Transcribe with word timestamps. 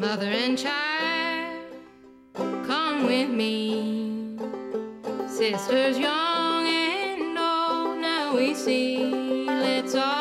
Mother 0.00 0.30
and 0.30 0.56
child, 0.56 1.74
come 2.34 3.04
with 3.04 3.28
me. 3.28 4.38
Sisters 5.28 5.98
young 5.98 6.66
and 6.66 7.36
old, 7.36 7.98
now 7.98 8.34
we 8.34 8.54
see. 8.54 9.44
Let's 9.44 9.94
all 9.94 10.19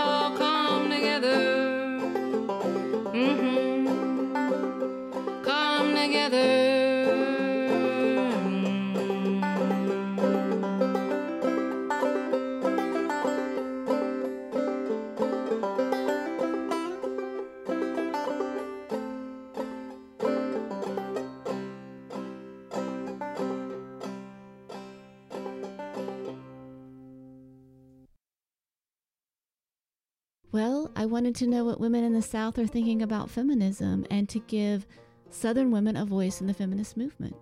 wanted 31.29 31.45
to 31.45 31.47
know 31.51 31.63
what 31.63 31.79
women 31.79 32.03
in 32.03 32.11
the 32.11 32.23
South 32.23 32.57
are 32.57 32.65
thinking 32.65 33.03
about 33.03 33.29
feminism 33.29 34.03
and 34.09 34.27
to 34.27 34.39
give 34.47 34.87
Southern 35.29 35.69
women 35.69 35.95
a 35.95 36.03
voice 36.03 36.41
in 36.41 36.47
the 36.47 36.55
feminist 36.55 36.97
movement. 36.97 37.35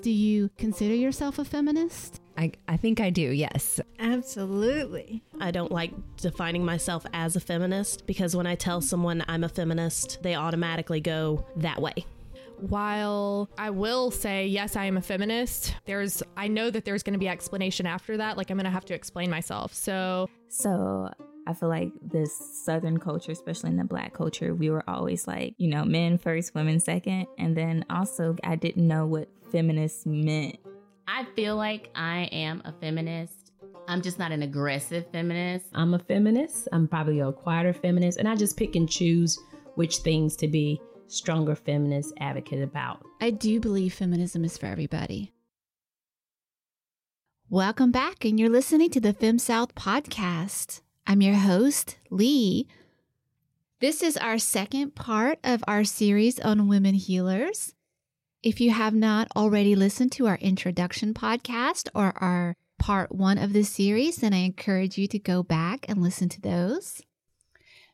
Do 0.00 0.10
you 0.10 0.48
consider 0.56 0.94
yourself 0.94 1.38
a 1.38 1.44
feminist? 1.44 2.22
I, 2.38 2.52
I 2.66 2.78
think 2.78 2.98
I 2.98 3.10
do, 3.10 3.20
yes. 3.20 3.78
Absolutely. 3.98 5.22
I 5.38 5.50
don't 5.50 5.70
like 5.70 5.92
defining 6.16 6.64
myself 6.64 7.04
as 7.12 7.36
a 7.36 7.40
feminist 7.40 8.06
because 8.06 8.34
when 8.34 8.46
I 8.46 8.54
tell 8.54 8.80
someone 8.80 9.22
I'm 9.28 9.44
a 9.44 9.50
feminist, 9.50 10.22
they 10.22 10.34
automatically 10.34 11.02
go 11.02 11.44
that 11.56 11.82
way. 11.82 12.06
While 12.56 13.50
I 13.58 13.68
will 13.68 14.10
say, 14.10 14.46
yes, 14.46 14.76
I 14.76 14.86
am 14.86 14.96
a 14.96 15.02
feminist, 15.02 15.74
there's, 15.84 16.22
I 16.38 16.48
know 16.48 16.70
that 16.70 16.86
there's 16.86 17.02
going 17.02 17.12
to 17.12 17.18
be 17.18 17.28
explanation 17.28 17.84
after 17.84 18.16
that. 18.16 18.38
Like, 18.38 18.50
I'm 18.50 18.56
going 18.56 18.64
to 18.64 18.70
have 18.70 18.86
to 18.86 18.94
explain 18.94 19.28
myself. 19.28 19.74
So, 19.74 20.30
So 20.48 21.10
I 21.46 21.54
feel 21.54 21.68
like 21.68 21.92
this 22.02 22.34
Southern 22.64 22.98
culture, 22.98 23.30
especially 23.30 23.70
in 23.70 23.76
the 23.76 23.84
Black 23.84 24.12
culture, 24.12 24.52
we 24.52 24.68
were 24.68 24.82
always 24.88 25.28
like, 25.28 25.54
you 25.58 25.68
know, 25.68 25.84
men 25.84 26.18
first, 26.18 26.54
women 26.56 26.80
second. 26.80 27.26
And 27.38 27.56
then 27.56 27.84
also, 27.88 28.36
I 28.42 28.56
didn't 28.56 28.86
know 28.86 29.06
what 29.06 29.28
feminist 29.52 30.06
meant. 30.06 30.58
I 31.06 31.24
feel 31.36 31.54
like 31.54 31.90
I 31.94 32.24
am 32.32 32.62
a 32.64 32.72
feminist. 32.72 33.52
I'm 33.86 34.02
just 34.02 34.18
not 34.18 34.32
an 34.32 34.42
aggressive 34.42 35.06
feminist. 35.12 35.66
I'm 35.72 35.94
a 35.94 36.00
feminist. 36.00 36.66
I'm 36.72 36.88
probably 36.88 37.20
a 37.20 37.30
quieter 37.30 37.72
feminist, 37.72 38.18
and 38.18 38.28
I 38.28 38.34
just 38.34 38.56
pick 38.56 38.74
and 38.74 38.90
choose 38.90 39.38
which 39.76 39.98
things 39.98 40.34
to 40.36 40.48
be 40.48 40.80
stronger 41.06 41.54
feminist 41.54 42.12
advocate 42.18 42.62
about. 42.62 43.04
I 43.20 43.30
do 43.30 43.60
believe 43.60 43.94
feminism 43.94 44.44
is 44.44 44.58
for 44.58 44.66
everybody. 44.66 45.32
Welcome 47.48 47.92
back, 47.92 48.24
and 48.24 48.40
you're 48.40 48.50
listening 48.50 48.90
to 48.90 49.00
the 49.00 49.12
Fem 49.12 49.38
South 49.38 49.76
podcast. 49.76 50.80
I'm 51.08 51.22
your 51.22 51.36
host, 51.36 51.98
Lee. 52.10 52.66
This 53.78 54.02
is 54.02 54.16
our 54.16 54.38
second 54.38 54.96
part 54.96 55.38
of 55.44 55.62
our 55.68 55.84
series 55.84 56.40
on 56.40 56.66
women 56.66 56.96
healers. 56.96 57.74
If 58.42 58.60
you 58.60 58.72
have 58.72 58.92
not 58.92 59.28
already 59.36 59.76
listened 59.76 60.10
to 60.12 60.26
our 60.26 60.34
introduction 60.38 61.14
podcast 61.14 61.88
or 61.94 62.12
our 62.16 62.56
part 62.80 63.14
one 63.14 63.38
of 63.38 63.52
this 63.52 63.68
series, 63.70 64.16
then 64.16 64.34
I 64.34 64.38
encourage 64.38 64.98
you 64.98 65.06
to 65.06 65.18
go 65.20 65.44
back 65.44 65.88
and 65.88 66.02
listen 66.02 66.28
to 66.28 66.40
those. 66.40 67.00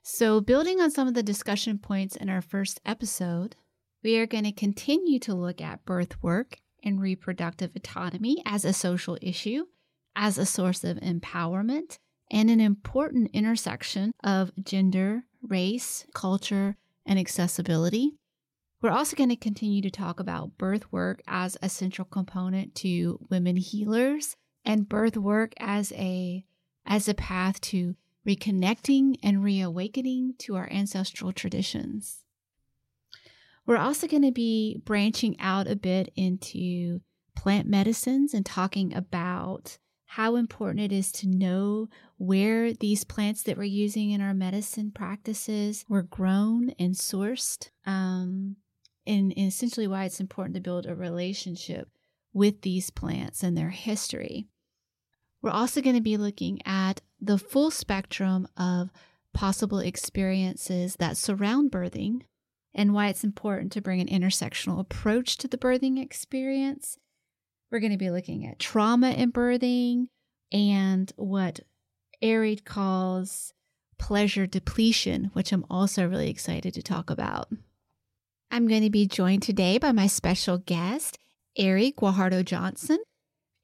So, 0.02 0.40
building 0.40 0.80
on 0.80 0.90
some 0.90 1.06
of 1.06 1.12
the 1.12 1.22
discussion 1.22 1.78
points 1.78 2.16
in 2.16 2.30
our 2.30 2.40
first 2.40 2.80
episode, 2.86 3.56
we 4.02 4.16
are 4.16 4.26
going 4.26 4.44
to 4.44 4.52
continue 4.52 5.18
to 5.20 5.34
look 5.34 5.60
at 5.60 5.84
birth 5.84 6.22
work 6.22 6.60
and 6.82 6.98
reproductive 6.98 7.72
autonomy 7.76 8.42
as 8.46 8.64
a 8.64 8.72
social 8.72 9.18
issue, 9.20 9.66
as 10.16 10.38
a 10.38 10.46
source 10.46 10.82
of 10.82 10.96
empowerment, 10.96 11.98
and 12.32 12.50
an 12.50 12.60
important 12.60 13.30
intersection 13.34 14.12
of 14.24 14.50
gender, 14.64 15.24
race, 15.46 16.06
culture, 16.14 16.76
and 17.04 17.18
accessibility. 17.18 18.14
We're 18.80 18.90
also 18.90 19.14
going 19.14 19.28
to 19.28 19.36
continue 19.36 19.82
to 19.82 19.90
talk 19.90 20.18
about 20.18 20.58
birth 20.58 20.90
work 20.90 21.20
as 21.28 21.56
a 21.62 21.68
central 21.68 22.06
component 22.06 22.74
to 22.76 23.20
women 23.30 23.56
healers 23.56 24.34
and 24.64 24.88
birth 24.88 25.16
work 25.16 25.52
as 25.60 25.92
a 25.92 26.44
as 26.84 27.06
a 27.08 27.14
path 27.14 27.60
to 27.60 27.94
reconnecting 28.26 29.16
and 29.22 29.44
reawakening 29.44 30.34
to 30.38 30.56
our 30.56 30.68
ancestral 30.72 31.32
traditions. 31.32 32.24
We're 33.66 33.76
also 33.76 34.08
going 34.08 34.22
to 34.22 34.32
be 34.32 34.80
branching 34.84 35.38
out 35.38 35.68
a 35.68 35.76
bit 35.76 36.12
into 36.16 37.02
plant 37.36 37.68
medicines 37.68 38.34
and 38.34 38.44
talking 38.44 38.92
about 38.94 39.78
how 40.16 40.36
important 40.36 40.78
it 40.78 40.92
is 40.92 41.10
to 41.10 41.26
know 41.26 41.88
where 42.18 42.74
these 42.74 43.02
plants 43.02 43.44
that 43.44 43.56
we're 43.56 43.62
using 43.62 44.10
in 44.10 44.20
our 44.20 44.34
medicine 44.34 44.90
practices 44.90 45.86
were 45.88 46.02
grown 46.02 46.68
and 46.78 46.94
sourced, 46.94 47.70
um, 47.86 48.54
and, 49.06 49.32
and 49.34 49.48
essentially 49.48 49.86
why 49.86 50.04
it's 50.04 50.20
important 50.20 50.54
to 50.54 50.60
build 50.60 50.84
a 50.84 50.94
relationship 50.94 51.88
with 52.34 52.60
these 52.60 52.90
plants 52.90 53.42
and 53.42 53.56
their 53.56 53.70
history. 53.70 54.46
We're 55.40 55.48
also 55.48 55.80
going 55.80 55.96
to 55.96 56.02
be 56.02 56.18
looking 56.18 56.60
at 56.66 57.00
the 57.18 57.38
full 57.38 57.70
spectrum 57.70 58.46
of 58.54 58.90
possible 59.32 59.78
experiences 59.78 60.96
that 60.96 61.16
surround 61.16 61.72
birthing 61.72 62.20
and 62.74 62.92
why 62.92 63.08
it's 63.08 63.24
important 63.24 63.72
to 63.72 63.80
bring 63.80 64.02
an 64.02 64.08
intersectional 64.08 64.78
approach 64.78 65.38
to 65.38 65.48
the 65.48 65.56
birthing 65.56 65.98
experience. 65.98 66.98
We're 67.72 67.80
going 67.80 67.92
to 67.92 67.98
be 67.98 68.10
looking 68.10 68.46
at 68.46 68.58
trauma 68.58 69.12
in 69.12 69.32
birthing 69.32 70.08
and 70.52 71.10
what 71.16 71.60
Arid 72.20 72.66
calls 72.66 73.54
pleasure 73.98 74.46
depletion, 74.46 75.30
which 75.32 75.52
I'm 75.52 75.64
also 75.70 76.06
really 76.06 76.28
excited 76.28 76.74
to 76.74 76.82
talk 76.82 77.08
about. 77.08 77.48
I'm 78.50 78.68
going 78.68 78.82
to 78.82 78.90
be 78.90 79.06
joined 79.06 79.42
today 79.42 79.78
by 79.78 79.90
my 79.92 80.06
special 80.06 80.58
guest, 80.58 81.16
Ari 81.58 81.92
Guajardo 81.92 82.44
Johnson. 82.44 82.98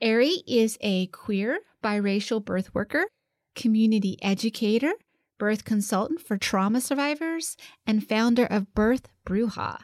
Ari 0.00 0.42
is 0.46 0.78
a 0.80 1.08
queer, 1.08 1.58
biracial 1.84 2.42
birth 2.42 2.74
worker, 2.74 3.04
community 3.54 4.16
educator, 4.22 4.92
birth 5.38 5.66
consultant 5.66 6.22
for 6.22 6.38
trauma 6.38 6.80
survivors, 6.80 7.58
and 7.86 8.08
founder 8.08 8.46
of 8.46 8.74
Birth 8.74 9.08
Bruja. 9.26 9.80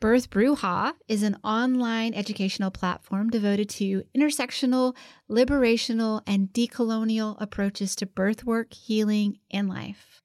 Birth 0.00 0.30
Bruja 0.30 0.92
is 1.08 1.24
an 1.24 1.38
online 1.42 2.14
educational 2.14 2.70
platform 2.70 3.30
devoted 3.30 3.68
to 3.70 4.04
intersectional, 4.16 4.94
liberational, 5.28 6.22
and 6.24 6.48
decolonial 6.52 7.36
approaches 7.40 7.96
to 7.96 8.06
birth 8.06 8.44
work, 8.44 8.72
healing, 8.72 9.38
and 9.50 9.68
life. 9.68 10.22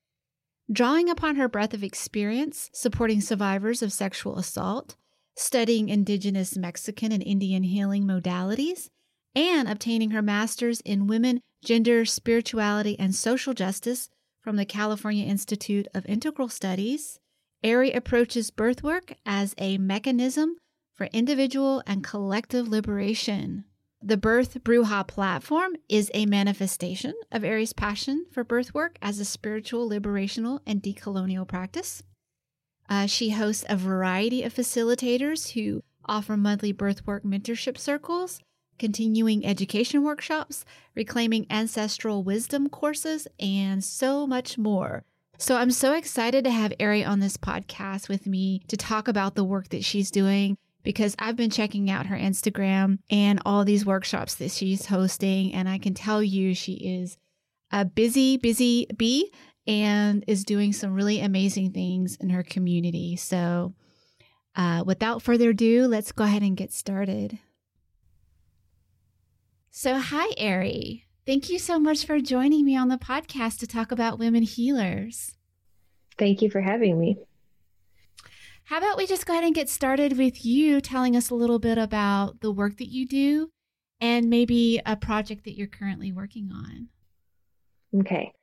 Drawing 0.72 1.10
upon 1.10 1.38
her 1.38 1.50
breadth 1.50 1.74
of 1.74 1.84
experience 1.84 2.70
supporting 2.72 3.20
survivors 3.20 3.82
of 3.82 3.92
sexual 3.92 4.38
assault, 4.38 4.96
studying 5.36 5.90
indigenous 5.90 6.56
Mexican 6.56 7.12
and 7.12 7.24
Indian 7.24 7.64
healing 7.64 8.04
modalities, 8.04 8.90
and 9.34 9.68
obtaining 9.68 10.12
her 10.12 10.22
master's 10.22 10.82
in 10.82 11.08
women, 11.08 11.42
gender, 11.66 12.06
spirituality, 12.06 12.96
and 13.00 13.16
social 13.16 13.56
justice 13.56 14.08
from 14.40 14.56
the 14.56 14.66
California 14.66 15.26
Institute 15.26 15.88
of 15.96 16.06
Integral 16.06 16.48
Studies, 16.48 17.20
Ari 17.64 17.92
approaches 17.92 18.52
birth 18.52 18.84
work 18.84 19.14
as 19.26 19.56
a 19.58 19.78
mechanism 19.78 20.58
for 20.96 21.08
individual 21.14 21.82
and 21.88 22.04
collective 22.04 22.68
liberation. 22.68 23.64
The 24.02 24.18
Birth 24.18 24.62
Bruja 24.66 25.08
platform 25.08 25.78
is 25.88 26.12
a 26.14 26.26
manifestation 26.26 27.14
of 27.32 27.46
Ari's 27.46 27.72
passion 27.72 28.26
for 28.32 28.44
birth 28.44 28.74
work 28.74 28.98
as 29.02 29.18
a 29.18 29.24
spiritual, 29.24 29.90
liberational, 29.90 30.60
and 30.68 30.84
decolonial 30.84 31.48
practice. 31.48 32.04
Uh, 32.90 33.06
she 33.06 33.30
hosts 33.30 33.64
a 33.70 33.78
variety 33.78 34.44
of 34.44 34.54
facilitators 34.54 35.54
who 35.54 35.84
offer 36.04 36.36
monthly 36.36 36.74
birthwork 36.74 37.24
mentorship 37.24 37.78
circles, 37.78 38.42
continuing 38.78 39.46
education 39.46 40.04
workshops, 40.04 40.66
reclaiming 40.96 41.48
ancestral 41.50 42.26
wisdom 42.26 42.68
courses, 42.68 43.26
and 43.40 43.86
so 43.86 44.28
much 44.28 44.58
more. 44.58 45.06
So 45.38 45.58
I'm 45.58 45.72
so 45.72 45.94
excited 45.94 46.44
to 46.44 46.52
have 46.52 46.74
Ari 46.80 47.04
on 47.04 47.20
this 47.20 47.38
podcast 47.38 48.08
with 48.08 48.28
me 48.28 48.62
to 48.68 48.78
talk 48.78 49.08
about 49.08 49.36
the 49.36 49.44
work 49.44 49.70
that 49.70 49.84
she's 49.84 50.12
doing 50.12 50.58
because 50.84 51.16
I've 51.18 51.36
been 51.36 51.50
checking 51.50 51.90
out 51.90 52.06
her 52.06 52.16
Instagram 52.16 53.00
and 53.10 53.42
all 53.46 53.66
these 53.66 53.86
workshops 53.86 54.36
that 54.36 54.52
she's 54.52 54.86
hosting. 54.86 55.54
And 55.54 55.68
I 55.68 55.80
can 55.80 55.94
tell 55.94 56.22
you 56.22 56.54
she 56.54 56.74
is 56.74 57.18
a 57.72 57.84
busy, 57.84 58.38
busy 58.38 58.88
bee 58.96 59.34
and 59.66 60.24
is 60.28 60.44
doing 60.44 60.72
some 60.72 60.94
really 60.94 61.20
amazing 61.20 61.72
things 61.72 62.16
in 62.18 62.30
her 62.30 62.44
community. 62.44 63.16
So, 63.16 63.74
uh, 64.56 64.84
without 64.86 65.24
further 65.24 65.50
ado, 65.50 65.88
let's 65.88 66.12
go 66.12 66.26
ahead 66.26 66.44
and 66.44 66.56
get 66.56 66.72
started. 66.72 67.40
So, 69.72 69.98
hi, 69.98 70.28
Ari. 70.38 71.06
Thank 71.26 71.50
you 71.50 71.58
so 71.58 71.80
much 71.80 72.06
for 72.06 72.20
joining 72.20 72.66
me 72.66 72.76
on 72.76 72.90
the 72.90 72.98
podcast 72.98 73.60
to 73.60 73.68
talk 73.68 73.94
about 73.94 74.20
women 74.20 74.44
healers. 74.44 75.38
Thank 76.18 76.42
you 76.42 76.50
for 76.50 76.60
having 76.60 77.00
me. 77.00 77.18
how 78.66 78.78
about 78.78 78.98
we 78.98 79.08
just 79.08 79.26
go 79.26 79.32
ahead 79.34 79.46
and 79.46 79.56
get 79.56 79.70
started 79.70 80.18
with 80.18 80.46
you 80.46 80.82
telling 80.82 81.16
us 81.16 81.30
a 81.30 81.36
little 81.36 81.60
bit 81.60 81.78
about 81.78 82.42
the 82.42 82.52
work 82.52 82.78
that 82.78 82.92
you 82.92 83.08
do 83.08 83.50
and 84.02 84.30
maybe 84.30 84.82
a 84.86 84.98
project 84.98 85.46
that 85.46 85.56
you're 85.56 85.68
currently 85.68 86.12
working 86.12 86.52
on. 86.52 86.90
Okay. 88.02 88.34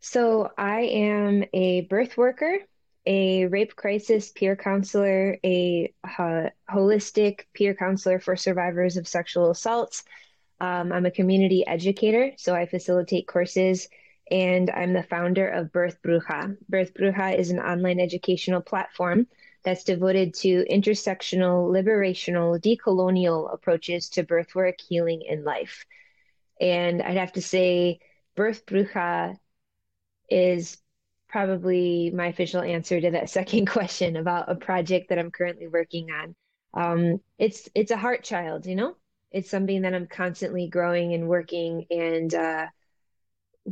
So 0.00 0.50
I 0.58 0.80
am 0.82 1.44
a 1.54 1.82
birth 1.82 2.18
worker, 2.18 2.58
a 3.06 3.46
rape 3.46 3.74
crisis 3.76 4.30
peer 4.30 4.56
counselor, 4.56 5.38
a 5.42 5.90
uh, 6.18 6.50
holistic 6.70 7.44
peer 7.54 7.74
counselor 7.74 8.20
for 8.20 8.36
survivors 8.36 8.98
of 8.98 9.08
sexual 9.08 9.50
assaults. 9.50 10.04
Um, 10.60 10.92
I'm 10.92 11.06
a 11.06 11.10
community 11.10 11.66
educator, 11.66 12.32
so 12.36 12.54
I 12.54 12.66
facilitate 12.66 13.26
courses, 13.26 13.88
and 14.30 14.70
I'm 14.70 14.92
the 14.92 15.02
founder 15.02 15.48
of 15.48 15.72
Birth 15.72 15.98
Bruja. 16.02 16.56
Birth 16.68 16.94
Bruja 16.94 17.38
is 17.38 17.50
an 17.50 17.60
online 17.60 18.00
educational 18.00 18.60
platform 18.60 19.26
that's 19.64 19.84
devoted 19.84 20.32
to 20.34 20.64
intersectional, 20.70 21.70
liberational, 21.70 22.60
decolonial 22.60 23.52
approaches 23.52 24.08
to 24.10 24.22
birthwork, 24.22 24.80
healing, 24.80 25.22
and 25.28 25.44
life. 25.44 25.84
And 26.60 27.02
I'd 27.02 27.16
have 27.16 27.32
to 27.32 27.42
say, 27.42 27.98
Birth 28.36 28.64
Bruja 28.64 29.36
is 30.30 30.78
probably 31.28 32.10
my 32.14 32.28
official 32.28 32.62
answer 32.62 33.00
to 33.00 33.10
that 33.12 33.30
second 33.38 33.66
question 33.66 34.16
about 34.16 34.50
a 34.50 34.54
project 34.54 35.08
that 35.08 35.18
I'm 35.18 35.30
currently 35.30 35.68
working 35.68 36.08
on. 36.10 36.34
Um, 36.74 37.20
it's 37.38 37.68
it's 37.74 37.90
a 37.90 37.96
heart 37.96 38.22
child, 38.22 38.66
you 38.66 38.76
know. 38.76 38.96
It's 39.36 39.50
something 39.50 39.82
that 39.82 39.94
I'm 39.94 40.06
constantly 40.06 40.68
growing 40.68 41.12
and 41.12 41.28
working, 41.28 41.86
and 41.90 42.34
uh, 42.34 42.66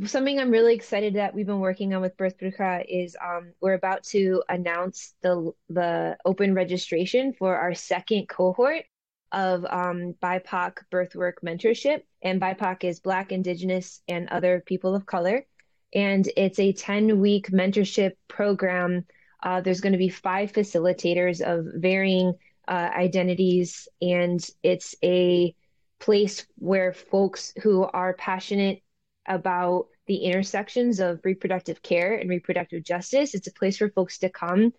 something 0.05 0.39
I'm 0.39 0.51
really 0.51 0.75
excited 0.75 1.15
that 1.15 1.33
we've 1.33 1.45
been 1.45 1.59
working 1.59 1.93
on 1.93 2.01
with 2.01 2.17
Birth 2.17 2.37
Bruja 2.37 2.85
is 2.87 3.15
um, 3.23 3.53
we're 3.61 3.73
about 3.73 4.03
to 4.05 4.43
announce 4.47 5.15
the 5.21 5.51
the 5.69 6.17
open 6.23 6.53
registration 6.53 7.33
for 7.33 7.55
our 7.55 7.73
second 7.73 8.29
cohort 8.29 8.83
of 9.31 9.65
um, 9.65 10.13
BIPOC 10.21 10.77
birthwork 10.91 11.41
mentorship. 11.41 12.03
And 12.21 12.39
BIPOC 12.39 12.83
is 12.83 12.99
Black, 12.99 13.31
Indigenous, 13.31 14.01
and 14.07 14.29
other 14.29 14.63
people 14.65 14.95
of 14.95 15.05
color. 15.05 15.45
And 15.93 16.29
it's 16.37 16.59
a 16.59 16.73
10 16.73 17.19
week 17.19 17.49
mentorship 17.51 18.13
program. 18.27 19.05
Uh, 19.41 19.61
there's 19.61 19.81
going 19.81 19.93
to 19.93 19.99
be 19.99 20.09
five 20.09 20.51
facilitators 20.51 21.41
of 21.41 21.65
varying 21.81 22.33
uh, 22.67 22.89
identities, 22.95 23.87
and 24.01 24.45
it's 24.63 24.95
a 25.03 25.55
place 25.99 26.45
where 26.55 26.93
folks 26.93 27.53
who 27.63 27.83
are 27.83 28.13
passionate 28.13 28.81
about 29.27 29.87
the 30.07 30.17
intersections 30.17 30.99
of 30.99 31.19
reproductive 31.23 31.81
care 31.81 32.15
and 32.15 32.29
reproductive 32.29 32.83
justice. 32.83 33.33
It's 33.33 33.47
a 33.47 33.53
place 33.53 33.77
for 33.77 33.89
folks 33.89 34.19
to 34.19 34.29
come 34.29 34.73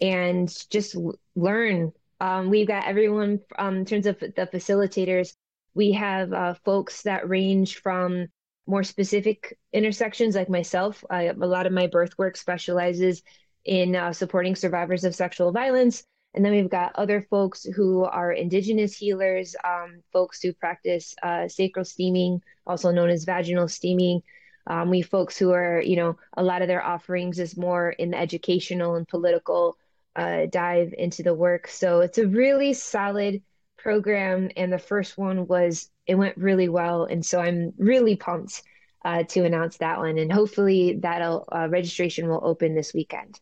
and 0.00 0.52
just 0.70 0.96
learn. 1.34 1.92
Um, 2.20 2.50
we've 2.50 2.68
got 2.68 2.86
everyone 2.86 3.40
um, 3.58 3.76
in 3.76 3.84
terms 3.84 4.06
of 4.06 4.18
the 4.18 4.48
facilitators. 4.52 5.34
We 5.74 5.92
have 5.92 6.32
uh, 6.32 6.54
folks 6.64 7.02
that 7.02 7.28
range 7.28 7.80
from 7.80 8.28
more 8.66 8.82
specific 8.82 9.56
intersections, 9.72 10.34
like 10.34 10.48
myself. 10.48 11.04
I, 11.08 11.24
a 11.24 11.34
lot 11.34 11.66
of 11.66 11.72
my 11.72 11.86
birth 11.86 12.18
work 12.18 12.36
specializes 12.36 13.22
in 13.64 13.94
uh, 13.96 14.12
supporting 14.12 14.56
survivors 14.56 15.04
of 15.04 15.14
sexual 15.14 15.52
violence. 15.52 16.04
And 16.36 16.44
then 16.44 16.52
we've 16.52 16.68
got 16.68 16.92
other 16.96 17.22
folks 17.22 17.64
who 17.64 18.04
are 18.04 18.30
indigenous 18.30 18.94
healers, 18.94 19.56
um, 19.64 20.02
folks 20.12 20.42
who 20.42 20.52
practice 20.52 21.14
uh, 21.22 21.48
sacral 21.48 21.86
steaming, 21.86 22.42
also 22.66 22.90
known 22.90 23.08
as 23.08 23.24
vaginal 23.24 23.68
steaming. 23.68 24.22
Um, 24.66 24.90
we 24.90 25.00
folks 25.00 25.38
who 25.38 25.52
are, 25.52 25.80
you 25.80 25.96
know, 25.96 26.18
a 26.36 26.42
lot 26.42 26.60
of 26.60 26.68
their 26.68 26.84
offerings 26.84 27.38
is 27.38 27.56
more 27.56 27.88
in 27.90 28.10
the 28.10 28.18
educational 28.18 28.96
and 28.96 29.08
political 29.08 29.78
uh, 30.14 30.46
dive 30.50 30.92
into 30.98 31.22
the 31.22 31.32
work. 31.34 31.68
So 31.68 32.00
it's 32.00 32.18
a 32.18 32.26
really 32.26 32.74
solid 32.74 33.42
program. 33.78 34.50
And 34.56 34.70
the 34.70 34.78
first 34.78 35.16
one 35.16 35.46
was, 35.46 35.88
it 36.06 36.16
went 36.16 36.36
really 36.36 36.68
well. 36.68 37.04
And 37.04 37.24
so 37.24 37.40
I'm 37.40 37.72
really 37.78 38.16
pumped 38.16 38.62
uh, 39.04 39.22
to 39.22 39.44
announce 39.44 39.78
that 39.78 39.98
one. 39.98 40.18
And 40.18 40.30
hopefully 40.30 40.98
that'll 41.00 41.48
uh, 41.50 41.68
registration 41.70 42.28
will 42.28 42.40
open 42.42 42.74
this 42.74 42.92
weekend. 42.92 43.40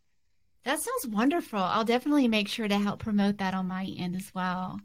That 0.64 0.80
sounds 0.80 1.06
wonderful. 1.06 1.58
I'll 1.58 1.84
definitely 1.84 2.28
make 2.28 2.48
sure 2.48 2.68
to 2.68 2.78
help 2.78 3.00
promote 3.00 3.38
that 3.38 3.54
on 3.54 3.68
my 3.68 3.84
end 3.98 4.16
as 4.16 4.32
well. 4.34 4.80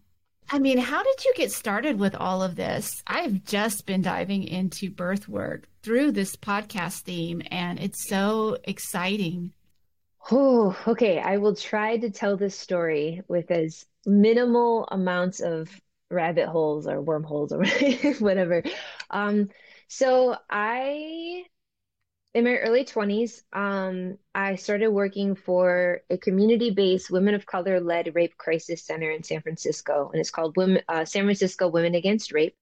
I 0.52 0.60
mean, 0.60 0.78
how 0.78 1.04
did 1.04 1.24
you 1.24 1.34
get 1.36 1.52
started 1.52 2.00
with 2.00 2.16
all 2.16 2.42
of 2.42 2.56
this? 2.56 3.04
I've 3.08 3.46
just 3.46 3.86
been 3.86 4.02
diving 4.02 4.44
into 4.44 4.90
birth 4.90 5.30
work 5.30 5.68
through 5.84 6.12
this 6.12 6.36
podcast 6.36 7.02
theme, 7.02 7.42
and 7.52 7.80
it's 7.80 8.10
so 8.10 8.58
exciting. 8.64 9.54
Oh, 10.32 10.78
okay. 10.88 11.20
I 11.20 11.38
will 11.38 11.56
try 11.56 11.98
to 11.98 12.10
tell 12.10 12.36
this 12.36 12.58
story 12.58 13.22
with 13.28 13.50
as 13.52 13.86
minimal 14.06 14.88
amounts 14.92 15.40
of 15.40 15.70
rabbit 16.10 16.48
holes 16.48 16.88
or 16.88 17.02
wormholes 17.02 17.54
or 17.54 17.64
whatever. 18.20 18.64
Um, 19.12 19.50
so 19.88 20.36
I 20.50 21.46
in 22.34 22.44
my 22.44 22.58
early 22.58 22.86
20s, 22.86 23.42
um, 23.54 24.18
I 24.36 24.56
started 24.56 24.90
working 24.90 25.36
for 25.36 26.02
a 26.10 26.18
community 26.18 26.70
based 26.70 27.10
women 27.10 27.34
of 27.34 27.46
color 27.46 27.80
led 27.80 28.14
rape 28.14 28.38
crisis 28.38 28.86
center 28.86 29.10
in 29.10 29.24
San 29.24 29.42
Francisco. 29.42 30.10
And 30.12 30.20
it's 30.20 30.30
called 30.30 30.56
women, 30.56 30.84
uh, 30.88 31.06
San 31.06 31.24
Francisco 31.24 31.68
Women 31.68 31.96
Against 31.96 32.32
Rape. 32.32 32.56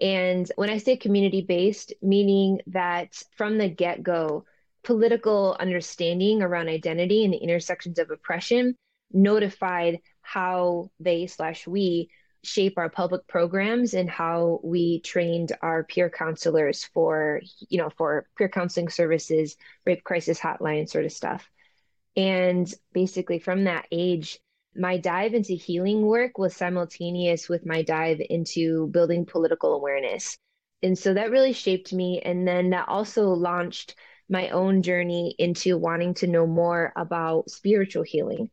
And 0.00 0.50
when 0.56 0.70
I 0.70 0.78
say 0.78 0.96
community 0.96 1.40
based, 1.40 1.94
meaning 2.02 2.60
that 2.66 3.22
from 3.36 3.58
the 3.58 3.68
get 3.68 4.02
go, 4.02 4.44
political 4.82 5.56
understanding 5.58 6.42
around 6.42 6.68
identity 6.68 7.24
and 7.24 7.32
the 7.32 7.38
intersections 7.38 7.98
of 7.98 8.10
oppression 8.10 8.74
notified 9.12 10.00
how 10.20 10.90
they 10.98 11.26
slash 11.26 11.66
we 11.66 12.10
shape 12.46 12.78
our 12.78 12.88
public 12.88 13.26
programs 13.26 13.94
and 13.94 14.08
how 14.08 14.60
we 14.62 15.00
trained 15.00 15.52
our 15.62 15.84
peer 15.84 16.10
counselors 16.10 16.84
for 16.84 17.40
you 17.68 17.78
know 17.78 17.90
for 17.90 18.26
peer 18.38 18.48
counseling 18.48 18.88
services 18.88 19.56
rape 19.84 20.04
crisis 20.04 20.38
hotline 20.38 20.88
sort 20.88 21.04
of 21.04 21.12
stuff. 21.12 21.48
And 22.16 22.72
basically 22.92 23.38
from 23.38 23.64
that 23.64 23.86
age 23.90 24.38
my 24.74 24.98
dive 24.98 25.34
into 25.34 25.54
healing 25.54 26.02
work 26.02 26.38
was 26.38 26.54
simultaneous 26.54 27.48
with 27.48 27.64
my 27.66 27.82
dive 27.82 28.20
into 28.28 28.88
building 28.88 29.24
political 29.24 29.74
awareness. 29.74 30.36
And 30.82 30.98
so 30.98 31.14
that 31.14 31.30
really 31.30 31.54
shaped 31.54 31.92
me. 31.92 32.20
And 32.20 32.46
then 32.46 32.70
that 32.70 32.88
also 32.88 33.30
launched 33.30 33.94
my 34.28 34.50
own 34.50 34.82
journey 34.82 35.34
into 35.38 35.78
wanting 35.78 36.14
to 36.14 36.26
know 36.26 36.46
more 36.46 36.92
about 36.96 37.50
spiritual 37.50 38.02
healing 38.02 38.50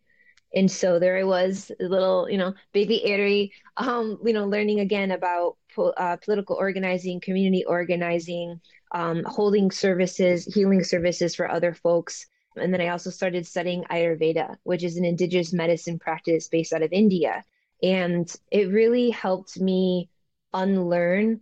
and 0.53 0.69
so 0.69 0.99
there 0.99 1.17
I 1.17 1.23
was, 1.23 1.71
a 1.79 1.83
little, 1.83 2.29
you 2.29 2.37
know, 2.37 2.53
baby 2.73 3.01
Ari, 3.11 3.51
um, 3.77 4.19
you 4.23 4.33
know, 4.33 4.45
learning 4.45 4.79
again 4.79 5.11
about 5.11 5.57
po- 5.75 5.93
uh, 5.97 6.17
political 6.17 6.55
organizing, 6.55 7.19
community 7.19 7.65
organizing, 7.65 8.61
um, 8.93 9.23
holding 9.25 9.71
services, 9.71 10.45
healing 10.45 10.83
services 10.83 11.35
for 11.35 11.49
other 11.49 11.73
folks. 11.73 12.27
And 12.55 12.71
then 12.71 12.81
I 12.81 12.89
also 12.89 13.09
started 13.09 13.47
studying 13.47 13.83
Ayurveda, 13.85 14.57
which 14.63 14.83
is 14.83 14.97
an 14.97 15.05
indigenous 15.05 15.53
medicine 15.53 15.97
practice 15.97 16.47
based 16.47 16.71
out 16.73 16.83
of 16.83 16.91
India. 16.91 17.43
And 17.81 18.31
it 18.51 18.71
really 18.71 19.09
helped 19.09 19.59
me 19.59 20.09
unlearn 20.53 21.41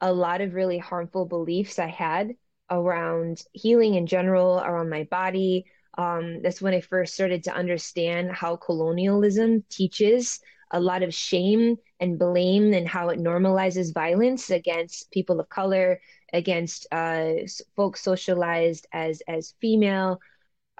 a 0.00 0.12
lot 0.12 0.40
of 0.40 0.54
really 0.54 0.78
harmful 0.78 1.26
beliefs 1.26 1.78
I 1.78 1.86
had 1.86 2.34
around 2.70 3.42
healing 3.52 3.94
in 3.94 4.06
general, 4.06 4.58
around 4.58 4.90
my 4.90 5.04
body, 5.04 5.66
um, 5.98 6.42
that's 6.42 6.62
when 6.62 6.74
I 6.74 6.80
first 6.80 7.14
started 7.14 7.42
to 7.44 7.54
understand 7.54 8.30
how 8.30 8.56
colonialism 8.56 9.64
teaches 9.68 10.40
a 10.70 10.80
lot 10.80 11.02
of 11.02 11.12
shame 11.12 11.76
and 11.98 12.18
blame 12.18 12.72
and 12.72 12.86
how 12.86 13.08
it 13.08 13.18
normalizes 13.18 13.92
violence 13.92 14.50
against 14.50 15.10
people 15.10 15.40
of 15.40 15.48
color, 15.48 16.00
against 16.32 16.86
uh, 16.92 17.32
folks 17.74 18.00
socialized 18.00 18.86
as 18.92 19.22
as 19.26 19.54
female. 19.60 20.20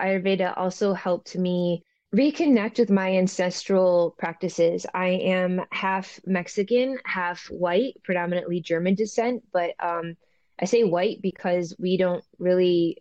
Ayurveda 0.01 0.57
also 0.57 0.95
helped 0.95 1.37
me 1.37 1.83
reconnect 2.15 2.79
with 2.79 2.91
my 2.91 3.17
ancestral 3.17 4.15
practices. 4.19 4.87
I 4.95 5.09
am 5.09 5.63
half 5.73 6.21
Mexican, 6.27 6.99
half 7.05 7.47
white, 7.47 7.95
predominantly 8.05 8.61
German 8.61 8.95
descent, 8.95 9.43
but 9.53 9.73
um, 9.81 10.17
I 10.61 10.67
say 10.67 10.85
white 10.85 11.21
because 11.21 11.75
we 11.79 11.97
don't 11.97 12.25
really 12.39 12.99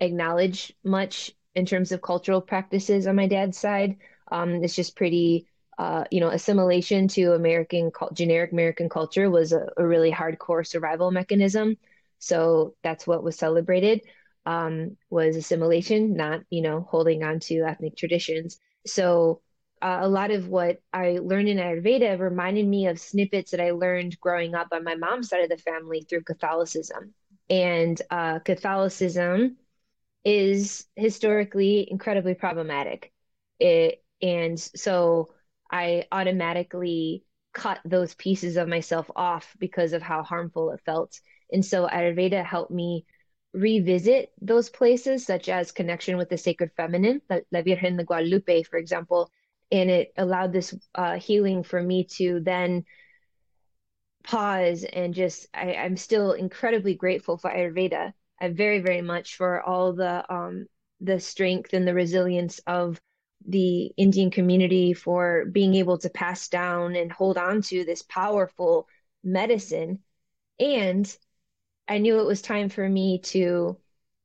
acknowledge 0.00 0.72
much 0.84 1.32
in 1.56 1.66
terms 1.66 1.90
of 1.90 2.02
cultural 2.02 2.40
practices 2.40 3.06
on 3.06 3.16
my 3.16 3.26
dad's 3.26 3.58
side. 3.58 3.96
Um, 4.30 4.62
it's 4.62 4.76
just 4.76 4.94
pretty, 4.94 5.48
uh, 5.78 6.04
you 6.10 6.20
know, 6.20 6.28
assimilation 6.28 7.08
to 7.08 7.32
American 7.32 7.90
generic 8.12 8.52
American 8.52 8.88
culture 8.88 9.30
was 9.30 9.52
a, 9.52 9.66
a, 9.76 9.86
really 9.86 10.12
hardcore 10.12 10.66
survival 10.66 11.10
mechanism. 11.10 11.76
So 12.18 12.74
that's 12.82 13.06
what 13.06 13.24
was 13.24 13.36
celebrated 13.36 14.02
um, 14.46 14.96
was 15.10 15.36
assimilation, 15.36 16.14
not 16.14 16.40
you 16.50 16.62
know 16.62 16.86
holding 16.88 17.24
on 17.24 17.40
to 17.40 17.62
ethnic 17.62 17.96
traditions. 17.96 18.58
So 18.86 19.42
uh, 19.82 19.98
a 20.00 20.08
lot 20.08 20.30
of 20.30 20.48
what 20.48 20.80
I 20.92 21.18
learned 21.22 21.48
in 21.48 21.58
Ayurveda 21.58 22.18
reminded 22.18 22.66
me 22.66 22.86
of 22.86 23.00
snippets 23.00 23.50
that 23.50 23.60
I 23.60 23.72
learned 23.72 24.18
growing 24.20 24.54
up 24.54 24.68
on 24.72 24.84
my 24.84 24.94
mom's 24.94 25.28
side 25.28 25.42
of 25.42 25.50
the 25.50 25.58
family 25.58 26.06
through 26.08 26.22
Catholicism. 26.22 27.12
And 27.50 28.00
uh, 28.10 28.38
Catholicism 28.40 29.56
is 30.26 30.86
historically 30.96 31.88
incredibly 31.90 32.34
problematic. 32.34 33.12
It 33.60 34.02
And 34.20 34.58
so 34.58 35.30
I 35.70 36.06
automatically 36.10 37.24
cut 37.54 37.78
those 37.84 38.14
pieces 38.14 38.56
of 38.56 38.68
myself 38.68 39.08
off 39.16 39.54
because 39.60 39.92
of 39.92 40.02
how 40.02 40.24
harmful 40.24 40.72
it 40.72 40.80
felt. 40.84 41.18
And 41.52 41.64
so 41.64 41.86
Ayurveda 41.86 42.44
helped 42.44 42.72
me 42.72 43.06
revisit 43.54 44.32
those 44.42 44.68
places, 44.68 45.24
such 45.24 45.48
as 45.48 45.72
connection 45.72 46.16
with 46.18 46.28
the 46.28 46.36
sacred 46.38 46.72
feminine, 46.76 47.22
La, 47.30 47.62
Virgen 47.62 47.96
de 47.96 48.04
Guadalupe, 48.04 48.64
for 48.64 48.78
example. 48.78 49.30
And 49.70 49.90
it 49.90 50.12
allowed 50.16 50.52
this 50.52 50.74
uh, 50.96 51.18
healing 51.18 51.62
for 51.62 51.80
me 51.80 52.04
to 52.18 52.40
then 52.40 52.84
pause 54.24 54.84
and 54.84 55.14
just, 55.14 55.46
I, 55.54 55.74
I'm 55.74 55.96
still 55.96 56.32
incredibly 56.32 56.94
grateful 56.94 57.38
for 57.38 57.50
Ayurveda. 57.50 58.12
I 58.40 58.48
very, 58.48 58.80
very 58.80 59.02
much 59.02 59.36
for 59.36 59.62
all 59.62 59.92
the 59.92 60.24
um, 60.32 60.66
the 61.00 61.20
strength 61.20 61.72
and 61.72 61.86
the 61.86 61.94
resilience 61.94 62.58
of 62.66 63.00
the 63.46 63.86
Indian 63.96 64.30
community 64.30 64.92
for 64.92 65.44
being 65.46 65.74
able 65.74 65.98
to 65.98 66.10
pass 66.10 66.48
down 66.48 66.96
and 66.96 67.12
hold 67.12 67.38
on 67.38 67.62
to 67.62 67.84
this 67.84 68.02
powerful 68.02 68.88
medicine. 69.22 70.00
And 70.58 71.16
I 71.88 71.98
knew 71.98 72.18
it 72.20 72.26
was 72.26 72.42
time 72.42 72.68
for 72.68 72.88
me 72.88 73.20
to 73.24 73.76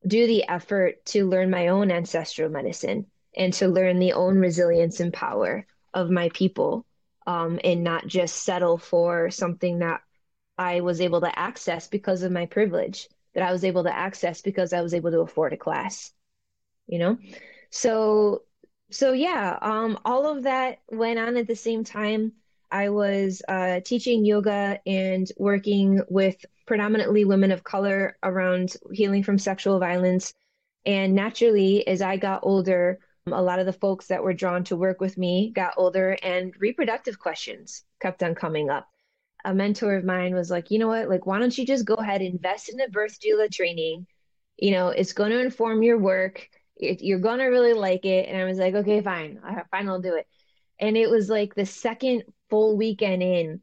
do 0.07 0.27
the 0.27 0.47
effort 0.47 1.05
to 1.05 1.29
learn 1.29 1.49
my 1.49 1.67
own 1.67 1.91
ancestral 1.91 2.49
medicine 2.49 3.05
and 3.35 3.53
to 3.53 3.67
learn 3.67 3.99
the 3.99 4.13
own 4.13 4.37
resilience 4.39 4.99
and 4.99 5.13
power 5.13 5.65
of 5.93 6.09
my 6.09 6.29
people 6.29 6.85
um, 7.27 7.59
and 7.63 7.83
not 7.83 8.07
just 8.07 8.43
settle 8.43 8.77
for 8.77 9.29
something 9.29 9.79
that 9.79 10.01
I 10.57 10.81
was 10.81 11.01
able 11.01 11.21
to 11.21 11.39
access 11.39 11.87
because 11.87 12.23
of 12.23 12.31
my 12.31 12.45
privilege, 12.45 13.07
that 13.33 13.43
I 13.43 13.51
was 13.51 13.63
able 13.63 13.83
to 13.83 13.95
access 13.95 14.41
because 14.41 14.73
I 14.73 14.81
was 14.81 14.93
able 14.93 15.11
to 15.11 15.21
afford 15.21 15.53
a 15.53 15.57
class, 15.57 16.11
you 16.87 16.99
know? 16.99 17.17
So 17.69 18.43
so 18.91 19.13
yeah, 19.13 19.57
um, 19.61 19.97
all 20.03 20.27
of 20.27 20.43
that 20.43 20.79
went 20.89 21.17
on 21.17 21.37
at 21.37 21.47
the 21.47 21.55
same 21.55 21.83
time. 21.83 22.33
I 22.69 22.89
was 22.89 23.41
uh, 23.47 23.79
teaching 23.83 24.25
yoga 24.25 24.79
and 24.85 25.27
working 25.37 26.01
with 26.09 26.45
predominantly 26.67 27.25
women 27.25 27.51
of 27.51 27.63
color 27.63 28.17
around 28.23 28.75
healing 28.91 29.23
from 29.23 29.37
sexual 29.37 29.79
violence. 29.79 30.33
And 30.85 31.15
naturally, 31.15 31.87
as 31.87 32.01
I 32.01 32.17
got 32.17 32.41
older, 32.43 32.99
a 33.27 33.41
lot 33.41 33.59
of 33.59 33.65
the 33.65 33.73
folks 33.73 34.07
that 34.07 34.23
were 34.23 34.33
drawn 34.33 34.63
to 34.65 34.75
work 34.75 34.99
with 34.99 35.17
me 35.17 35.51
got 35.53 35.75
older, 35.77 36.17
and 36.23 36.53
reproductive 36.59 37.19
questions 37.19 37.83
kept 38.01 38.23
on 38.23 38.35
coming 38.35 38.69
up. 38.69 38.87
A 39.45 39.53
mentor 39.53 39.95
of 39.95 40.03
mine 40.05 40.35
was 40.35 40.51
like, 40.51 40.71
you 40.71 40.79
know 40.79 40.87
what? 40.87 41.09
Like, 41.09 41.25
why 41.25 41.39
don't 41.39 41.57
you 41.57 41.65
just 41.65 41.85
go 41.85 41.95
ahead 41.95 42.21
and 42.21 42.35
invest 42.35 42.69
in 42.69 42.79
a 42.81 42.89
birth 42.89 43.19
doula 43.19 43.51
training? 43.51 44.07
You 44.57 44.71
know, 44.71 44.89
it's 44.89 45.13
going 45.13 45.31
to 45.31 45.39
inform 45.39 45.83
your 45.83 45.97
work. 45.97 46.47
You're 46.77 47.19
gonna 47.19 47.49
really 47.49 47.73
like 47.73 48.05
it. 48.05 48.27
And 48.27 48.37
i 48.37 48.43
was 48.43 48.57
like 48.57 48.73
okay 48.73 49.01
fine. 49.01 49.39
Fine 49.69 49.87
i'll 49.87 50.01
do 50.01 50.15
it. 50.15 50.27
And 50.79 50.97
it 50.97 51.09
was 51.09 51.29
like 51.29 51.53
the 51.53 51.65
second 51.65 52.23
full 52.49 52.75
weekend 52.77 53.21
in 53.23 53.61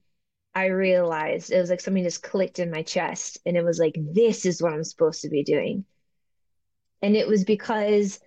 i 0.55 0.67
realized 0.67 1.51
it 1.53 1.61
was 1.61 1.71
like 1.71 1.81
something 1.81 2.05
just 2.05 2.23
clicked 2.23 2.59
in 2.61 2.71
my 2.71 2.83
chest. 2.83 3.39
And 3.47 3.57
it 3.57 3.65
was 3.65 3.79
like 3.79 3.97
this 3.99 4.47
is 4.47 4.63
what 4.63 4.73
i'm 4.73 4.85
supposed 4.85 5.23
to 5.23 5.31
be 5.31 5.43
doing. 5.45 5.85
And 7.03 7.17
it 7.17 7.29
was 7.29 7.45
because 7.45 8.21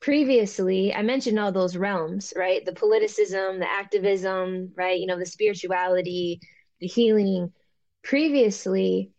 previously 0.00 0.94
i 0.94 1.02
mentioned 1.02 1.38
all 1.38 1.52
those 1.52 1.76
realms 1.76 2.32
right? 2.36 2.64
The 2.64 2.72
politicism 2.72 3.58
the 3.58 3.70
activism 3.70 4.72
right? 4.76 4.98
You 5.00 5.06
know 5.06 5.18
the 5.18 5.26
spirituality 5.26 6.40
the 6.80 6.86
healing 6.86 7.52
previously 8.02 9.12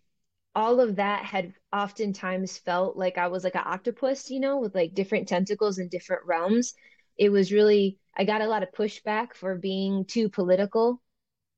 all 0.56 0.80
of 0.80 0.98
that 0.98 1.24
had 1.24 1.54
oftentimes 1.74 2.58
felt 2.58 2.98
like 2.98 3.18
I 3.18 3.28
was 3.28 3.44
like 3.44 3.56
an 3.56 3.64
octopus, 3.66 4.30
you 4.30 4.40
know, 4.40 4.60
with 4.60 4.76
like 4.76 4.94
different 4.94 5.28
tentacles 5.28 5.78
in 5.80 5.88
different 5.88 6.26
realms. 6.26 6.74
It 7.18 7.30
was 7.30 7.52
really, 7.52 8.00
I 8.18 8.26
got 8.26 8.42
a 8.42 8.48
lot 8.48 8.64
of 8.64 8.72
pushback 8.72 9.34
for 9.34 9.56
being 9.58 10.06
too 10.06 10.30
political 10.30 11.02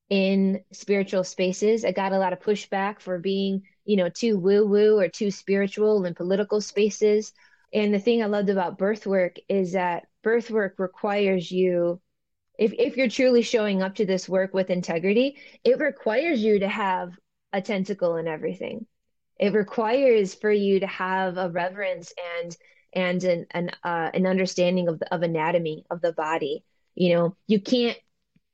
in 0.09 0.61
spiritual 0.71 1.23
spaces. 1.23 1.85
I 1.85 1.91
got 1.91 2.13
a 2.13 2.19
lot 2.19 2.33
of 2.33 2.39
pushback 2.39 2.99
for 2.99 3.17
being, 3.17 3.63
you 3.85 3.95
know, 3.95 4.09
too 4.09 4.37
woo 4.37 4.67
woo 4.67 4.99
or 4.99 5.07
too 5.07 5.31
spiritual 5.31 6.05
in 6.05 6.13
political 6.13 6.61
spaces. 6.61 7.33
And 7.73 7.93
the 7.93 7.99
thing 7.99 8.21
I 8.21 8.27
loved 8.27 8.49
about 8.49 8.77
birth 8.77 9.07
work 9.07 9.37
is 9.49 9.71
that 9.73 10.03
birth 10.21 10.51
work 10.51 10.75
requires 10.77 11.49
you, 11.49 11.99
if, 12.57 12.73
if 12.73 12.97
you're 12.97 13.09
truly 13.09 13.41
showing 13.41 13.81
up 13.81 13.95
to 13.95 14.05
this 14.05 14.29
work 14.29 14.53
with 14.53 14.69
integrity, 14.69 15.37
it 15.63 15.79
requires 15.79 16.43
you 16.43 16.59
to 16.59 16.67
have 16.67 17.17
a 17.51 17.61
tentacle 17.61 18.17
in 18.17 18.27
everything. 18.27 18.85
It 19.39 19.53
requires 19.53 20.33
for 20.35 20.51
you 20.51 20.79
to 20.79 20.87
have 20.87 21.37
a 21.37 21.49
reverence 21.49 22.13
and 22.41 22.55
and 22.95 23.23
an 23.23 23.45
an, 23.51 23.71
uh, 23.83 24.11
an 24.13 24.27
understanding 24.27 24.87
of 24.87 24.99
the, 24.99 25.13
of 25.13 25.23
anatomy 25.23 25.85
of 25.89 26.01
the 26.01 26.13
body. 26.13 26.63
You 26.95 27.15
know, 27.15 27.37
you 27.47 27.59
can't. 27.59 27.97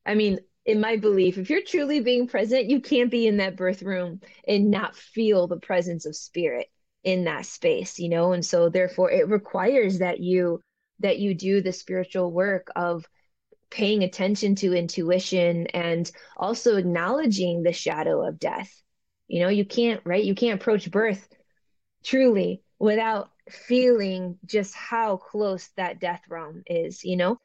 I 0.05 0.15
mean, 0.15 0.39
in 0.65 0.79
my 0.79 0.95
belief, 0.95 1.37
if 1.37 1.49
you're 1.49 1.61
truly 1.61 1.99
being 1.99 2.27
present, 2.27 2.69
you 2.69 2.79
can't 2.79 3.11
be 3.11 3.27
in 3.27 3.37
that 3.37 3.57
birth 3.57 3.81
room 3.81 4.21
and 4.47 4.71
not 4.71 4.95
feel 4.95 5.47
the 5.47 5.59
presence 5.59 6.05
of 6.05 6.15
spirit 6.15 6.67
in 7.03 7.25
that 7.25 7.45
space. 7.45 7.99
You 7.99 8.09
know, 8.09 8.31
and 8.31 8.45
so 8.45 8.69
therefore, 8.69 9.11
it 9.11 9.27
requires 9.27 9.99
that 9.99 10.21
you 10.21 10.61
that 10.99 11.19
you 11.19 11.33
do 11.33 11.61
the 11.61 11.73
spiritual 11.73 12.31
work 12.31 12.69
of 12.75 13.05
paying 13.69 14.03
attention 14.03 14.55
to 14.55 14.73
intuition 14.73 15.67
and 15.67 16.11
also 16.37 16.77
acknowledging 16.77 17.63
the 17.63 17.73
shadow 17.73 18.25
of 18.27 18.39
death 18.39 18.71
you 19.29 19.41
know, 19.41 19.49
you 19.49 19.63
can't, 19.63 20.01
right? 20.05 20.23
You 20.23 20.35
can't 20.35 20.59
approach 20.59 20.89
birth 20.91 21.29
truly 22.03 22.63
without 22.79 23.29
feeling 23.49 24.37
just 24.45 24.73
how 24.75 25.17
close 25.17 25.69
that 25.77 25.99
death 25.99 26.21
realm 26.29 26.63
is, 26.65 27.03
you 27.03 27.15
know? 27.15 27.37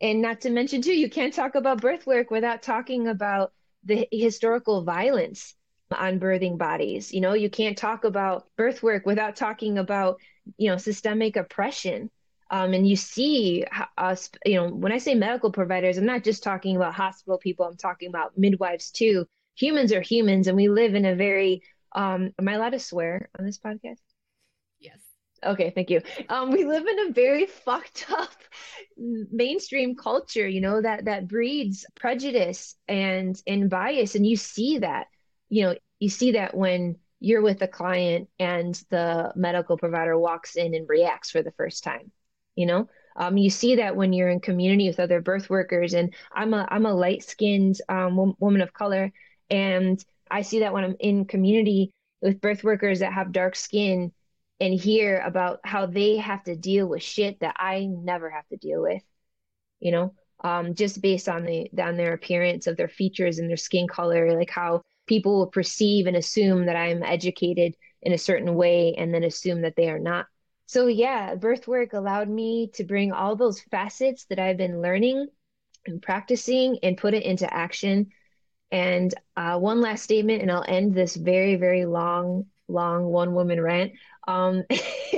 And 0.00 0.22
not 0.22 0.42
to 0.42 0.50
mention, 0.50 0.82
too, 0.82 0.94
you 0.94 1.10
can't 1.10 1.34
talk 1.34 1.56
about 1.56 1.80
birth 1.80 2.06
work 2.06 2.30
without 2.30 2.62
talking 2.62 3.08
about 3.08 3.52
the 3.84 4.08
historical 4.12 4.84
violence 4.84 5.54
on 5.96 6.20
birthing 6.20 6.58
bodies. 6.58 7.12
You 7.12 7.20
know, 7.20 7.34
you 7.34 7.50
can't 7.50 7.76
talk 7.76 8.04
about 8.04 8.46
birth 8.56 8.82
work 8.82 9.06
without 9.06 9.36
talking 9.36 9.78
about, 9.78 10.20
you 10.56 10.70
know, 10.70 10.76
systemic 10.76 11.36
oppression. 11.36 12.10
Um, 12.50 12.72
and 12.72 12.88
you 12.88 12.96
see 12.96 13.64
us, 13.98 14.30
you 14.44 14.54
know, 14.54 14.68
when 14.68 14.92
I 14.92 14.98
say 14.98 15.14
medical 15.14 15.52
providers, 15.52 15.98
I'm 15.98 16.06
not 16.06 16.24
just 16.24 16.42
talking 16.42 16.76
about 16.76 16.94
hospital 16.94 17.38
people, 17.38 17.66
I'm 17.66 17.76
talking 17.76 18.08
about 18.08 18.38
midwives 18.38 18.90
too, 18.90 19.26
humans 19.54 19.92
are 19.92 20.00
humans 20.00 20.46
and 20.46 20.56
we 20.56 20.68
live 20.68 20.94
in 20.94 21.04
a 21.04 21.14
very 21.16 21.62
um 21.94 22.32
am 22.38 22.48
I 22.48 22.54
allowed 22.54 22.70
to 22.70 22.78
swear 22.78 23.28
on 23.38 23.44
this 23.44 23.58
podcast? 23.58 23.98
Yes. 24.80 24.98
Okay, 25.44 25.70
thank 25.70 25.90
you. 25.90 26.00
Um, 26.28 26.50
we 26.50 26.64
live 26.64 26.86
in 26.86 27.08
a 27.08 27.12
very 27.12 27.46
fucked 27.64 28.06
up 28.10 28.30
mainstream 28.96 29.94
culture, 29.96 30.46
you 30.48 30.60
know, 30.60 30.80
that 30.82 31.04
that 31.06 31.28
breeds 31.28 31.86
prejudice 31.94 32.76
and 32.88 33.40
and 33.46 33.70
bias. 33.70 34.14
And 34.14 34.26
you 34.26 34.36
see 34.36 34.78
that, 34.78 35.06
you 35.48 35.62
know, 35.64 35.74
you 36.00 36.08
see 36.08 36.32
that 36.32 36.56
when 36.56 36.96
you're 37.20 37.42
with 37.42 37.62
a 37.62 37.68
client 37.68 38.28
and 38.38 38.74
the 38.90 39.32
medical 39.36 39.76
provider 39.76 40.18
walks 40.18 40.56
in 40.56 40.74
and 40.74 40.88
reacts 40.88 41.30
for 41.30 41.42
the 41.42 41.52
first 41.52 41.82
time, 41.84 42.12
you 42.58 42.66
know. 42.66 42.88
Um, 43.14 43.36
you 43.36 43.50
see 43.50 43.76
that 43.76 43.94
when 43.94 44.12
you're 44.12 44.28
in 44.28 44.40
community 44.40 44.88
with 44.88 44.98
other 44.98 45.20
birth 45.20 45.48
workers, 45.48 45.94
and 45.94 46.12
I'm 46.32 46.52
a 46.54 46.66
I'm 46.68 46.86
a 46.86 46.94
light 46.94 47.22
skinned 47.22 47.80
um, 47.88 48.34
woman 48.40 48.60
of 48.60 48.72
color, 48.72 49.12
and 49.48 50.04
I 50.28 50.42
see 50.42 50.60
that 50.60 50.72
when 50.72 50.84
I'm 50.84 50.96
in 50.98 51.24
community 51.24 51.92
with 52.20 52.40
birth 52.40 52.64
workers 52.64 52.98
that 52.98 53.12
have 53.12 53.30
dark 53.32 53.54
skin 53.54 54.12
and 54.60 54.74
hear 54.74 55.20
about 55.24 55.60
how 55.62 55.86
they 55.86 56.16
have 56.16 56.42
to 56.44 56.56
deal 56.56 56.88
with 56.88 57.02
shit 57.02 57.38
that 57.40 57.54
I 57.58 57.86
never 57.86 58.28
have 58.28 58.46
to 58.48 58.56
deal 58.56 58.82
with, 58.82 59.02
you 59.78 59.92
know, 59.92 60.14
um, 60.42 60.74
just 60.74 61.00
based 61.00 61.28
on 61.28 61.44
the 61.44 61.70
on 61.80 61.96
their 61.96 62.14
appearance 62.14 62.66
of 62.66 62.76
their 62.76 62.88
features 62.88 63.38
and 63.38 63.48
their 63.48 63.56
skin 63.56 63.86
color, 63.86 64.36
like 64.36 64.50
how 64.50 64.82
people 65.06 65.38
will 65.38 65.46
perceive 65.46 66.08
and 66.08 66.16
assume 66.16 66.66
that 66.66 66.76
I'm 66.76 67.04
educated 67.04 67.74
in 68.02 68.12
a 68.12 68.18
certain 68.18 68.56
way 68.56 68.94
and 68.98 69.14
then 69.14 69.22
assume 69.22 69.62
that 69.62 69.76
they 69.76 69.90
are 69.90 70.00
not. 70.00 70.26
So 70.68 70.86
yeah, 70.86 71.34
birth 71.34 71.66
work 71.66 71.94
allowed 71.94 72.28
me 72.28 72.68
to 72.74 72.84
bring 72.84 73.10
all 73.12 73.36
those 73.36 73.60
facets 73.60 74.26
that 74.26 74.38
I've 74.38 74.58
been 74.58 74.82
learning 74.82 75.26
and 75.86 76.02
practicing 76.02 76.78
and 76.82 76.96
put 76.96 77.14
it 77.14 77.24
into 77.24 77.52
action 77.52 78.08
and 78.70 79.14
uh, 79.36 79.58
one 79.58 79.80
last 79.80 80.04
statement, 80.04 80.42
and 80.42 80.52
I'll 80.52 80.64
end 80.68 80.94
this 80.94 81.16
very, 81.16 81.56
very 81.56 81.86
long, 81.86 82.46
long 82.68 83.06
one 83.06 83.34
woman 83.34 83.60
rant. 83.60 83.92
Um, 84.28 84.64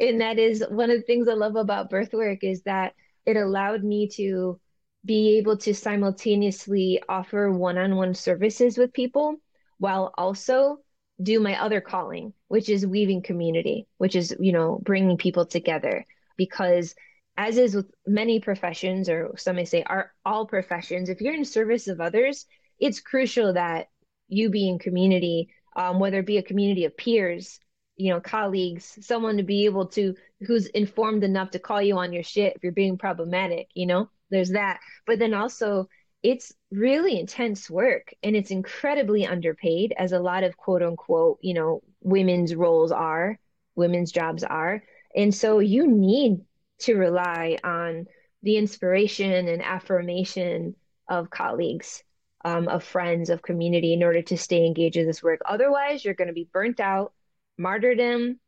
and 0.00 0.20
that 0.20 0.38
is 0.38 0.64
one 0.70 0.90
of 0.90 0.98
the 0.98 1.04
things 1.06 1.28
I 1.28 1.34
love 1.34 1.56
about 1.56 1.90
birth 1.90 2.12
work 2.12 2.44
is 2.44 2.62
that 2.62 2.94
it 3.26 3.36
allowed 3.36 3.82
me 3.84 4.08
to 4.14 4.60
be 5.04 5.38
able 5.38 5.56
to 5.58 5.74
simultaneously 5.74 7.02
offer 7.08 7.50
one 7.50 7.78
on 7.78 7.96
one 7.96 8.14
services 8.14 8.78
with 8.78 8.92
people 8.92 9.36
while 9.78 10.12
also 10.16 10.78
do 11.20 11.40
my 11.40 11.60
other 11.60 11.80
calling, 11.80 12.32
which 12.48 12.68
is 12.68 12.86
weaving 12.86 13.22
community, 13.22 13.86
which 13.98 14.14
is, 14.14 14.34
you 14.38 14.52
know, 14.52 14.80
bringing 14.82 15.16
people 15.16 15.46
together. 15.46 16.04
Because 16.36 16.94
as 17.36 17.58
is 17.58 17.74
with 17.74 17.90
many 18.06 18.40
professions, 18.40 19.08
or 19.08 19.34
some 19.36 19.56
may 19.56 19.64
say 19.64 19.82
are 19.82 20.12
all 20.24 20.46
professions, 20.46 21.08
if 21.08 21.20
you're 21.20 21.34
in 21.34 21.44
service 21.44 21.88
of 21.88 22.00
others, 22.00 22.46
it's 22.78 23.00
crucial 23.00 23.52
that 23.54 23.86
you 24.28 24.50
be 24.50 24.68
in 24.68 24.78
community, 24.78 25.48
um, 25.76 25.98
whether 25.98 26.18
it 26.18 26.26
be 26.26 26.38
a 26.38 26.42
community 26.42 26.84
of 26.84 26.96
peers, 26.96 27.58
you 27.96 28.12
know, 28.12 28.20
colleagues, 28.20 28.98
someone 29.00 29.36
to 29.36 29.42
be 29.42 29.64
able 29.64 29.86
to, 29.86 30.14
who's 30.46 30.66
informed 30.66 31.24
enough 31.24 31.50
to 31.50 31.58
call 31.58 31.82
you 31.82 31.98
on 31.98 32.12
your 32.12 32.22
shit 32.22 32.54
if 32.54 32.62
you're 32.62 32.72
being 32.72 32.98
problematic, 32.98 33.68
you 33.74 33.86
know, 33.86 34.08
there's 34.30 34.50
that. 34.50 34.78
But 35.06 35.18
then 35.18 35.34
also, 35.34 35.88
it's 36.22 36.52
really 36.70 37.18
intense 37.18 37.70
work 37.70 38.12
and 38.22 38.36
it's 38.36 38.50
incredibly 38.50 39.26
underpaid, 39.26 39.94
as 39.96 40.12
a 40.12 40.20
lot 40.20 40.44
of 40.44 40.56
quote 40.56 40.82
unquote, 40.82 41.38
you 41.42 41.54
know, 41.54 41.82
women's 42.02 42.54
roles 42.54 42.92
are, 42.92 43.38
women's 43.74 44.12
jobs 44.12 44.44
are. 44.44 44.82
And 45.16 45.34
so 45.34 45.60
you 45.60 45.86
need 45.86 46.40
to 46.80 46.94
rely 46.94 47.58
on 47.64 48.06
the 48.42 48.56
inspiration 48.56 49.48
and 49.48 49.62
affirmation 49.62 50.76
of 51.08 51.30
colleagues, 51.30 52.04
um, 52.44 52.68
of 52.68 52.84
friends, 52.84 53.30
of 53.30 53.42
community 53.42 53.94
in 53.94 54.02
order 54.02 54.22
to 54.22 54.36
stay 54.36 54.66
engaged 54.66 54.96
in 54.96 55.06
this 55.06 55.22
work. 55.22 55.40
Otherwise, 55.44 56.04
you're 56.04 56.14
going 56.14 56.28
to 56.28 56.34
be 56.34 56.48
burnt 56.52 56.80
out. 56.80 57.12
Martyrdom 57.56 58.38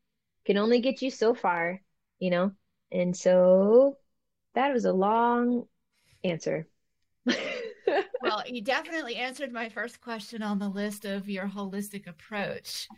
can 0.45 0.59
only 0.59 0.81
get 0.81 1.03
you 1.03 1.11
so 1.11 1.35
far, 1.35 1.81
you 2.19 2.31
know? 2.31 2.53
And 2.93 3.17
so 3.17 3.97
that 4.55 4.73
was 4.73 4.85
a 4.85 4.93
long 4.93 5.65
answer. 6.23 6.67
Well, 8.23 8.43
you 8.47 8.63
definitely 8.63 9.17
answered 9.17 9.53
my 9.53 9.69
first 9.69 10.01
question 10.01 10.43
on 10.43 10.59
the 10.59 10.69
list 10.69 11.05
of 11.05 11.29
your 11.29 11.47
holistic 11.47 12.07
approach. 12.07 12.89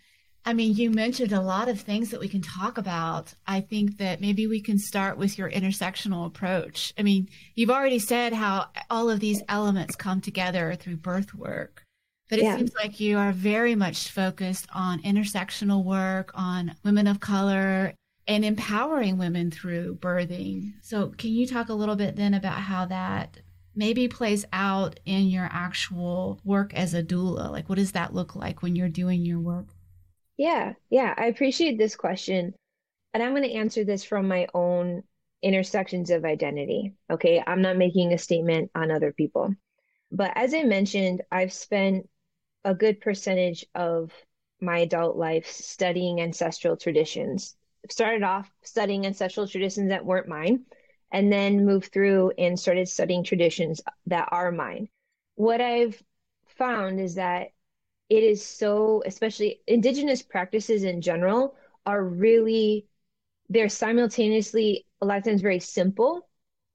I 0.44 0.54
mean, 0.54 0.74
you 0.74 0.90
mentioned 0.90 1.32
a 1.32 1.40
lot 1.40 1.68
of 1.68 1.80
things 1.80 2.10
that 2.10 2.20
we 2.20 2.28
can 2.28 2.42
talk 2.42 2.76
about. 2.76 3.32
I 3.46 3.60
think 3.60 3.98
that 3.98 4.20
maybe 4.20 4.46
we 4.46 4.60
can 4.60 4.78
start 4.78 5.16
with 5.16 5.38
your 5.38 5.48
intersectional 5.48 6.26
approach. 6.26 6.92
I 6.98 7.02
mean, 7.02 7.28
you've 7.54 7.70
already 7.70 8.00
said 8.00 8.32
how 8.32 8.66
all 8.90 9.08
of 9.08 9.20
these 9.20 9.42
elements 9.48 9.94
come 9.94 10.20
together 10.20 10.74
through 10.74 10.96
birth 10.96 11.32
work, 11.32 11.84
but 12.28 12.40
it 12.40 12.44
yeah. 12.44 12.56
seems 12.56 12.74
like 12.74 12.98
you 12.98 13.18
are 13.18 13.30
very 13.30 13.76
much 13.76 14.10
focused 14.10 14.66
on 14.74 15.02
intersectional 15.02 15.84
work, 15.84 16.32
on 16.34 16.74
women 16.82 17.06
of 17.06 17.20
color, 17.20 17.94
and 18.26 18.44
empowering 18.44 19.18
women 19.18 19.50
through 19.50 19.96
birthing. 19.96 20.72
So, 20.82 21.12
can 21.16 21.30
you 21.30 21.46
talk 21.46 21.68
a 21.68 21.74
little 21.74 21.96
bit 21.96 22.16
then 22.16 22.34
about 22.34 22.58
how 22.58 22.86
that 22.86 23.38
maybe 23.74 24.08
plays 24.08 24.44
out 24.52 25.00
in 25.04 25.28
your 25.28 25.48
actual 25.50 26.40
work 26.44 26.74
as 26.74 26.94
a 26.94 27.02
doula? 27.02 27.50
Like, 27.50 27.68
what 27.68 27.78
does 27.78 27.92
that 27.92 28.14
look 28.14 28.36
like 28.36 28.62
when 28.62 28.76
you're 28.76 28.88
doing 28.88 29.24
your 29.24 29.40
work? 29.40 29.68
Yeah, 30.36 30.74
yeah, 30.90 31.14
I 31.16 31.26
appreciate 31.26 31.78
this 31.78 31.96
question. 31.96 32.54
And 33.14 33.22
I'm 33.22 33.32
going 33.32 33.42
to 33.42 33.54
answer 33.54 33.84
this 33.84 34.04
from 34.04 34.28
my 34.28 34.46
own 34.54 35.02
intersections 35.42 36.10
of 36.10 36.24
identity. 36.24 36.94
Okay, 37.10 37.42
I'm 37.46 37.62
not 37.62 37.76
making 37.76 38.12
a 38.12 38.18
statement 38.18 38.70
on 38.74 38.90
other 38.90 39.12
people. 39.12 39.54
But 40.10 40.32
as 40.36 40.54
I 40.54 40.62
mentioned, 40.62 41.22
I've 41.30 41.52
spent 41.52 42.08
a 42.64 42.74
good 42.74 43.00
percentage 43.00 43.66
of 43.74 44.12
my 44.60 44.78
adult 44.78 45.16
life 45.16 45.50
studying 45.50 46.20
ancestral 46.20 46.76
traditions. 46.76 47.56
Started 47.90 48.22
off 48.22 48.48
studying 48.62 49.06
ancestral 49.06 49.48
traditions 49.48 49.88
that 49.88 50.04
weren't 50.04 50.28
mine, 50.28 50.64
and 51.12 51.32
then 51.32 51.66
moved 51.66 51.92
through 51.92 52.32
and 52.38 52.58
started 52.58 52.88
studying 52.88 53.22
traditions 53.22 53.80
that 54.06 54.28
are 54.32 54.50
mine. 54.50 54.88
What 55.36 55.60
I've 55.60 56.02
found 56.46 57.00
is 57.00 57.16
that 57.16 57.48
it 58.08 58.22
is 58.22 58.44
so, 58.44 59.02
especially 59.06 59.60
indigenous 59.66 60.22
practices 60.22 60.84
in 60.84 61.00
general, 61.00 61.54
are 61.86 62.02
really, 62.02 62.86
they're 63.48 63.68
simultaneously 63.68 64.86
a 65.00 65.06
lot 65.06 65.18
of 65.18 65.24
times 65.24 65.42
very 65.42 65.60
simple 65.60 66.28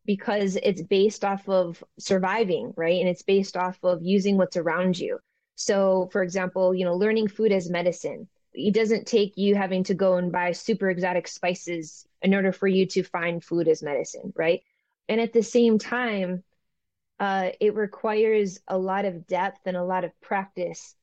because 0.05 0.57
it's 0.63 0.81
based 0.81 1.25
off 1.25 1.47
of 1.49 1.83
surviving, 1.99 2.73
right? 2.77 2.99
And 2.99 3.09
it's 3.09 3.23
based 3.23 3.57
off 3.57 3.77
of 3.83 4.01
using 4.01 4.37
what's 4.37 4.57
around 4.57 4.97
you. 4.97 5.19
So, 5.55 6.09
for 6.11 6.23
example, 6.23 6.73
you 6.73 6.85
know, 6.85 6.95
learning 6.95 7.27
food 7.27 7.51
as 7.51 7.69
medicine. 7.69 8.27
It 8.57 8.73
doesn't 8.73 9.05
take 9.05 9.37
you 9.37 9.55
having 9.55 9.83
to 9.85 9.93
go 9.93 10.17
and 10.17 10.31
buy 10.31 10.51
super 10.51 10.89
exotic 10.89 11.27
spices 11.27 12.07
in 12.21 12.33
order 12.33 12.51
for 12.51 12.67
you 12.67 12.87
to 12.87 13.03
find 13.03 13.43
food 13.43 13.67
as 13.67 13.83
medicine, 13.83 14.33
right? 14.35 14.61
And 15.07 15.21
at 15.21 15.31
the 15.31 15.43
same 15.43 15.77
time, 15.77 16.43
uh, 17.19 17.49
it 17.59 17.75
requires 17.75 18.59
a 18.67 18.77
lot 18.77 19.05
of 19.05 19.27
depth 19.27 19.59
and 19.65 19.77
a 19.77 19.83
lot 19.83 20.03
of 20.03 20.19
practice 20.21 20.95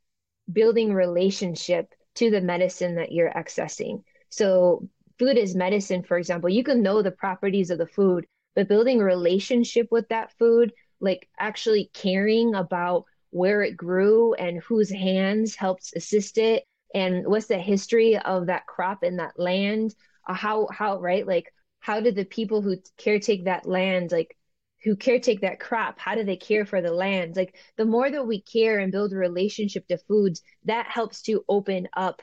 building 0.53 0.93
relationship 0.93 1.95
to 2.17 2.31
the 2.31 2.41
medicine 2.41 2.97
that 2.97 3.13
you're 3.13 3.31
accessing. 3.31 4.03
So 4.31 4.89
food 5.19 5.39
is 5.39 5.55
medicine, 5.55 6.03
for 6.03 6.19
example, 6.19 6.51
you 6.51 6.65
can 6.65 6.83
know 6.83 7.03
the 7.03 7.11
properties 7.11 7.71
of 7.71 7.79
the 7.79 7.87
food, 7.87 8.27
but 8.55 8.69
building 8.69 9.01
a 9.01 9.05
relationship 9.05 9.89
with 9.91 10.09
that 10.09 10.33
food, 10.39 10.73
like 11.01 11.29
actually 11.39 11.91
caring 11.95 12.55
about 12.55 13.05
where 13.31 13.63
it 13.63 13.77
grew 13.77 14.35
and 14.35 14.63
whose 14.63 14.91
hands 14.91 15.57
helped 15.57 15.93
assist 15.97 16.39
it 16.39 16.65
and 16.95 17.27
what's 17.27 17.47
the 17.47 17.59
history 17.59 18.17
of 18.17 18.47
that 18.47 18.67
crop 18.67 19.03
in 19.03 19.17
that 19.17 19.39
land? 19.39 19.95
Uh, 20.27 20.35
how 20.35 20.69
how 20.71 21.01
right? 21.01 21.27
Like 21.27 21.53
how 21.81 22.01
do 22.01 22.13
the 22.13 22.25
people 22.25 22.63
who 22.63 22.77
caretake 22.99 23.45
that 23.45 23.67
land 23.67 24.13
like 24.13 24.37
who 24.85 24.97
caretake 24.97 25.41
that 25.41 25.61
crop 25.61 25.99
how 25.99 26.15
do 26.15 26.25
they 26.25 26.37
care 26.37 26.65
for 26.65 26.81
the 26.81 26.93
land? 26.93 27.37
Like 27.37 27.57
the 27.77 27.85
more 27.85 28.11
that 28.11 28.27
we 28.27 28.41
care 28.41 28.79
and 28.79 28.93
build 28.93 29.13
a 29.13 29.17
relationship 29.17 29.87
to 29.89 29.99
foods 29.99 30.43
that 30.65 30.87
helps 30.87 31.23
to 31.23 31.45
open 31.49 31.89
up 31.97 32.23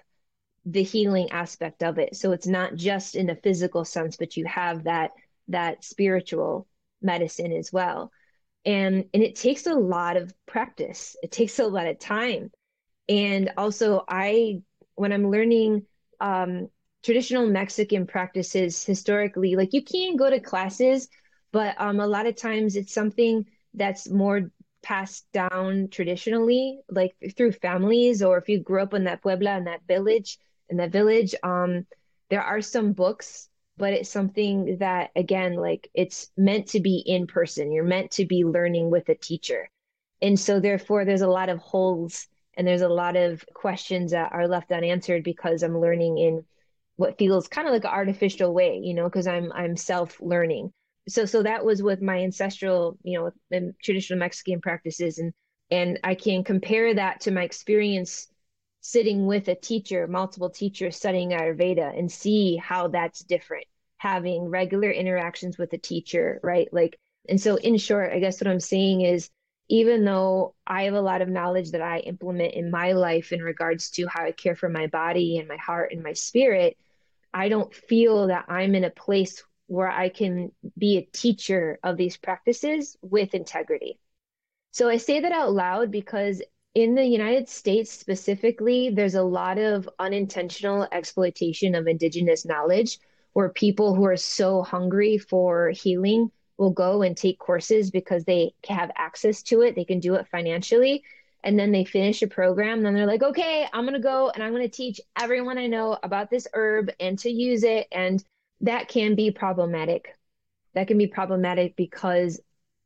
the 0.65 0.83
healing 0.83 1.31
aspect 1.31 1.83
of 1.83 1.97
it. 1.99 2.15
So 2.15 2.31
it's 2.31 2.47
not 2.47 2.75
just 2.75 3.15
in 3.15 3.29
a 3.29 3.35
physical 3.35 3.83
sense 3.85 4.15
but 4.17 4.37
you 4.37 4.45
have 4.45 4.85
that 4.85 5.11
that 5.49 5.83
spiritual 5.83 6.67
medicine 7.01 7.51
as 7.51 7.73
well. 7.73 8.11
And 8.63 9.05
and 9.13 9.23
it 9.23 9.35
takes 9.35 9.67
a 9.67 9.73
lot 9.73 10.17
of 10.17 10.33
practice. 10.45 11.15
It 11.23 11.31
takes 11.31 11.59
a 11.59 11.67
lot 11.67 11.87
of 11.87 11.99
time 11.99 12.51
and 13.09 13.51
also 13.57 14.03
i 14.07 14.61
when 14.95 15.11
i'm 15.11 15.29
learning 15.29 15.85
um 16.19 16.67
traditional 17.03 17.47
mexican 17.47 18.05
practices 18.05 18.83
historically 18.83 19.55
like 19.55 19.73
you 19.73 19.83
can 19.83 20.15
go 20.15 20.29
to 20.29 20.39
classes 20.39 21.07
but 21.51 21.75
um, 21.79 21.99
a 21.99 22.07
lot 22.07 22.27
of 22.27 22.35
times 22.35 22.75
it's 22.75 22.93
something 22.93 23.45
that's 23.73 24.09
more 24.09 24.51
passed 24.81 25.25
down 25.31 25.87
traditionally, 25.91 26.79
like 26.89 27.15
through 27.35 27.51
families, 27.51 28.23
or 28.23 28.37
if 28.37 28.49
you 28.49 28.59
grew 28.59 28.81
up 28.81 28.93
in 28.93 29.03
that 29.03 29.21
pueblo 29.21 29.57
in 29.57 29.65
that 29.65 29.85
village, 29.87 30.37
in 30.69 30.77
that 30.77 30.91
village, 30.91 31.35
um, 31.43 31.85
there 32.29 32.41
are 32.41 32.61
some 32.61 32.93
books, 32.93 33.49
but 33.77 33.93
it's 33.93 34.09
something 34.09 34.77
that 34.79 35.11
again, 35.15 35.55
like 35.55 35.89
it's 35.93 36.31
meant 36.37 36.67
to 36.67 36.79
be 36.79 37.03
in 37.05 37.27
person. 37.27 37.71
You're 37.71 37.83
meant 37.83 38.11
to 38.11 38.25
be 38.25 38.43
learning 38.45 38.89
with 38.89 39.09
a 39.09 39.15
teacher, 39.15 39.69
and 40.21 40.39
so 40.39 40.59
therefore 40.59 41.05
there's 41.05 41.21
a 41.21 41.27
lot 41.27 41.49
of 41.49 41.59
holes 41.59 42.27
and 42.55 42.67
there's 42.67 42.81
a 42.81 42.89
lot 42.89 43.15
of 43.15 43.45
questions 43.53 44.11
that 44.11 44.31
are 44.33 44.47
left 44.47 44.71
unanswered 44.71 45.23
because 45.23 45.63
I'm 45.63 45.79
learning 45.79 46.17
in 46.17 46.45
what 46.97 47.17
feels 47.17 47.47
kind 47.47 47.67
of 47.67 47.73
like 47.73 47.85
an 47.85 47.91
artificial 47.91 48.53
way, 48.53 48.79
you 48.83 48.93
know, 48.93 49.05
because 49.05 49.27
I'm 49.27 49.51
I'm 49.53 49.77
self 49.77 50.19
learning 50.21 50.71
so 51.07 51.25
so 51.25 51.43
that 51.43 51.65
was 51.65 51.81
with 51.81 52.01
my 52.01 52.19
ancestral 52.19 52.97
you 53.03 53.19
know 53.51 53.71
traditional 53.83 54.19
mexican 54.19 54.61
practices. 54.61 55.17
And 55.19 55.33
and 55.69 55.99
i 56.03 56.15
can 56.15 56.43
compare 56.43 56.93
that 56.93 57.21
to 57.21 57.31
my 57.31 57.43
experience 57.43 58.27
sitting 58.81 59.25
with 59.25 59.47
a 59.47 59.55
teacher 59.55 60.07
multiple 60.07 60.49
teachers 60.49 60.95
studying 60.95 61.31
ayurveda 61.31 61.97
and 61.97 62.11
see 62.11 62.57
how 62.57 62.87
that's 62.87 63.23
different 63.23 63.65
having 63.97 64.49
regular 64.49 64.91
interactions 64.91 65.57
with 65.57 65.71
a 65.73 65.77
teacher 65.77 66.39
right? 66.43 66.67
Like 66.71 66.97
and 67.29 67.39
so 67.39 67.55
in 67.55 67.77
short 67.77 68.11
i 68.11 68.19
guess 68.19 68.41
what 68.41 68.49
i'm 68.49 68.59
saying 68.59 69.01
is 69.01 69.29
even 69.71 70.05
though 70.05 70.53
i 70.67 70.83
have 70.83 70.93
a 70.93 71.01
lot 71.01 71.23
of 71.23 71.29
knowledge 71.29 71.71
that 71.71 71.81
i 71.81 71.97
implement 71.99 72.53
in 72.53 72.69
my 72.69 72.91
life 72.91 73.31
in 73.31 73.41
regards 73.41 73.89
to 73.89 74.05
how 74.07 74.23
i 74.25 74.31
care 74.31 74.55
for 74.55 74.69
my 74.69 74.85
body 74.87 75.39
and 75.39 75.47
my 75.47 75.57
heart 75.57 75.91
and 75.91 76.03
my 76.03 76.13
spirit 76.13 76.77
i 77.33 77.49
don't 77.49 77.73
feel 77.73 78.27
that 78.27 78.45
i'm 78.47 78.75
in 78.75 78.83
a 78.83 78.91
place 78.91 79.43
where 79.71 79.89
I 79.89 80.09
can 80.09 80.51
be 80.77 80.97
a 80.97 81.17
teacher 81.17 81.79
of 81.81 81.95
these 81.95 82.17
practices 82.17 82.97
with 83.01 83.33
integrity. 83.33 83.97
So 84.71 84.89
I 84.89 84.97
say 84.97 85.21
that 85.21 85.31
out 85.31 85.53
loud 85.53 85.91
because 85.91 86.41
in 86.75 86.93
the 86.93 87.05
United 87.05 87.47
States 87.47 87.89
specifically, 87.89 88.89
there's 88.89 89.15
a 89.15 89.23
lot 89.23 89.57
of 89.57 89.87
unintentional 89.97 90.89
exploitation 90.91 91.73
of 91.73 91.87
indigenous 91.87 92.45
knowledge 92.45 92.99
where 93.31 93.47
people 93.47 93.95
who 93.95 94.03
are 94.03 94.17
so 94.17 94.61
hungry 94.61 95.17
for 95.17 95.69
healing 95.69 96.31
will 96.61 96.69
go 96.69 97.01
and 97.01 97.17
take 97.17 97.39
courses 97.39 97.89
because 97.89 98.23
they 98.23 98.53
have 98.69 98.91
access 98.95 99.41
to 99.41 99.61
it, 99.61 99.75
they 99.75 99.83
can 99.83 99.99
do 99.99 100.13
it 100.13 100.27
financially. 100.27 101.03
And 101.43 101.57
then 101.57 101.71
they 101.71 101.83
finish 101.83 102.21
a 102.21 102.27
program, 102.27 102.83
then 102.83 102.93
they're 102.93 103.07
like, 103.07 103.23
okay, 103.23 103.67
I'm 103.73 103.83
going 103.83 103.95
to 103.95 103.99
go 103.99 104.29
and 104.29 104.43
I'm 104.43 104.51
going 104.51 104.61
to 104.61 104.69
teach 104.69 105.01
everyone 105.19 105.57
I 105.57 105.65
know 105.65 105.97
about 106.03 106.29
this 106.29 106.47
herb 106.53 106.91
and 106.99 107.17
to 107.19 107.31
use 107.31 107.63
it. 107.63 107.87
And 107.91 108.23
that 108.61 108.89
can 108.89 109.15
be 109.15 109.31
problematic. 109.31 110.15
That 110.75 110.87
can 110.87 110.99
be 110.99 111.07
problematic 111.07 111.75
because 111.75 112.39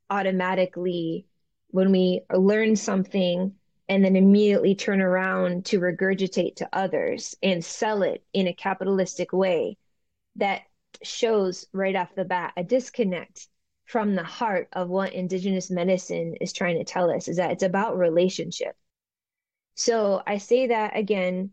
automatically, 0.09 1.27
when 1.71 1.91
we 1.91 2.21
learn 2.33 2.77
something 2.77 3.55
and 3.89 4.05
then 4.05 4.15
immediately 4.15 4.73
turn 4.73 5.01
around 5.01 5.65
to 5.65 5.81
regurgitate 5.81 6.55
to 6.55 6.69
others 6.71 7.35
and 7.43 7.63
sell 7.63 8.03
it 8.03 8.23
in 8.31 8.47
a 8.47 8.53
capitalistic 8.53 9.33
way, 9.33 9.75
that 10.38 10.61
shows 11.03 11.65
right 11.73 11.97
off 11.97 12.15
the 12.15 12.23
bat 12.23 12.53
a 12.55 12.63
disconnect 12.63 13.49
from 13.85 14.15
the 14.15 14.23
heart 14.23 14.67
of 14.73 14.89
what 14.89 15.13
indigenous 15.13 15.69
medicine 15.69 16.35
is 16.41 16.53
trying 16.53 16.77
to 16.77 16.83
tell 16.83 17.09
us 17.09 17.27
is 17.27 17.37
that 17.37 17.51
it's 17.51 17.63
about 17.63 17.97
relationship. 17.97 18.75
So 19.75 20.21
I 20.25 20.37
say 20.37 20.67
that 20.67 20.97
again 20.97 21.51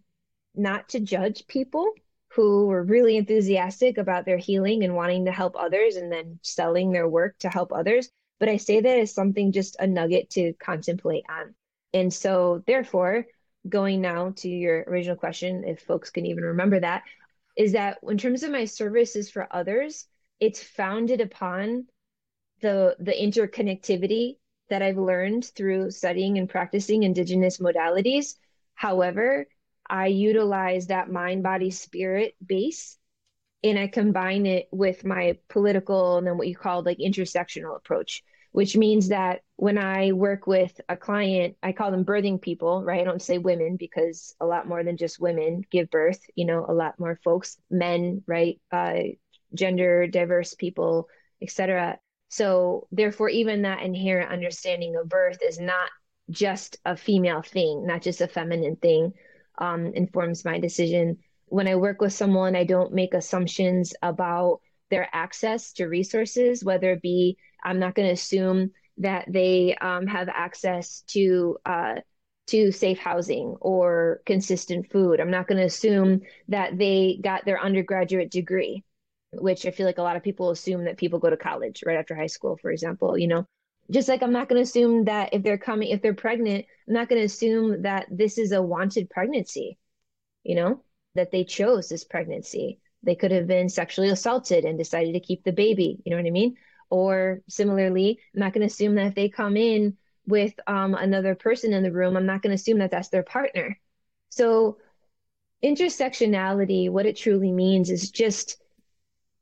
not 0.54 0.88
to 0.90 1.00
judge 1.00 1.46
people 1.46 1.92
who 2.34 2.66
were 2.66 2.82
really 2.82 3.16
enthusiastic 3.16 3.98
about 3.98 4.24
their 4.24 4.38
healing 4.38 4.84
and 4.84 4.94
wanting 4.94 5.26
to 5.26 5.32
help 5.32 5.54
others 5.56 5.96
and 5.96 6.10
then 6.10 6.38
selling 6.42 6.90
their 6.90 7.08
work 7.08 7.38
to 7.40 7.48
help 7.48 7.72
others. 7.72 8.10
But 8.40 8.48
I 8.48 8.56
say 8.56 8.80
that 8.80 8.98
as 8.98 9.12
something 9.12 9.52
just 9.52 9.76
a 9.78 9.86
nugget 9.86 10.30
to 10.30 10.54
contemplate 10.54 11.24
on. 11.28 11.54
And 11.92 12.12
so, 12.12 12.62
therefore, 12.66 13.26
going 13.68 14.00
now 14.00 14.32
to 14.36 14.48
your 14.48 14.84
original 14.86 15.16
question, 15.16 15.64
if 15.64 15.80
folks 15.82 16.10
can 16.10 16.26
even 16.26 16.42
remember 16.42 16.80
that, 16.80 17.02
is 17.56 17.72
that 17.72 17.98
in 18.02 18.16
terms 18.16 18.42
of 18.42 18.50
my 18.50 18.64
services 18.64 19.30
for 19.30 19.46
others, 19.50 20.06
it's 20.40 20.62
founded 20.62 21.20
upon 21.20 21.86
the 22.62 22.96
the 23.01 23.12
interconnectivity 23.12 24.37
that 24.70 24.83
I've 24.83 24.98
learned 24.98 25.44
through 25.44 25.90
studying 25.90 26.38
and 26.38 26.48
practicing 26.48 27.03
indigenous 27.03 27.59
modalities. 27.59 28.37
However, 28.75 29.46
I 29.88 30.07
utilize 30.07 30.87
that 30.87 31.11
mind, 31.12 31.42
body, 31.42 31.70
spirit 31.70 32.35
base 32.44 32.98
and 33.64 33.79
I 33.79 33.87
combine 33.87 34.46
it 34.46 34.68
with 34.72 35.05
my 35.05 35.38
political 35.48 36.18
and 36.18 36.27
then 36.27 36.38
what 36.38 36.48
you 36.48 36.57
call 36.57 36.83
like 36.83 36.98
intersectional 36.98 37.77
approach, 37.77 38.22
which 38.53 38.77
means 38.77 39.09
that 39.09 39.42
when 39.57 39.79
I 39.79 40.12
work 40.12 40.46
with 40.46 40.81
a 40.88 40.96
client, 40.96 41.57
I 41.62 41.72
call 41.72 41.90
them 41.90 42.05
birthing 42.05 42.40
people, 42.40 42.83
right? 42.83 43.01
I 43.01 43.05
don't 43.05 43.22
say 43.22 43.38
women 43.38 43.77
because 43.77 44.35
a 44.40 44.46
lot 44.46 44.66
more 44.68 44.83
than 44.83 44.96
just 44.96 45.20
women 45.20 45.62
give 45.70 45.90
birth, 45.90 46.20
you 46.35 46.44
know, 46.44 46.66
a 46.68 46.75
lot 46.75 46.98
more 46.98 47.18
folks, 47.22 47.57
men, 47.70 48.22
right? 48.27 48.61
Uh, 48.70 49.14
gender 49.55 50.07
diverse 50.07 50.55
people, 50.55 51.09
etc. 51.40 51.98
So 52.32 52.88
therefore, 52.90 53.28
even 53.28 53.60
that 53.62 53.82
inherent 53.82 54.32
understanding 54.32 54.96
of 54.96 55.06
birth 55.06 55.36
is 55.46 55.60
not 55.60 55.90
just 56.30 56.78
a 56.86 56.96
female 56.96 57.42
thing, 57.42 57.86
not 57.86 58.00
just 58.00 58.22
a 58.22 58.26
feminine 58.26 58.76
thing, 58.76 59.12
um, 59.58 59.92
informs 59.94 60.42
my 60.42 60.58
decision. 60.58 61.18
When 61.48 61.68
I 61.68 61.76
work 61.76 62.00
with 62.00 62.14
someone, 62.14 62.56
I 62.56 62.64
don't 62.64 62.94
make 62.94 63.12
assumptions 63.12 63.92
about 64.00 64.60
their 64.88 65.10
access 65.12 65.74
to 65.74 65.84
resources, 65.84 66.64
whether 66.64 66.92
it 66.92 67.02
be 67.02 67.36
I'm 67.62 67.78
not 67.78 67.94
going 67.94 68.08
to 68.08 68.14
assume 68.14 68.70
that 68.96 69.26
they 69.28 69.74
um, 69.74 70.06
have 70.06 70.30
access 70.30 71.02
to 71.08 71.58
uh, 71.66 71.96
to 72.46 72.72
safe 72.72 72.98
housing 72.98 73.56
or 73.60 74.22
consistent 74.24 74.90
food. 74.90 75.20
I'm 75.20 75.30
not 75.30 75.48
going 75.48 75.58
to 75.58 75.66
assume 75.66 76.22
that 76.48 76.78
they 76.78 77.20
got 77.22 77.44
their 77.44 77.60
undergraduate 77.60 78.30
degree, 78.30 78.84
which 79.34 79.66
I 79.66 79.70
feel 79.70 79.86
like 79.86 79.98
a 79.98 80.02
lot 80.02 80.16
of 80.16 80.22
people 80.22 80.50
assume 80.50 80.84
that 80.84 80.98
people 80.98 81.18
go 81.18 81.30
to 81.30 81.36
college 81.36 81.82
right 81.86 81.98
after 81.98 82.14
high 82.14 82.26
school, 82.26 82.56
for 82.60 82.70
example. 82.70 83.16
You 83.16 83.28
know, 83.28 83.46
just 83.90 84.08
like 84.08 84.22
I'm 84.22 84.32
not 84.32 84.48
going 84.48 84.58
to 84.58 84.68
assume 84.68 85.04
that 85.04 85.30
if 85.32 85.42
they're 85.42 85.58
coming, 85.58 85.90
if 85.90 86.02
they're 86.02 86.14
pregnant, 86.14 86.66
I'm 86.88 86.94
not 86.94 87.08
going 87.08 87.20
to 87.20 87.26
assume 87.26 87.82
that 87.82 88.06
this 88.10 88.38
is 88.38 88.52
a 88.52 88.62
wanted 88.62 89.10
pregnancy, 89.10 89.78
you 90.42 90.54
know, 90.54 90.82
that 91.14 91.30
they 91.30 91.44
chose 91.44 91.88
this 91.88 92.04
pregnancy. 92.04 92.80
They 93.02 93.14
could 93.14 93.32
have 93.32 93.46
been 93.46 93.68
sexually 93.68 94.10
assaulted 94.10 94.64
and 94.64 94.78
decided 94.78 95.14
to 95.14 95.20
keep 95.20 95.42
the 95.44 95.52
baby. 95.52 95.98
You 96.04 96.10
know 96.10 96.16
what 96.16 96.26
I 96.26 96.30
mean? 96.30 96.56
Or 96.90 97.40
similarly, 97.48 98.18
I'm 98.34 98.40
not 98.40 98.52
going 98.52 98.60
to 98.60 98.72
assume 98.72 98.94
that 98.96 99.06
if 99.06 99.14
they 99.14 99.28
come 99.28 99.56
in 99.56 99.96
with 100.26 100.54
um, 100.66 100.94
another 100.94 101.34
person 101.34 101.72
in 101.72 101.82
the 101.82 101.90
room, 101.90 102.16
I'm 102.16 102.26
not 102.26 102.42
going 102.42 102.50
to 102.50 102.60
assume 102.60 102.78
that 102.78 102.90
that's 102.90 103.08
their 103.08 103.24
partner. 103.24 103.78
So, 104.28 104.78
intersectionality, 105.64 106.90
what 106.90 107.06
it 107.06 107.16
truly 107.16 107.50
means 107.50 107.90
is 107.90 108.10
just 108.10 108.62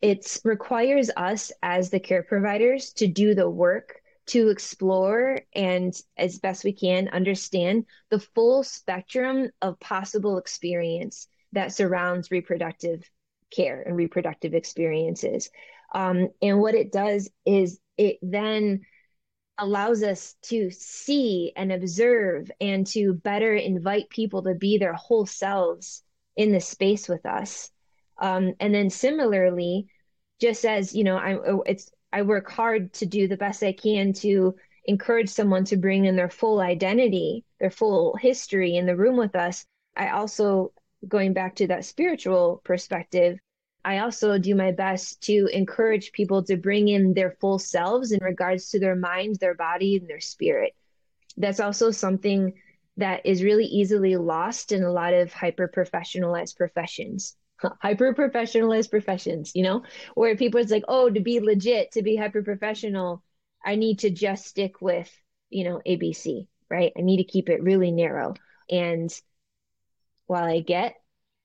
it 0.03 0.39
requires 0.45 1.11
us 1.17 1.53
as 1.63 1.91
the 1.91 2.01
care 2.01 2.23
providers 2.23 2.93
to 2.95 3.07
do 3.07 3.35
the 3.35 3.49
work 3.49 4.01
to 4.27 4.49
explore 4.49 5.41
and, 5.55 5.93
as 6.17 6.39
best 6.39 6.65
we 6.65 6.73
can, 6.73 7.09
understand 7.09 7.85
the 8.11 8.21
full 8.21 8.63
spectrum 8.63 9.51
of 9.61 9.81
possible 9.81 10.39
experience 10.39 11.27
that 11.53 11.73
surrounds 11.73 12.31
reproductive 12.31 13.03
care 13.51 13.83
and 13.83 13.97
reproductive 13.97 14.55
experiences. 14.55 15.51
Um, 15.93 16.29
and 16.41 16.61
what 16.61 16.75
it 16.75 16.93
does 16.93 17.29
is 17.45 17.81
it 17.97 18.19
then 18.23 18.83
allows 19.59 20.03
us 20.03 20.37
to 20.43 20.71
see 20.71 21.53
and 21.57 21.73
observe 21.73 22.51
and 22.61 22.87
to 22.87 23.13
better 23.13 23.55
invite 23.55 24.09
people 24.09 24.43
to 24.45 24.55
be 24.55 24.79
their 24.79 24.95
whole 24.95 25.27
selves 25.27 26.03
in 26.37 26.53
the 26.53 26.61
space 26.61 27.09
with 27.09 27.27
us. 27.27 27.71
Um, 28.21 28.55
and 28.61 28.75
then 28.75 28.91
similarly, 28.91 29.89
just 30.41 30.65
as 30.65 30.95
you 30.95 31.05
know, 31.05 31.17
I 31.17 31.39
it's 31.67 31.91
I 32.13 32.23
work 32.23 32.51
hard 32.51 32.93
to 32.95 33.07
do 33.07 33.29
the 33.29 33.37
best 33.37 33.63
I 33.63 33.73
can 33.73 34.13
to 34.15 34.55
encourage 34.85 35.29
someone 35.29 35.65
to 35.67 35.77
bring 35.77 36.05
in 36.05 36.17
their 36.17 36.31
full 36.31 36.61
identity, 36.61 37.45
their 37.61 37.71
full 37.71 38.17
history 38.17 38.77
in 38.77 38.87
the 38.87 38.97
room 38.97 39.17
with 39.17 39.37
us. 39.37 39.65
I 39.97 40.11
also, 40.11 40.73
going 41.07 41.33
back 41.33 41.57
to 41.57 41.67
that 41.69 41.85
spiritual 41.85 42.63
perspective, 42.65 43.39
I 43.85 43.99
also 43.99 44.39
do 44.39 44.55
my 44.55 44.73
best 44.73 45.23
to 45.23 45.49
encourage 45.53 46.13
people 46.13 46.43
to 46.45 46.57
bring 46.57 46.89
in 46.89 47.15
their 47.15 47.37
full 47.41 47.59
selves 47.59 48.13
in 48.13 48.23
regards 48.23 48.71
to 48.71 48.81
their 48.81 48.97
mind, 48.97 49.37
their 49.37 49.55
body, 49.55 49.97
and 49.97 50.09
their 50.09 50.21
spirit. 50.21 50.75
That's 51.37 51.61
also 51.61 51.91
something 51.91 52.55
that 52.97 53.25
is 53.25 53.43
really 53.43 53.65
easily 53.65 54.17
lost 54.17 54.73
in 54.73 54.83
a 54.83 54.93
lot 54.93 55.15
of 55.15 55.33
hyper 55.33 55.71
professionalized 55.75 56.57
professions 56.57 57.37
hyper 57.81 58.15
professionalized 58.15 58.91
professions, 58.91 59.53
you 59.55 59.63
know, 59.63 59.83
where 60.15 60.37
people 60.37 60.61
it's 60.61 60.71
like, 60.71 60.85
oh, 60.89 61.11
to 61.11 61.21
be 61.21 61.41
legit, 61.41 61.93
to 61.93 62.03
be 62.03 62.17
hyper 62.17 62.43
professional, 62.43 63.23
I 63.65 63.77
need 63.77 64.01
to 64.01 64.11
just 64.11 64.47
stick 64.47 64.81
with, 64.81 65.11
you 65.51 65.65
know, 65.65 65.81
ABC, 65.87 66.47
right? 66.71 66.93
I 66.97 67.01
need 67.03 67.19
to 67.19 67.25
keep 67.25 67.49
it 67.49 67.63
really 67.63 67.91
narrow. 67.91 68.35
And 68.71 69.11
while 70.27 70.45
I 70.45 70.61
get 70.61 70.95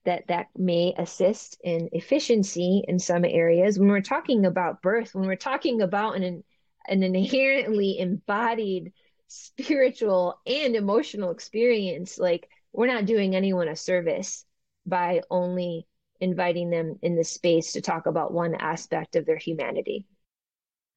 that 0.06 0.28
that 0.28 0.48
may 0.56 0.94
assist 0.98 1.58
in 1.64 1.90
efficiency 1.92 2.84
in 2.88 3.00
some 3.00 3.26
areas, 3.26 3.80
when 3.80 3.90
we're 3.90 4.02
talking 4.02 4.46
about 4.46 4.82
birth, 4.82 5.16
when 5.16 5.28
we're 5.28 5.36
talking 5.36 5.82
about 5.82 6.16
an 6.16 6.44
an 6.88 7.04
inherently 7.04 7.98
embodied 7.98 8.94
spiritual 9.28 10.40
and 10.46 10.76
emotional 10.76 11.32
experience, 11.32 12.20
like 12.20 12.48
we're 12.74 12.88
not 12.88 13.06
doing 13.06 13.36
anyone 13.36 13.68
a 13.68 13.76
service 13.76 14.46
by 14.86 15.22
only 15.32 15.88
inviting 16.20 16.70
them 16.70 16.98
in 17.02 17.16
the 17.16 17.24
space 17.24 17.74
to 17.74 17.82
talk 17.82 18.06
about 18.06 18.34
one 18.34 18.56
aspect 18.56 19.16
of 19.16 19.26
their 19.26 19.38
humanity. 19.38 20.06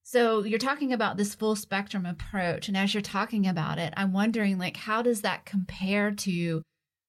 So 0.02 0.42
you're 0.44 0.58
talking 0.58 0.92
about 0.92 1.16
this 1.16 1.34
full 1.34 1.54
spectrum 1.54 2.06
approach 2.06 2.68
and 2.68 2.76
as 2.76 2.94
you're 2.94 3.02
talking 3.02 3.46
about 3.46 3.78
it, 3.78 3.92
I'm 3.96 4.12
wondering 4.12 4.58
like 4.58 4.76
how 4.76 5.02
does 5.02 5.20
that 5.20 5.44
compare 5.44 6.12
to 6.12 6.62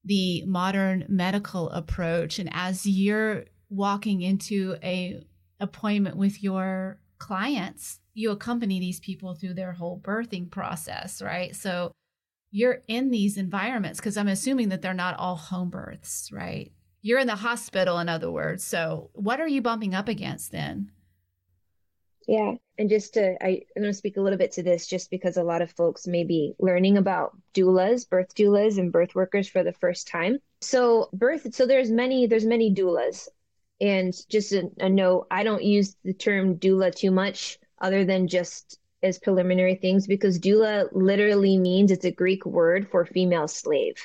the 0.03 0.43
modern 0.45 1.05
medical 1.07 1.69
approach 1.69 2.39
and 2.39 2.49
as 2.51 2.85
you're 2.85 3.45
walking 3.69 4.21
into 4.21 4.75
a 4.83 5.23
appointment 5.59 6.17
with 6.17 6.43
your 6.43 6.99
clients, 7.19 7.99
you 8.13 8.31
accompany 8.31 8.79
these 8.79 8.99
people 8.99 9.35
through 9.35 9.53
their 9.53 9.73
whole 9.73 9.99
birthing 9.99 10.49
process, 10.49 11.21
right? 11.21 11.55
So 11.55 11.91
you're 12.51 12.81
in 12.87 13.11
these 13.11 13.37
environments 13.37 13.99
because 13.99 14.17
I'm 14.17 14.27
assuming 14.27 14.69
that 14.69 14.81
they're 14.81 14.93
not 14.93 15.17
all 15.17 15.35
home 15.35 15.69
births, 15.69 16.31
right? 16.31 16.71
You're 17.01 17.19
in 17.19 17.27
the 17.27 17.35
hospital, 17.35 17.99
in 17.99 18.09
other 18.09 18.31
words. 18.31 18.63
So, 18.63 19.09
what 19.13 19.39
are 19.39 19.47
you 19.47 19.61
bumping 19.61 19.95
up 19.95 20.07
against 20.07 20.51
then? 20.51 20.91
Yeah. 22.27 22.55
And 22.77 22.89
just 22.89 23.15
to, 23.15 23.43
I, 23.43 23.61
I'm 23.75 23.81
going 23.81 23.91
to 23.91 23.93
speak 23.93 24.17
a 24.17 24.21
little 24.21 24.37
bit 24.37 24.51
to 24.53 24.63
this 24.63 24.85
just 24.85 25.09
because 25.09 25.37
a 25.37 25.43
lot 25.43 25.61
of 25.61 25.71
folks 25.71 26.05
may 26.05 26.23
be 26.23 26.53
learning 26.59 26.97
about 26.97 27.35
doulas, 27.55 28.07
birth 28.07 28.35
doulas, 28.35 28.77
and 28.77 28.91
birth 28.91 29.15
workers 29.15 29.47
for 29.49 29.63
the 29.63 29.73
first 29.73 30.07
time. 30.07 30.37
So, 30.61 31.09
birth, 31.11 31.53
so 31.55 31.65
there's 31.65 31.89
many, 31.89 32.27
there's 32.27 32.45
many 32.45 32.73
doulas. 32.73 33.27
And 33.81 34.13
just 34.29 34.51
a, 34.51 34.69
a 34.79 34.89
note, 34.89 35.27
I 35.31 35.43
don't 35.43 35.63
use 35.63 35.95
the 36.03 36.13
term 36.13 36.57
doula 36.57 36.93
too 36.93 37.11
much 37.11 37.57
other 37.81 38.05
than 38.05 38.27
just 38.27 38.77
as 39.01 39.17
preliminary 39.17 39.75
things 39.75 40.05
because 40.05 40.37
doula 40.37 40.89
literally 40.91 41.57
means 41.57 41.91
it's 41.91 42.05
a 42.05 42.11
Greek 42.11 42.45
word 42.45 42.89
for 42.89 43.05
female 43.05 43.47
slave. 43.47 43.95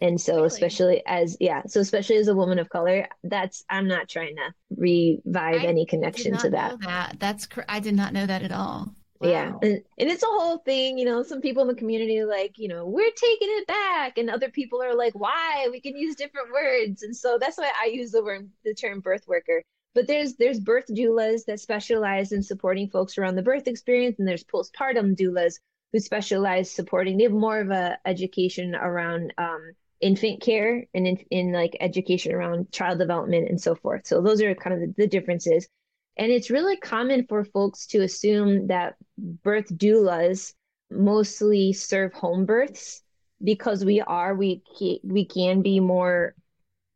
And 0.00 0.20
so, 0.20 0.36
really? 0.36 0.46
especially 0.46 1.02
as, 1.06 1.36
yeah, 1.40 1.62
so 1.66 1.80
especially 1.80 2.16
as 2.16 2.28
a 2.28 2.34
woman 2.34 2.58
of 2.58 2.68
color, 2.68 3.08
that's, 3.24 3.64
I'm 3.68 3.88
not 3.88 4.08
trying 4.08 4.36
to 4.36 4.52
revive 4.76 5.62
I 5.62 5.66
any 5.66 5.86
connection 5.86 6.36
to 6.38 6.50
that. 6.50 6.80
that. 6.82 7.16
That's, 7.18 7.46
cr- 7.46 7.62
I 7.68 7.80
did 7.80 7.96
not 7.96 8.12
know 8.12 8.24
that 8.24 8.42
at 8.42 8.52
all. 8.52 8.94
Wow. 9.20 9.28
Yeah. 9.28 9.52
And, 9.60 9.82
and 9.98 10.08
it's 10.08 10.22
a 10.22 10.26
whole 10.26 10.58
thing, 10.58 10.96
you 10.98 11.04
know, 11.04 11.24
some 11.24 11.40
people 11.40 11.62
in 11.62 11.68
the 11.68 11.74
community 11.74 12.22
like, 12.22 12.56
you 12.56 12.68
know, 12.68 12.86
we're 12.86 13.10
taking 13.10 13.48
it 13.50 13.66
back. 13.66 14.16
And 14.16 14.30
other 14.30 14.48
people 14.48 14.80
are 14.80 14.94
like, 14.94 15.18
why? 15.18 15.66
We 15.72 15.80
can 15.80 15.96
use 15.96 16.14
different 16.14 16.52
words. 16.52 17.02
And 17.02 17.16
so 17.16 17.36
that's 17.40 17.58
why 17.58 17.72
I 17.80 17.86
use 17.86 18.12
the 18.12 18.22
word, 18.22 18.48
the 18.64 18.74
term 18.74 19.00
birth 19.00 19.26
worker. 19.26 19.62
But 19.94 20.06
there's 20.06 20.34
there's 20.34 20.60
birth 20.60 20.84
doulas 20.88 21.46
that 21.46 21.58
specialize 21.58 22.30
in 22.30 22.42
supporting 22.44 22.88
folks 22.88 23.18
around 23.18 23.34
the 23.34 23.42
birth 23.42 23.66
experience, 23.66 24.20
and 24.20 24.28
there's 24.28 24.44
postpartum 24.44 25.16
doulas 25.16 25.54
who 25.92 25.98
specialize 25.98 26.70
supporting. 26.70 27.16
They 27.16 27.24
have 27.24 27.32
more 27.32 27.58
of 27.58 27.70
a 27.70 27.98
education 28.04 28.76
around 28.76 29.32
um, 29.38 29.72
infant 30.00 30.40
care 30.40 30.84
and 30.94 31.06
in, 31.06 31.16
in 31.30 31.52
like 31.52 31.76
education 31.80 32.32
around 32.32 32.70
child 32.72 32.98
development 32.98 33.48
and 33.48 33.60
so 33.60 33.74
forth. 33.74 34.06
So 34.06 34.22
those 34.22 34.40
are 34.42 34.54
kind 34.54 34.74
of 34.74 34.80
the, 34.80 34.94
the 34.96 35.06
differences. 35.06 35.68
And 36.16 36.32
it's 36.32 36.50
really 36.50 36.76
common 36.76 37.26
for 37.28 37.44
folks 37.44 37.86
to 37.88 38.02
assume 38.02 38.68
that 38.68 38.96
birth 39.16 39.68
doulas 39.68 40.52
mostly 40.90 41.72
serve 41.72 42.12
home 42.12 42.44
births 42.44 43.02
because 43.42 43.84
we 43.84 44.00
are 44.00 44.34
we 44.34 44.62
we 45.04 45.24
can 45.24 45.62
be 45.62 45.78
more 45.78 46.34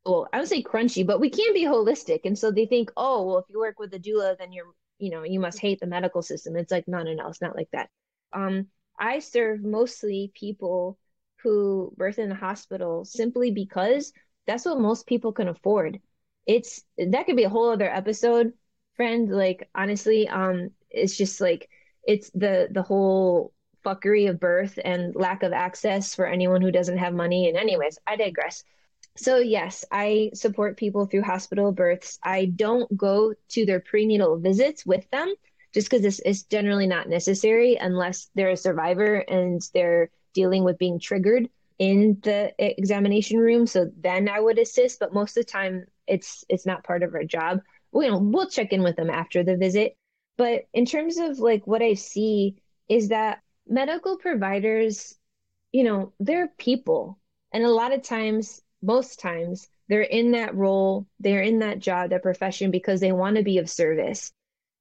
well, 0.04 0.28
I 0.32 0.38
would 0.38 0.48
say 0.48 0.62
crunchy, 0.62 1.06
but 1.06 1.20
we 1.20 1.30
can 1.30 1.54
be 1.54 1.64
holistic. 1.64 2.20
And 2.24 2.36
so 2.36 2.50
they 2.50 2.66
think, 2.66 2.90
oh, 2.96 3.24
well, 3.24 3.38
if 3.38 3.44
you 3.48 3.58
work 3.60 3.78
with 3.78 3.94
a 3.94 3.98
doula, 3.98 4.36
then 4.36 4.52
you're, 4.52 4.66
you 4.98 5.10
know, 5.10 5.22
you 5.22 5.38
must 5.38 5.60
hate 5.60 5.78
the 5.80 5.86
medical 5.86 6.22
system. 6.22 6.56
It's 6.56 6.72
like, 6.72 6.88
no, 6.88 7.02
no, 7.02 7.12
no, 7.12 7.28
it's 7.28 7.40
not 7.40 7.54
like 7.54 7.68
that. 7.72 7.88
Um, 8.32 8.66
I 8.98 9.20
serve 9.20 9.62
mostly 9.62 10.32
people 10.34 10.98
who 11.42 11.92
birth 11.96 12.18
in 12.18 12.28
the 12.28 12.34
hospital 12.34 13.04
simply 13.04 13.50
because 13.50 14.12
that's 14.46 14.64
what 14.64 14.80
most 14.80 15.06
people 15.06 15.32
can 15.32 15.48
afford. 15.48 16.00
It's 16.46 16.82
that 16.98 17.26
could 17.26 17.36
be 17.36 17.44
a 17.44 17.48
whole 17.48 17.70
other 17.70 17.90
episode, 17.90 18.52
friend. 18.96 19.30
Like 19.30 19.68
honestly, 19.74 20.28
um, 20.28 20.70
it's 20.90 21.16
just 21.16 21.40
like 21.40 21.68
it's 22.04 22.30
the 22.30 22.68
the 22.70 22.82
whole 22.82 23.52
fuckery 23.84 24.28
of 24.28 24.40
birth 24.40 24.78
and 24.84 25.14
lack 25.16 25.42
of 25.42 25.52
access 25.52 26.14
for 26.14 26.26
anyone 26.26 26.60
who 26.62 26.72
doesn't 26.72 26.98
have 26.98 27.14
money. 27.14 27.48
And 27.48 27.56
anyways, 27.56 27.98
I 28.06 28.16
digress. 28.16 28.64
So 29.16 29.38
yes, 29.38 29.84
I 29.90 30.30
support 30.34 30.76
people 30.76 31.06
through 31.06 31.22
hospital 31.22 31.72
births. 31.72 32.18
I 32.22 32.46
don't 32.46 32.96
go 32.96 33.34
to 33.50 33.66
their 33.66 33.80
prenatal 33.80 34.38
visits 34.38 34.86
with 34.86 35.08
them 35.10 35.34
just 35.74 35.90
because 35.90 36.04
it's, 36.04 36.20
is 36.20 36.44
generally 36.44 36.86
not 36.86 37.08
necessary 37.08 37.76
unless 37.76 38.30
they're 38.34 38.50
a 38.50 38.56
survivor 38.56 39.16
and 39.16 39.60
they're 39.74 40.10
dealing 40.32 40.64
with 40.64 40.78
being 40.78 40.98
triggered 40.98 41.48
in 41.78 42.18
the 42.22 42.52
examination 42.58 43.38
room. 43.38 43.66
So 43.66 43.90
then 44.00 44.28
I 44.28 44.40
would 44.40 44.58
assist, 44.58 45.00
but 45.00 45.12
most 45.12 45.36
of 45.36 45.44
the 45.44 45.50
time 45.50 45.86
it's 46.06 46.44
it's 46.48 46.66
not 46.66 46.84
part 46.84 47.02
of 47.02 47.14
our 47.14 47.24
job. 47.24 47.60
We, 47.92 48.06
you 48.06 48.12
know, 48.12 48.18
we'll 48.18 48.48
check 48.48 48.72
in 48.72 48.82
with 48.82 48.96
them 48.96 49.10
after 49.10 49.42
the 49.42 49.56
visit. 49.56 49.96
But 50.36 50.64
in 50.72 50.86
terms 50.86 51.18
of 51.18 51.38
like 51.38 51.66
what 51.66 51.82
I 51.82 51.94
see 51.94 52.56
is 52.88 53.08
that 53.08 53.40
medical 53.66 54.16
providers, 54.16 55.14
you 55.72 55.84
know, 55.84 56.12
they're 56.20 56.48
people. 56.58 57.18
And 57.52 57.64
a 57.64 57.70
lot 57.70 57.92
of 57.92 58.02
times, 58.02 58.62
most 58.82 59.20
times, 59.20 59.68
they're 59.88 60.02
in 60.02 60.32
that 60.32 60.54
role, 60.54 61.06
they're 61.20 61.42
in 61.42 61.58
that 61.60 61.78
job, 61.78 62.10
that 62.10 62.22
profession 62.22 62.70
because 62.70 63.00
they 63.00 63.12
want 63.12 63.36
to 63.36 63.42
be 63.42 63.58
of 63.58 63.68
service. 63.68 64.32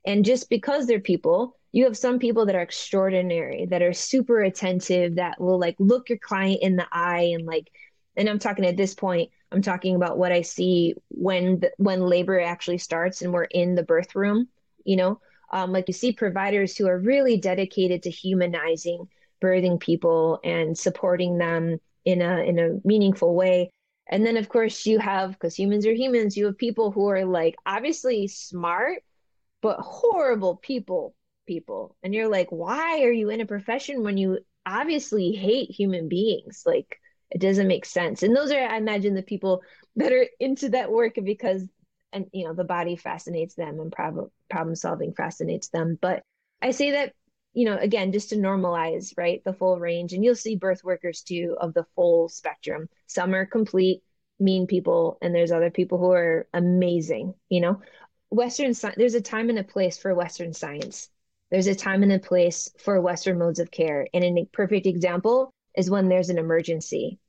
And 0.06 0.26
just 0.26 0.50
because 0.50 0.88
they're 0.88 1.00
people, 1.00 1.58
you 1.72 1.86
have 1.86 1.98
some 1.98 2.20
people 2.20 2.46
that 2.46 2.56
are 2.56 2.62
extraordinary, 2.62 3.66
that 3.68 3.82
are 3.82 3.94
super 3.94 4.42
attentive, 4.42 5.16
that 5.16 5.40
will 5.40 5.60
like 5.60 5.76
look 5.80 6.10
your 6.10 6.18
client 6.18 6.60
in 6.62 6.76
the 6.76 6.88
eye 6.92 7.32
and 7.34 7.46
like, 7.46 7.72
and 8.18 8.28
I'm 8.28 8.40
talking 8.40 8.66
at 8.66 8.76
this 8.76 8.94
point, 8.94 9.32
I'm 9.52 9.62
talking 9.62 9.96
about 9.96 10.18
what 10.18 10.32
I 10.32 10.42
see 10.42 10.96
when 11.10 11.62
the, 11.62 11.72
when 11.78 12.02
labor 12.02 12.40
actually 12.40 12.78
starts 12.78 13.22
and 13.22 13.32
we're 13.32 13.46
in 13.46 13.76
the 13.76 13.84
birth 13.84 14.16
room, 14.16 14.50
you 14.84 14.98
know, 14.98 15.22
um, 15.52 15.72
like 15.72 15.86
you 15.88 15.94
see 15.94 16.12
providers 16.12 16.76
who 16.76 16.88
are 16.88 17.00
really 17.00 17.38
dedicated 17.38 18.04
to 18.04 18.10
humanizing 18.10 19.08
birthing 19.42 19.80
people 19.80 20.40
and 20.44 20.78
supporting 20.78 21.38
them 21.38 21.80
in 22.06 22.22
a 22.22 22.40
in 22.44 22.60
a 22.60 22.80
meaningful 22.86 23.34
way. 23.34 23.72
And 24.08 24.26
then 24.26 24.38
of 24.38 24.50
course 24.50 24.86
you 24.86 25.00
have 25.00 25.32
because 25.32 25.58
humans 25.58 25.86
are 25.86 25.94
humans, 25.94 26.36
you 26.36 26.46
have 26.48 26.58
people 26.58 26.92
who 26.92 27.08
are 27.08 27.26
like 27.26 27.56
obviously 27.66 28.28
smart 28.28 29.04
but 29.62 29.80
horrible 29.80 30.56
people 30.58 31.16
people. 31.52 31.98
And 32.02 32.14
you're 32.14 32.30
like, 32.30 32.48
why 32.50 33.04
are 33.04 33.12
you 33.12 33.30
in 33.30 33.42
a 33.42 33.46
profession 33.46 34.04
when 34.04 34.16
you 34.18 34.40
obviously 34.66 35.34
hate 35.34 35.70
human 35.70 36.08
beings? 36.08 36.64
Like 36.66 36.98
it 37.30 37.42
doesn't 37.42 37.68
make 37.68 37.86
sense. 37.86 38.24
And 38.24 38.34
those 38.34 38.52
are 38.52 38.60
I 38.60 38.78
imagine 38.78 39.16
the 39.16 39.22
people 39.22 39.62
that 39.98 40.14
are 40.14 40.28
into 40.40 40.70
that 40.70 40.92
work 40.92 41.16
because 41.22 41.68
and 42.14 42.26
you 42.32 42.46
know 42.46 42.54
the 42.54 42.64
body 42.64 42.96
fascinates 42.96 43.56
them 43.56 43.80
and 43.80 43.92
problem 43.92 44.30
problem 44.50 44.76
solving 44.76 45.14
fascinates 45.14 45.70
them 45.70 45.98
but 46.02 46.24
i 46.62 46.72
say 46.72 46.92
that 46.92 47.14
you 47.54 47.66
know 47.66 47.78
again 47.78 48.12
just 48.12 48.30
to 48.30 48.36
normalize 48.36 49.14
right 49.18 49.42
the 49.44 49.54
full 49.54 49.80
range 49.80 50.14
and 50.14 50.24
you'll 50.24 50.36
see 50.36 50.56
birth 50.56 50.84
workers 50.84 51.22
too 51.22 51.56
of 51.60 51.74
the 51.74 51.86
full 51.96 52.30
spectrum 52.30 52.88
some 53.08 53.34
are 53.34 53.46
complete 53.46 54.02
mean 54.40 54.68
people 54.68 55.18
and 55.22 55.34
there's 55.34 55.52
other 55.52 55.70
people 55.70 55.98
who 55.98 56.12
are 56.12 56.48
amazing 56.54 57.34
you 57.50 57.62
know 57.62 57.80
western 58.30 58.74
science 58.74 58.96
there's 58.98 59.16
a 59.16 59.22
time 59.22 59.50
and 59.50 59.60
a 59.60 59.64
place 59.64 59.98
for 59.98 60.14
western 60.16 60.54
science 60.54 61.10
there's 61.52 61.68
a 61.68 61.76
time 61.76 62.04
and 62.04 62.14
a 62.14 62.20
place 62.20 62.70
for 62.80 63.00
western 63.02 63.38
modes 63.38 63.60
of 63.60 63.72
care 63.72 64.08
and 64.14 64.24
a 64.24 64.46
perfect 64.52 64.86
example 64.86 65.54
is 65.76 65.90
when 65.90 66.10
there's 66.10 66.30
an 66.30 66.38
emergency 66.38 67.20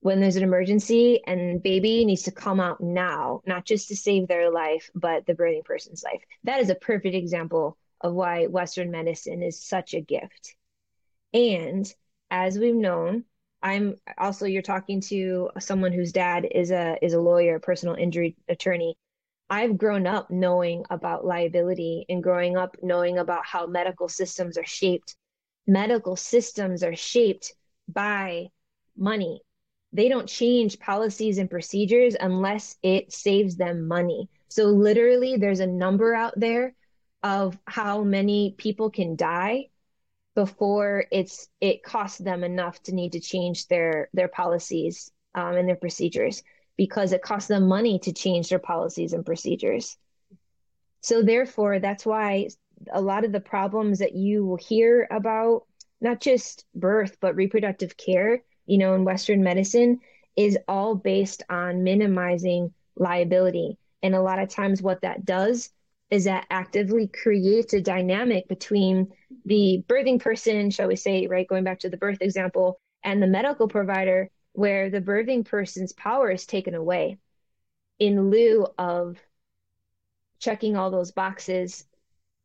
when 0.00 0.20
there's 0.20 0.36
an 0.36 0.44
emergency 0.44 1.20
and 1.26 1.60
baby 1.60 2.04
needs 2.04 2.22
to 2.22 2.30
come 2.30 2.60
out 2.60 2.80
now, 2.80 3.42
not 3.44 3.64
just 3.64 3.88
to 3.88 3.96
save 3.96 4.28
their 4.28 4.52
life, 4.52 4.88
but 4.94 5.26
the 5.26 5.34
birthing 5.34 5.64
person's 5.64 6.04
life. 6.04 6.22
That 6.44 6.60
is 6.60 6.70
a 6.70 6.76
perfect 6.76 7.16
example 7.16 7.76
of 8.00 8.14
why 8.14 8.46
Western 8.46 8.92
medicine 8.92 9.42
is 9.42 9.60
such 9.60 9.94
a 9.94 10.00
gift. 10.00 10.54
And 11.34 11.92
as 12.30 12.56
we've 12.56 12.74
known, 12.74 13.24
I'm 13.62 13.96
also 14.16 14.46
you're 14.46 14.62
talking 14.62 15.00
to 15.02 15.50
someone 15.58 15.92
whose 15.92 16.12
dad 16.12 16.46
is 16.48 16.70
a 16.70 16.98
is 17.02 17.14
a 17.14 17.20
lawyer, 17.20 17.58
personal 17.58 17.96
injury 17.96 18.36
attorney. 18.48 18.96
I've 19.48 19.78
grown 19.78 20.06
up 20.06 20.30
knowing 20.30 20.84
about 20.90 21.24
liability 21.24 22.04
and 22.08 22.22
growing 22.22 22.56
up 22.56 22.76
knowing 22.82 23.18
about 23.18 23.46
how 23.46 23.66
medical 23.66 24.08
systems 24.08 24.58
are 24.58 24.66
shaped. 24.66 25.16
Medical 25.66 26.16
systems 26.16 26.82
are 26.82 26.96
shaped 26.96 27.54
by 27.88 28.48
money 28.96 29.40
they 29.96 30.08
don't 30.10 30.28
change 30.28 30.78
policies 30.78 31.38
and 31.38 31.50
procedures 31.50 32.16
unless 32.20 32.76
it 32.82 33.12
saves 33.12 33.56
them 33.56 33.88
money. 33.88 34.28
So 34.48 34.66
literally 34.66 35.36
there's 35.38 35.60
a 35.60 35.66
number 35.66 36.14
out 36.14 36.34
there 36.36 36.74
of 37.22 37.58
how 37.66 38.02
many 38.02 38.54
people 38.58 38.90
can 38.90 39.16
die 39.16 39.70
before 40.34 41.06
it's 41.10 41.48
it 41.62 41.82
costs 41.82 42.18
them 42.18 42.44
enough 42.44 42.82
to 42.82 42.94
need 42.94 43.12
to 43.12 43.20
change 43.20 43.68
their 43.68 44.10
their 44.12 44.28
policies 44.28 45.10
um, 45.34 45.56
and 45.56 45.66
their 45.66 45.76
procedures 45.76 46.42
because 46.76 47.12
it 47.12 47.22
costs 47.22 47.48
them 47.48 47.66
money 47.66 47.98
to 48.00 48.12
change 48.12 48.48
their 48.48 48.58
policies 48.58 49.12
and 49.12 49.24
procedures. 49.24 49.96
So 51.00 51.22
therefore, 51.22 51.78
that's 51.78 52.04
why 52.04 52.48
a 52.92 53.00
lot 53.00 53.24
of 53.24 53.32
the 53.32 53.40
problems 53.40 54.00
that 54.00 54.14
you 54.14 54.44
will 54.44 54.56
hear 54.56 55.06
about, 55.10 55.62
not 56.00 56.20
just 56.20 56.64
birth 56.74 57.16
but 57.20 57.36
reproductive 57.36 57.96
care, 57.96 58.42
you 58.66 58.78
know, 58.78 58.94
in 58.94 59.04
Western 59.04 59.42
medicine 59.42 60.00
is 60.36 60.58
all 60.68 60.94
based 60.94 61.42
on 61.48 61.84
minimizing 61.84 62.74
liability. 62.96 63.78
And 64.02 64.14
a 64.14 64.20
lot 64.20 64.38
of 64.38 64.50
times, 64.50 64.82
what 64.82 65.00
that 65.02 65.24
does 65.24 65.70
is 66.10 66.24
that 66.24 66.46
actively 66.50 67.08
creates 67.08 67.72
a 67.72 67.80
dynamic 67.80 68.46
between 68.48 69.08
the 69.44 69.82
birthing 69.88 70.20
person, 70.20 70.70
shall 70.70 70.88
we 70.88 70.96
say, 70.96 71.26
right, 71.26 71.48
going 71.48 71.64
back 71.64 71.80
to 71.80 71.88
the 71.88 71.96
birth 71.96 72.18
example, 72.20 72.78
and 73.02 73.22
the 73.22 73.26
medical 73.26 73.68
provider, 73.68 74.30
where 74.56 74.90
the 74.90 75.00
birthing 75.00 75.44
person's 75.44 75.92
power 75.92 76.30
is 76.30 76.46
taken 76.46 76.74
away 76.74 77.18
in 77.98 78.30
lieu 78.30 78.66
of 78.78 79.18
checking 80.38 80.76
all 80.76 80.90
those 80.90 81.12
boxes 81.12 81.84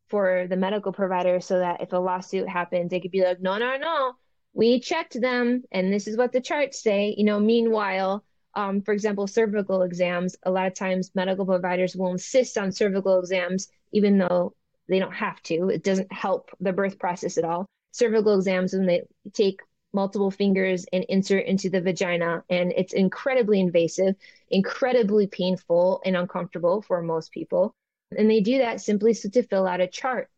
for 0.10 0.46
the 0.50 0.58
medical 0.58 0.92
provider 0.92 1.40
so 1.40 1.60
that 1.60 1.82
if 1.82 1.94
a 1.94 1.98
lawsuit 1.98 2.48
happens, 2.48 2.90
they 2.90 3.00
could 3.00 3.12
be 3.12 3.24
like, 3.24 3.42
no, 3.42 3.58
no, 3.58 3.78
no, 3.78 4.14
we 4.54 4.80
checked 4.80 5.20
them 5.20 5.64
and 5.72 5.92
this 5.92 6.08
is 6.08 6.18
what 6.18 6.32
the 6.32 6.42
charts 6.42 6.82
say. 6.82 7.16
You 7.18 7.26
know 7.26 7.40
meanwhile 7.40 8.24
um, 8.54 8.82
for 8.82 8.92
example 8.92 9.28
cervical 9.28 9.82
exams 9.84 10.36
a 10.44 10.52
lot 10.52 10.68
of 10.68 10.74
times 10.74 11.12
medical 11.16 11.46
providers 11.46 11.96
will 11.96 12.12
insist 12.12 12.58
on 12.58 12.74
cervical 12.74 13.20
exams 13.20 13.70
even 13.94 14.18
though 14.18 14.54
they 14.90 15.00
don't 15.00 15.14
have 15.14 15.42
to. 15.44 15.70
It 15.70 15.84
doesn't 15.84 16.12
help 16.12 16.50
the 16.60 16.74
birth 16.74 17.00
process 17.00 17.38
at 17.38 17.46
all. 17.46 17.66
Cervical 17.92 18.36
exams 18.36 18.74
when 18.74 18.86
they 18.86 19.04
take 19.34 19.62
multiple 19.94 20.32
fingers 20.32 20.86
and 20.94 21.04
insert 21.10 21.46
into 21.46 21.70
the 21.70 21.82
vagina 21.82 22.44
and 22.50 22.74
it's 22.78 22.94
incredibly 22.94 23.60
invasive 23.60 24.16
incredibly 24.50 25.28
painful 25.28 26.02
and 26.06 26.16
uncomfortable 26.16 26.82
for 26.82 27.02
most 27.02 27.32
people 27.32 27.74
and 28.18 28.30
they 28.30 28.40
do 28.40 28.60
that 28.60 28.82
simply 28.82 29.14
so 29.14 29.30
to 29.30 29.44
fill 29.44 29.68
out 29.68 29.82
a 29.82 29.88
chart 29.88 30.30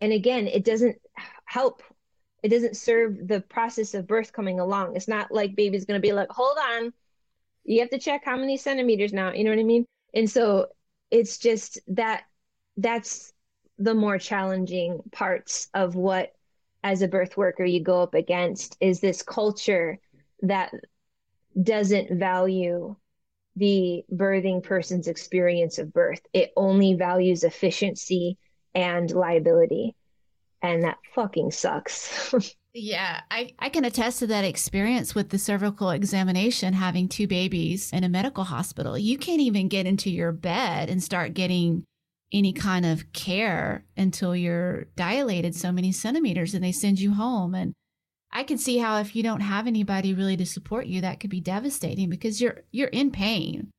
and 0.00 0.12
again 0.12 0.46
it 0.46 0.64
doesn't 0.64 0.96
help 1.44 1.82
it 2.44 2.50
doesn't 2.50 2.76
serve 2.76 3.26
the 3.26 3.40
process 3.40 3.94
of 3.94 4.06
birth 4.06 4.34
coming 4.34 4.60
along. 4.60 4.96
It's 4.96 5.08
not 5.08 5.32
like 5.32 5.56
baby's 5.56 5.86
going 5.86 5.98
to 5.98 6.06
be 6.06 6.12
like, 6.12 6.28
hold 6.30 6.58
on, 6.58 6.92
you 7.64 7.80
have 7.80 7.88
to 7.88 7.98
check 7.98 8.22
how 8.22 8.36
many 8.36 8.58
centimeters 8.58 9.14
now. 9.14 9.32
You 9.32 9.44
know 9.44 9.50
what 9.50 9.58
I 9.58 9.64
mean? 9.64 9.86
And 10.12 10.28
so 10.28 10.66
it's 11.10 11.38
just 11.38 11.78
that 11.88 12.24
that's 12.76 13.32
the 13.78 13.94
more 13.94 14.18
challenging 14.18 15.00
parts 15.10 15.70
of 15.72 15.94
what, 15.94 16.33
as 16.84 17.00
a 17.00 17.08
birth 17.08 17.36
worker, 17.36 17.64
you 17.64 17.82
go 17.82 18.02
up 18.02 18.14
against 18.14 18.76
is 18.78 19.00
this 19.00 19.22
culture 19.22 19.98
that 20.42 20.70
doesn't 21.60 22.18
value 22.18 22.94
the 23.56 24.04
birthing 24.12 24.62
person's 24.62 25.08
experience 25.08 25.78
of 25.78 25.92
birth. 25.92 26.20
It 26.32 26.52
only 26.56 26.94
values 26.94 27.42
efficiency 27.42 28.36
and 28.74 29.10
liability 29.10 29.94
and 30.60 30.84
that 30.84 30.98
fucking 31.14 31.52
sucks. 31.52 32.34
yeah, 32.74 33.20
I, 33.30 33.52
I 33.58 33.68
can 33.68 33.84
attest 33.84 34.18
to 34.20 34.26
that 34.28 34.44
experience 34.44 35.14
with 35.14 35.30
the 35.30 35.38
cervical 35.38 35.90
examination, 35.90 36.74
having 36.74 37.08
two 37.08 37.26
babies 37.26 37.90
in 37.92 38.02
a 38.02 38.08
medical 38.08 38.44
hospital. 38.44 38.98
You 38.98 39.16
can't 39.18 39.40
even 39.40 39.68
get 39.68 39.86
into 39.86 40.10
your 40.10 40.32
bed 40.32 40.88
and 40.90 41.02
start 41.02 41.34
getting 41.34 41.84
any 42.32 42.52
kind 42.52 42.84
of 42.84 43.12
care 43.12 43.84
until 43.96 44.34
you're 44.34 44.84
dilated 44.96 45.54
so 45.54 45.70
many 45.70 45.92
centimeters 45.92 46.54
and 46.54 46.64
they 46.64 46.72
send 46.72 47.00
you 47.00 47.14
home. 47.14 47.54
And 47.54 47.74
I 48.32 48.42
can 48.42 48.58
see 48.58 48.78
how 48.78 48.98
if 48.98 49.14
you 49.14 49.22
don't 49.22 49.40
have 49.40 49.66
anybody 49.66 50.12
really 50.14 50.36
to 50.36 50.46
support 50.46 50.86
you, 50.86 51.00
that 51.00 51.20
could 51.20 51.30
be 51.30 51.40
devastating 51.40 52.10
because 52.10 52.40
you're 52.40 52.62
you're 52.72 52.88
in 52.88 53.10
pain. 53.10 53.70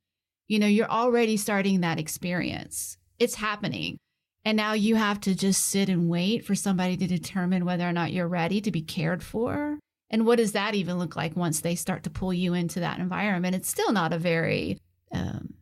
You 0.47 0.59
know, 0.59 0.67
you're 0.67 0.89
already 0.89 1.37
starting 1.37 1.81
that 1.81 1.99
experience. 1.99 2.97
It's 3.19 3.35
happening. 3.35 3.97
And 4.45 4.55
now 4.55 4.73
you 4.73 4.95
have 4.95 5.19
to 5.21 5.33
just 5.33 5.65
sit 5.65 5.89
and 5.89 6.07
wait 6.07 6.45
for 6.45 6.53
somebody 6.53 6.95
to 6.97 7.07
determine 7.07 7.65
whether 7.65 7.87
or 7.87 7.91
not 7.91 8.13
you're 8.13 8.27
ready 8.27 8.61
to 8.61 8.71
be 8.71 8.83
cared 8.83 9.23
for. 9.23 9.79
And 10.11 10.27
what 10.27 10.37
does 10.37 10.51
that 10.51 10.75
even 10.75 10.99
look 10.99 11.15
like 11.15 11.35
once 11.35 11.61
they 11.61 11.73
start 11.73 12.03
to 12.03 12.11
pull 12.11 12.31
you 12.31 12.53
into 12.53 12.79
that 12.79 12.99
environment? 12.99 13.55
It's 13.55 13.69
still 13.69 13.91
not 13.91 14.13
a 14.13 14.19
very, 14.19 14.77
um, 15.11 15.55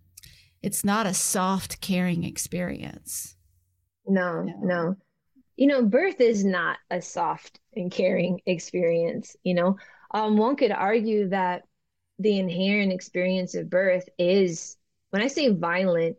it's 0.63 0.85
not 0.85 1.05
a 1.05 1.13
soft, 1.13 1.81
caring 1.81 2.23
experience. 2.23 3.35
No, 4.07 4.41
no, 4.41 4.53
no. 4.61 4.95
You 5.57 5.67
know, 5.67 5.85
birth 5.85 6.19
is 6.19 6.43
not 6.43 6.77
a 6.89 7.01
soft 7.01 7.59
and 7.75 7.91
caring 7.91 8.39
experience. 8.45 9.35
You 9.43 9.53
know, 9.53 9.77
um, 10.11 10.37
one 10.37 10.55
could 10.55 10.71
argue 10.71 11.29
that 11.29 11.63
the 12.17 12.39
inherent 12.39 12.91
experience 12.91 13.55
of 13.55 13.69
birth 13.69 14.07
is, 14.17 14.77
when 15.11 15.21
I 15.21 15.27
say 15.27 15.49
violent, 15.49 16.17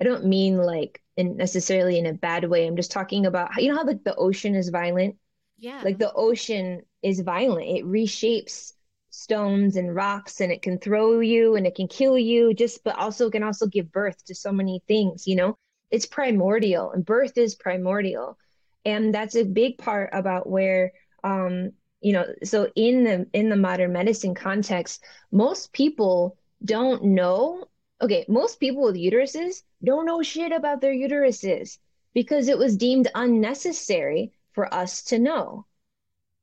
I 0.00 0.04
don't 0.04 0.26
mean 0.26 0.56
like 0.56 1.00
in 1.16 1.36
necessarily 1.36 1.98
in 1.98 2.06
a 2.06 2.14
bad 2.14 2.48
way. 2.48 2.66
I'm 2.66 2.76
just 2.76 2.90
talking 2.90 3.26
about 3.26 3.62
you 3.62 3.68
know 3.68 3.76
how 3.76 3.86
like 3.86 4.02
the 4.02 4.16
ocean 4.16 4.54
is 4.54 4.70
violent. 4.70 5.16
Yeah. 5.58 5.82
Like 5.84 5.98
the 5.98 6.12
ocean 6.12 6.82
is 7.02 7.20
violent. 7.20 7.68
It 7.68 7.84
reshapes 7.84 8.72
stones 9.14 9.76
and 9.76 9.94
rocks 9.94 10.40
and 10.40 10.50
it 10.52 10.62
can 10.62 10.78
throw 10.78 11.20
you 11.20 11.56
and 11.56 11.66
it 11.66 11.74
can 11.74 11.88
kill 11.88 12.18
you 12.18 12.52
just 12.54 12.82
but 12.84 12.96
also 12.98 13.30
can 13.30 13.42
also 13.42 13.66
give 13.66 13.92
birth 13.92 14.24
to 14.24 14.34
so 14.34 14.52
many 14.52 14.82
things, 14.88 15.26
you 15.26 15.36
know. 15.36 15.56
It's 15.90 16.06
primordial 16.06 16.90
and 16.90 17.04
birth 17.04 17.38
is 17.38 17.54
primordial. 17.54 18.36
And 18.84 19.14
that's 19.14 19.36
a 19.36 19.44
big 19.44 19.78
part 19.78 20.10
about 20.12 20.48
where 20.48 20.92
um 21.22 21.72
you 22.00 22.12
know, 22.12 22.26
so 22.42 22.70
in 22.76 23.04
the 23.04 23.26
in 23.32 23.48
the 23.48 23.56
modern 23.56 23.92
medicine 23.92 24.34
context, 24.34 25.02
most 25.32 25.72
people 25.72 26.36
don't 26.64 27.04
know 27.04 27.64
okay, 28.02 28.24
most 28.28 28.60
people 28.60 28.82
with 28.82 28.96
uteruses 28.96 29.62
don't 29.82 30.06
know 30.06 30.22
shit 30.22 30.52
about 30.52 30.80
their 30.80 30.92
uteruses 30.92 31.78
because 32.12 32.48
it 32.48 32.58
was 32.58 32.76
deemed 32.76 33.08
unnecessary 33.14 34.32
for 34.52 34.72
us 34.72 35.02
to 35.04 35.18
know, 35.18 35.66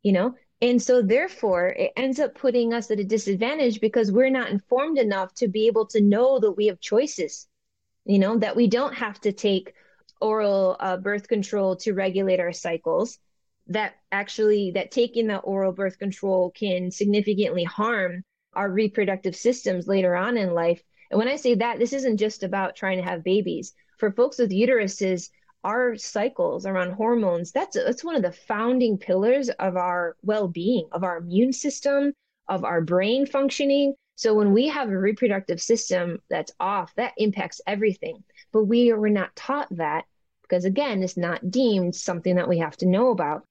you 0.04 0.12
know? 0.12 0.36
And 0.62 0.82
so, 0.82 1.02
therefore, 1.02 1.70
it 1.70 1.92
ends 1.96 2.20
up 2.20 2.36
putting 2.36 2.74
us 2.74 2.92
at 2.92 3.00
a 3.00 3.04
disadvantage 3.04 3.82
because 3.82 4.12
we're 4.12 4.30
not 4.30 4.50
informed 4.50 5.00
enough 5.00 5.34
to 5.36 5.48
be 5.48 5.68
able 5.68 5.88
to 5.88 6.02
know 6.02 6.40
that 6.40 6.52
we 6.52 6.68
have 6.68 6.80
choices, 6.80 7.48
you 8.06 8.20
know, 8.20 8.38
that 8.38 8.56
we 8.56 8.68
don't 8.68 8.94
have 8.94 9.20
to 9.22 9.32
take 9.32 9.74
oral 10.20 10.78
uh, 10.80 10.98
birth 10.98 11.28
control 11.28 11.76
to 11.78 11.94
regulate 11.94 12.40
our 12.40 12.54
cycles 12.54 13.18
that 13.68 13.94
actually 14.12 14.72
that 14.72 14.92
taking 14.92 15.28
that 15.28 15.40
oral 15.40 15.72
birth 15.72 15.98
control 15.98 16.52
can 16.52 16.92
significantly 16.92 17.64
harm 17.64 18.24
our 18.54 18.70
reproductive 18.70 19.36
systems 19.36 19.88
later 19.88 20.16
on 20.16 20.38
in 20.38 20.54
life 20.54 20.84
and 21.12 21.18
when 21.18 21.28
I 21.28 21.36
say 21.36 21.56
that, 21.56 21.78
this 21.78 21.92
isn't 21.92 22.18
just 22.18 22.42
about 22.42 22.78
trying 22.78 22.98
to 22.98 23.04
have 23.04 23.24
babies. 23.24 23.74
For 23.98 24.12
folks 24.12 24.40
with 24.40 24.50
uteruses, 24.50 25.30
our 25.64 25.96
cycles 25.96 26.66
around 26.66 26.92
hormones, 26.92 27.52
that's 27.52 27.76
that's 27.76 28.04
one 28.04 28.16
of 28.16 28.22
the 28.24 28.32
founding 28.32 28.98
pillars 28.98 29.50
of 29.50 29.78
our 29.78 30.16
well-being, 30.24 30.88
of 30.92 31.04
our 31.04 31.18
immune 31.18 31.54
system, 31.54 32.14
of 32.48 32.64
our 32.64 32.82
brain 32.82 33.26
functioning. 33.26 33.94
So 34.16 34.34
when 34.34 34.54
we 34.54 34.68
have 34.68 34.90
a 34.90 34.98
reproductive 34.98 35.62
system 35.62 36.20
that's 36.30 36.54
off, 36.60 36.94
that 36.96 37.14
impacts 37.18 37.62
everything. 37.66 38.24
But 38.52 38.66
we 38.66 38.92
were 38.94 39.10
not 39.10 39.36
taught 39.36 39.68
that 39.78 40.06
because 40.42 40.66
again, 40.66 41.02
it's 41.02 41.18
not 41.18 41.50
deemed 41.50 41.96
something 41.96 42.36
that 42.36 42.50
we 42.50 42.60
have 42.60 42.78
to 42.78 42.86
know 42.86 43.10
about. 43.10 43.46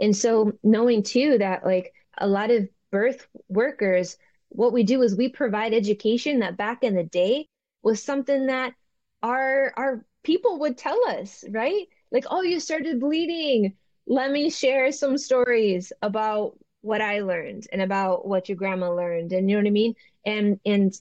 And 0.00 0.16
so 0.16 0.52
knowing 0.62 1.02
too 1.02 1.38
that 1.38 1.64
like 1.64 1.92
a 2.18 2.26
lot 2.26 2.50
of 2.50 2.68
birth 2.90 3.26
workers 3.48 4.16
what 4.54 4.72
we 4.72 4.82
do 4.82 5.02
is 5.02 5.16
we 5.16 5.28
provide 5.28 5.72
education 5.72 6.40
that 6.40 6.56
back 6.56 6.84
in 6.84 6.94
the 6.94 7.04
day 7.04 7.48
was 7.82 8.02
something 8.02 8.46
that 8.46 8.74
our 9.22 9.72
our 9.76 10.04
people 10.22 10.60
would 10.60 10.78
tell 10.78 10.98
us, 11.08 11.44
right? 11.50 11.88
Like, 12.10 12.24
oh, 12.30 12.42
you 12.42 12.60
started 12.60 13.00
bleeding. 13.00 13.74
Let 14.06 14.30
me 14.30 14.50
share 14.50 14.92
some 14.92 15.18
stories 15.18 15.92
about 16.02 16.58
what 16.82 17.00
I 17.00 17.20
learned 17.20 17.66
and 17.72 17.80
about 17.80 18.26
what 18.26 18.48
your 18.48 18.56
grandma 18.56 18.90
learned. 18.90 19.32
And 19.32 19.48
you 19.48 19.56
know 19.56 19.62
what 19.62 19.68
I 19.68 19.72
mean? 19.72 19.94
And 20.26 20.60
and 20.66 20.92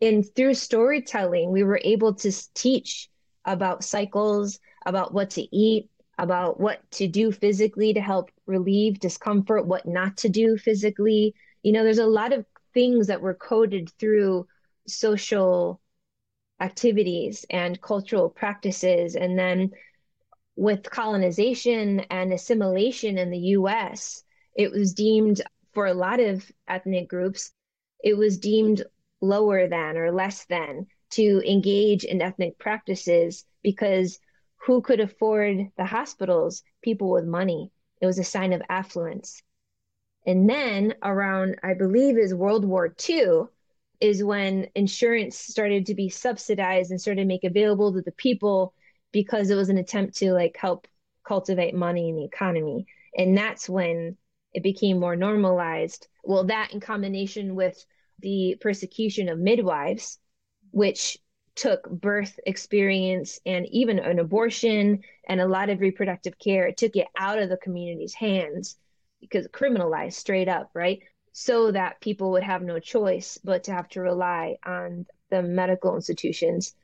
and 0.00 0.24
through 0.34 0.54
storytelling, 0.54 1.50
we 1.50 1.62
were 1.62 1.80
able 1.84 2.14
to 2.14 2.32
teach 2.54 3.08
about 3.44 3.84
cycles, 3.84 4.58
about 4.84 5.14
what 5.14 5.30
to 5.30 5.56
eat, 5.56 5.90
about 6.18 6.60
what 6.60 6.88
to 6.92 7.08
do 7.08 7.32
physically 7.32 7.94
to 7.94 8.00
help 8.00 8.30
relieve 8.46 9.00
discomfort, 9.00 9.66
what 9.66 9.86
not 9.86 10.16
to 10.18 10.28
do 10.28 10.56
physically. 10.56 11.34
You 11.62 11.72
know, 11.72 11.84
there's 11.84 11.98
a 11.98 12.06
lot 12.06 12.32
of 12.32 12.44
things 12.74 13.06
that 13.06 13.20
were 13.20 13.34
coded 13.34 13.90
through 13.98 14.46
social 14.86 15.80
activities 16.62 17.44
and 17.50 17.80
cultural 17.80 18.30
practices. 18.30 19.16
And 19.16 19.38
then 19.38 19.72
with 20.56 20.82
colonization 20.84 22.00
and 22.10 22.32
assimilation 22.32 23.18
in 23.18 23.30
the 23.30 23.56
US, 23.58 24.22
it 24.54 24.70
was 24.70 24.94
deemed 24.94 25.42
for 25.72 25.86
a 25.86 25.94
lot 25.94 26.20
of 26.20 26.50
ethnic 26.68 27.08
groups, 27.08 27.52
it 28.04 28.16
was 28.16 28.38
deemed 28.38 28.82
lower 29.20 29.68
than 29.68 29.96
or 29.96 30.12
less 30.12 30.44
than 30.46 30.86
to 31.10 31.42
engage 31.46 32.04
in 32.04 32.22
ethnic 32.22 32.58
practices 32.58 33.44
because 33.62 34.18
who 34.66 34.80
could 34.80 35.00
afford 35.00 35.68
the 35.76 35.84
hospitals? 35.84 36.62
People 36.82 37.10
with 37.10 37.24
money. 37.24 37.70
It 38.00 38.06
was 38.06 38.18
a 38.18 38.24
sign 38.24 38.52
of 38.52 38.62
affluence. 38.68 39.42
And 40.24 40.48
then 40.48 40.94
around, 41.02 41.56
I 41.62 41.74
believe, 41.74 42.16
is 42.16 42.34
World 42.34 42.64
War 42.64 42.94
II, 43.08 43.44
is 44.02 44.24
when 44.24 44.66
insurance 44.74 45.38
started 45.38 45.86
to 45.86 45.94
be 45.94 46.08
subsidized 46.08 46.90
and 46.90 47.00
started 47.00 47.20
to 47.22 47.26
make 47.26 47.44
available 47.44 47.92
to 47.92 48.02
the 48.02 48.10
people 48.10 48.74
because 49.12 49.48
it 49.48 49.54
was 49.54 49.68
an 49.68 49.78
attempt 49.78 50.16
to 50.16 50.32
like 50.32 50.56
help 50.58 50.88
cultivate 51.24 51.72
money 51.72 52.08
in 52.08 52.16
the 52.16 52.24
economy. 52.24 52.84
And 53.16 53.38
that's 53.38 53.68
when 53.68 54.16
it 54.52 54.64
became 54.64 54.98
more 54.98 55.14
normalized. 55.14 56.08
Well, 56.24 56.42
that 56.44 56.72
in 56.72 56.80
combination 56.80 57.54
with 57.54 57.86
the 58.18 58.56
persecution 58.60 59.28
of 59.28 59.38
midwives, 59.38 60.18
which 60.72 61.16
took 61.54 61.88
birth 61.88 62.40
experience 62.44 63.38
and 63.46 63.66
even 63.68 64.00
an 64.00 64.18
abortion 64.18 65.00
and 65.28 65.40
a 65.40 65.46
lot 65.46 65.70
of 65.70 65.78
reproductive 65.78 66.36
care, 66.40 66.66
it 66.66 66.76
took 66.76 66.96
it 66.96 67.06
out 67.16 67.38
of 67.38 67.50
the 67.50 67.56
community's 67.58 68.14
hands 68.14 68.76
because 69.20 69.46
criminalized 69.48 70.14
straight 70.14 70.48
up, 70.48 70.70
right? 70.74 71.02
So 71.32 71.72
that 71.72 72.00
people 72.00 72.32
would 72.32 72.42
have 72.42 72.62
no 72.62 72.78
choice 72.78 73.38
but 73.42 73.64
to 73.64 73.72
have 73.72 73.88
to 73.90 74.00
rely 74.00 74.58
on 74.64 75.06
the 75.30 75.42
medical 75.42 75.94
institutions. 75.96 76.74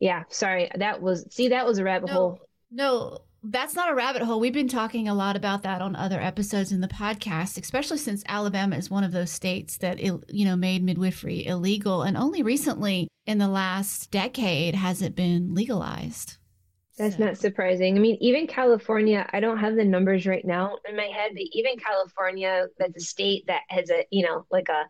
Yeah, 0.00 0.24
sorry. 0.30 0.70
That 0.74 1.02
was 1.02 1.26
see 1.30 1.48
that 1.48 1.66
was 1.66 1.78
a 1.78 1.84
rabbit 1.84 2.08
no, 2.08 2.14
hole. 2.14 2.40
No, 2.70 3.18
that's 3.42 3.74
not 3.74 3.90
a 3.90 3.94
rabbit 3.94 4.22
hole. 4.22 4.40
We've 4.40 4.52
been 4.52 4.68
talking 4.68 5.08
a 5.08 5.14
lot 5.14 5.36
about 5.36 5.62
that 5.62 5.80
on 5.80 5.94
other 5.94 6.20
episodes 6.20 6.72
in 6.72 6.80
the 6.80 6.88
podcast, 6.88 7.60
especially 7.60 7.98
since 7.98 8.24
Alabama 8.26 8.76
is 8.76 8.90
one 8.90 9.04
of 9.04 9.12
those 9.12 9.30
states 9.30 9.78
that 9.78 10.00
you 10.00 10.44
know 10.44 10.56
made 10.56 10.82
midwifery 10.82 11.46
illegal 11.46 12.02
and 12.02 12.16
only 12.16 12.42
recently 12.42 13.08
in 13.26 13.38
the 13.38 13.48
last 13.48 14.10
decade 14.10 14.74
has 14.74 15.02
it 15.02 15.14
been 15.14 15.54
legalized. 15.54 16.36
That's 16.98 17.16
so. 17.16 17.24
not 17.24 17.38
surprising. 17.38 17.96
I 17.96 18.00
mean, 18.00 18.18
even 18.20 18.46
California, 18.46 19.28
I 19.32 19.40
don't 19.40 19.58
have 19.58 19.76
the 19.76 19.84
numbers 19.84 20.26
right 20.26 20.44
now 20.44 20.78
in 20.88 20.96
my 20.96 21.04
head, 21.04 21.32
but 21.34 21.44
even 21.52 21.78
California, 21.78 22.66
that's 22.78 22.96
a 22.96 23.00
state 23.00 23.46
that 23.46 23.62
has 23.68 23.90
a, 23.90 24.04
you 24.10 24.26
know, 24.26 24.44
like 24.50 24.68
a, 24.68 24.84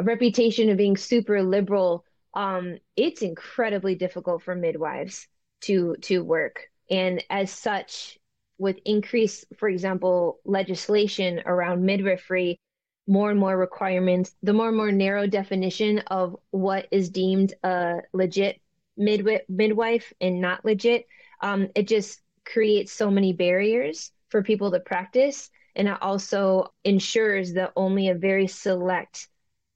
a 0.00 0.02
reputation 0.02 0.68
of 0.70 0.76
being 0.76 0.96
super 0.96 1.42
liberal. 1.42 2.04
Um, 2.34 2.78
it's 2.96 3.22
incredibly 3.22 3.94
difficult 3.94 4.42
for 4.42 4.54
midwives 4.54 5.26
to 5.62 5.96
to 6.02 6.22
work. 6.22 6.60
And 6.90 7.24
as 7.30 7.50
such, 7.50 8.18
with 8.58 8.78
increased, 8.84 9.46
for 9.56 9.68
example, 9.68 10.40
legislation 10.44 11.42
around 11.46 11.84
midwifery, 11.84 12.60
more 13.06 13.30
and 13.30 13.40
more 13.40 13.56
requirements, 13.56 14.34
the 14.42 14.52
more 14.52 14.68
and 14.68 14.76
more 14.76 14.92
narrow 14.92 15.26
definition 15.26 16.00
of 16.08 16.36
what 16.50 16.86
is 16.90 17.10
deemed 17.10 17.54
a 17.62 17.98
legit 18.12 18.60
midwife 18.96 19.42
midwife 19.48 20.12
and 20.20 20.40
not 20.40 20.64
legit 20.64 21.06
um, 21.40 21.68
it 21.74 21.88
just 21.88 22.20
creates 22.44 22.92
so 22.92 23.10
many 23.10 23.32
barriers 23.32 24.10
for 24.28 24.42
people 24.42 24.70
to 24.70 24.80
practice. 24.80 25.50
And 25.74 25.88
it 25.88 26.02
also 26.02 26.72
ensures 26.84 27.52
that 27.54 27.72
only 27.76 28.08
a 28.08 28.14
very 28.14 28.46
select 28.46 29.28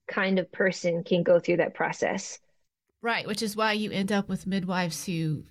kind 0.08 0.38
of 0.38 0.50
person 0.50 1.04
can 1.04 1.22
go 1.22 1.38
through 1.38 1.58
that 1.58 1.74
process. 1.74 2.38
Right, 3.00 3.26
which 3.26 3.42
is 3.42 3.56
why 3.56 3.72
you 3.72 3.90
end 3.90 4.12
up 4.12 4.28
with 4.28 4.46
midwives 4.46 5.04
who 5.04 5.44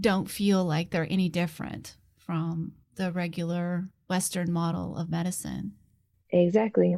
don't 0.00 0.28
feel 0.28 0.64
like 0.64 0.90
they're 0.90 1.06
any 1.08 1.28
different 1.28 1.96
from 2.16 2.72
the 2.96 3.12
regular 3.12 3.88
Western 4.08 4.52
model 4.52 4.96
of 4.96 5.10
medicine. 5.10 5.72
Exactly. 6.30 6.96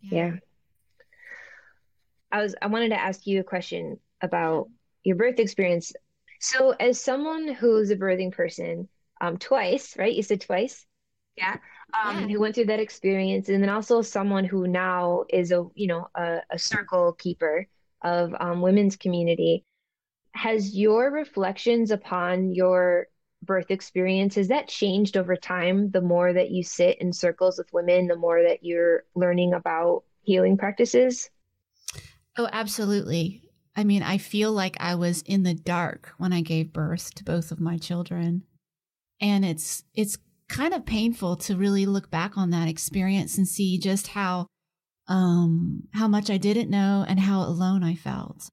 Yeah. 0.00 0.10
yeah. 0.10 0.32
I 2.30 2.42
was 2.42 2.54
I 2.60 2.66
wanted 2.66 2.90
to 2.90 3.00
ask 3.00 3.26
you 3.26 3.40
a 3.40 3.44
question 3.44 3.98
about 4.20 4.68
your 5.04 5.16
birth 5.16 5.38
experience. 5.38 5.92
So, 6.42 6.72
as 6.72 7.00
someone 7.00 7.48
who's 7.48 7.90
a 7.90 7.96
birthing 7.96 8.32
person, 8.32 8.88
um, 9.20 9.38
twice, 9.38 9.96
right? 9.96 10.12
You 10.14 10.22
said 10.24 10.40
twice, 10.40 10.86
yeah. 11.36 11.58
um, 12.04 12.22
Yeah. 12.22 12.26
who 12.28 12.40
went 12.40 12.54
through 12.56 12.66
that 12.66 12.80
experience, 12.80 13.48
and 13.48 13.62
then 13.62 13.70
also 13.70 14.02
someone 14.02 14.44
who 14.44 14.66
now 14.66 15.24
is 15.30 15.52
a 15.52 15.66
you 15.74 15.86
know 15.86 16.08
a, 16.16 16.40
a 16.50 16.58
circle 16.58 17.12
keeper 17.14 17.68
of 18.02 18.34
um, 18.40 18.60
women's 18.60 18.96
community. 18.96 19.64
Has 20.34 20.76
your 20.76 21.10
reflections 21.10 21.90
upon 21.92 22.52
your 22.54 23.08
birth 23.42 23.70
experience 23.70 24.36
has 24.36 24.48
that 24.48 24.68
changed 24.68 25.16
over 25.16 25.36
time? 25.36 25.90
The 25.90 26.00
more 26.02 26.32
that 26.32 26.50
you 26.50 26.64
sit 26.64 26.98
in 27.00 27.12
circles 27.12 27.58
with 27.58 27.72
women, 27.72 28.08
the 28.08 28.16
more 28.16 28.42
that 28.42 28.64
you're 28.64 29.04
learning 29.14 29.54
about 29.54 30.04
healing 30.22 30.56
practices. 30.58 31.30
Oh, 32.36 32.48
absolutely. 32.52 33.42
I 33.74 33.84
mean, 33.84 34.02
I 34.02 34.18
feel 34.18 34.52
like 34.52 34.76
I 34.80 34.94
was 34.94 35.22
in 35.22 35.44
the 35.44 35.54
dark 35.54 36.12
when 36.18 36.32
I 36.32 36.42
gave 36.42 36.72
birth 36.72 37.14
to 37.14 37.24
both 37.24 37.50
of 37.50 37.60
my 37.60 37.78
children. 37.78 38.42
And 39.20 39.44
it's 39.44 39.84
it's 39.94 40.18
kind 40.48 40.74
of 40.74 40.84
painful 40.84 41.36
to 41.36 41.56
really 41.56 41.86
look 41.86 42.10
back 42.10 42.36
on 42.36 42.50
that 42.50 42.68
experience 42.68 43.38
and 43.38 43.48
see 43.48 43.78
just 43.78 44.08
how 44.08 44.46
um 45.08 45.84
how 45.94 46.06
much 46.06 46.28
I 46.28 46.36
didn't 46.36 46.70
know 46.70 47.04
and 47.08 47.18
how 47.18 47.40
alone 47.42 47.82
I 47.82 47.94
felt. 47.94 48.48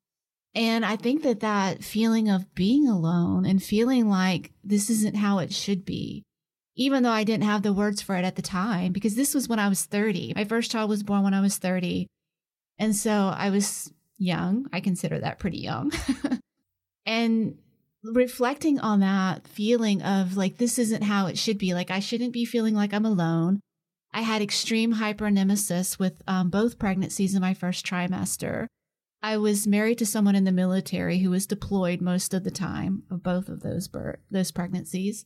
And 0.55 0.85
I 0.85 0.95
think 0.95 1.23
that 1.23 1.41
that 1.41 1.83
feeling 1.83 2.29
of 2.29 2.53
being 2.55 2.87
alone 2.87 3.45
and 3.45 3.61
feeling 3.61 4.09
like 4.09 4.51
this 4.63 4.89
isn't 4.89 5.17
how 5.17 5.39
it 5.39 5.53
should 5.53 5.85
be, 5.85 6.23
even 6.75 7.03
though 7.03 7.11
I 7.11 7.23
didn't 7.23 7.43
have 7.43 7.61
the 7.61 7.73
words 7.73 8.01
for 8.01 8.15
it 8.15 8.25
at 8.25 8.35
the 8.35 8.41
time, 8.41 8.91
because 8.91 9.15
this 9.15 9.35
was 9.35 9.47
when 9.47 9.59
I 9.59 9.69
was 9.69 9.85
30. 9.85 10.33
My 10.35 10.45
first 10.45 10.71
child 10.71 10.89
was 10.89 11.03
born 11.03 11.23
when 11.23 11.35
I 11.35 11.41
was 11.41 11.57
30. 11.57 12.07
And 12.79 12.95
so 12.95 13.31
I 13.35 13.51
was 13.51 13.93
young. 14.19 14.67
I 14.71 14.81
consider 14.81 15.19
that 15.19 15.39
pretty 15.39 15.57
young. 15.59 15.91
and 17.05 17.57
reflecting 18.03 18.79
on 18.79 18.99
that 18.99 19.47
feeling 19.47 20.01
of 20.03 20.37
like, 20.37 20.57
this 20.57 20.77
isn't 20.77 21.03
how 21.03 21.27
it 21.27 21.37
should 21.37 21.57
be. 21.57 21.73
Like, 21.73 21.89
I 21.89 21.99
shouldn't 21.99 22.33
be 22.33 22.45
feeling 22.45 22.75
like 22.75 22.93
I'm 22.93 23.05
alone. 23.05 23.61
I 24.13 24.21
had 24.21 24.41
extreme 24.41 24.95
hyperemesis 24.95 25.99
with 25.99 26.21
um, 26.27 26.49
both 26.49 26.79
pregnancies 26.79 27.35
in 27.35 27.41
my 27.41 27.53
first 27.53 27.85
trimester. 27.85 28.67
I 29.21 29.37
was 29.37 29.67
married 29.67 29.97
to 29.99 30.05
someone 30.05 30.35
in 30.35 30.45
the 30.45 30.51
military 30.51 31.19
who 31.19 31.29
was 31.29 31.45
deployed 31.45 32.01
most 32.01 32.33
of 32.33 32.43
the 32.43 32.51
time 32.51 33.03
of 33.11 33.21
both 33.21 33.49
of 33.49 33.61
those 33.61 33.87
birth, 33.87 34.19
those 34.31 34.51
pregnancies. 34.51 35.25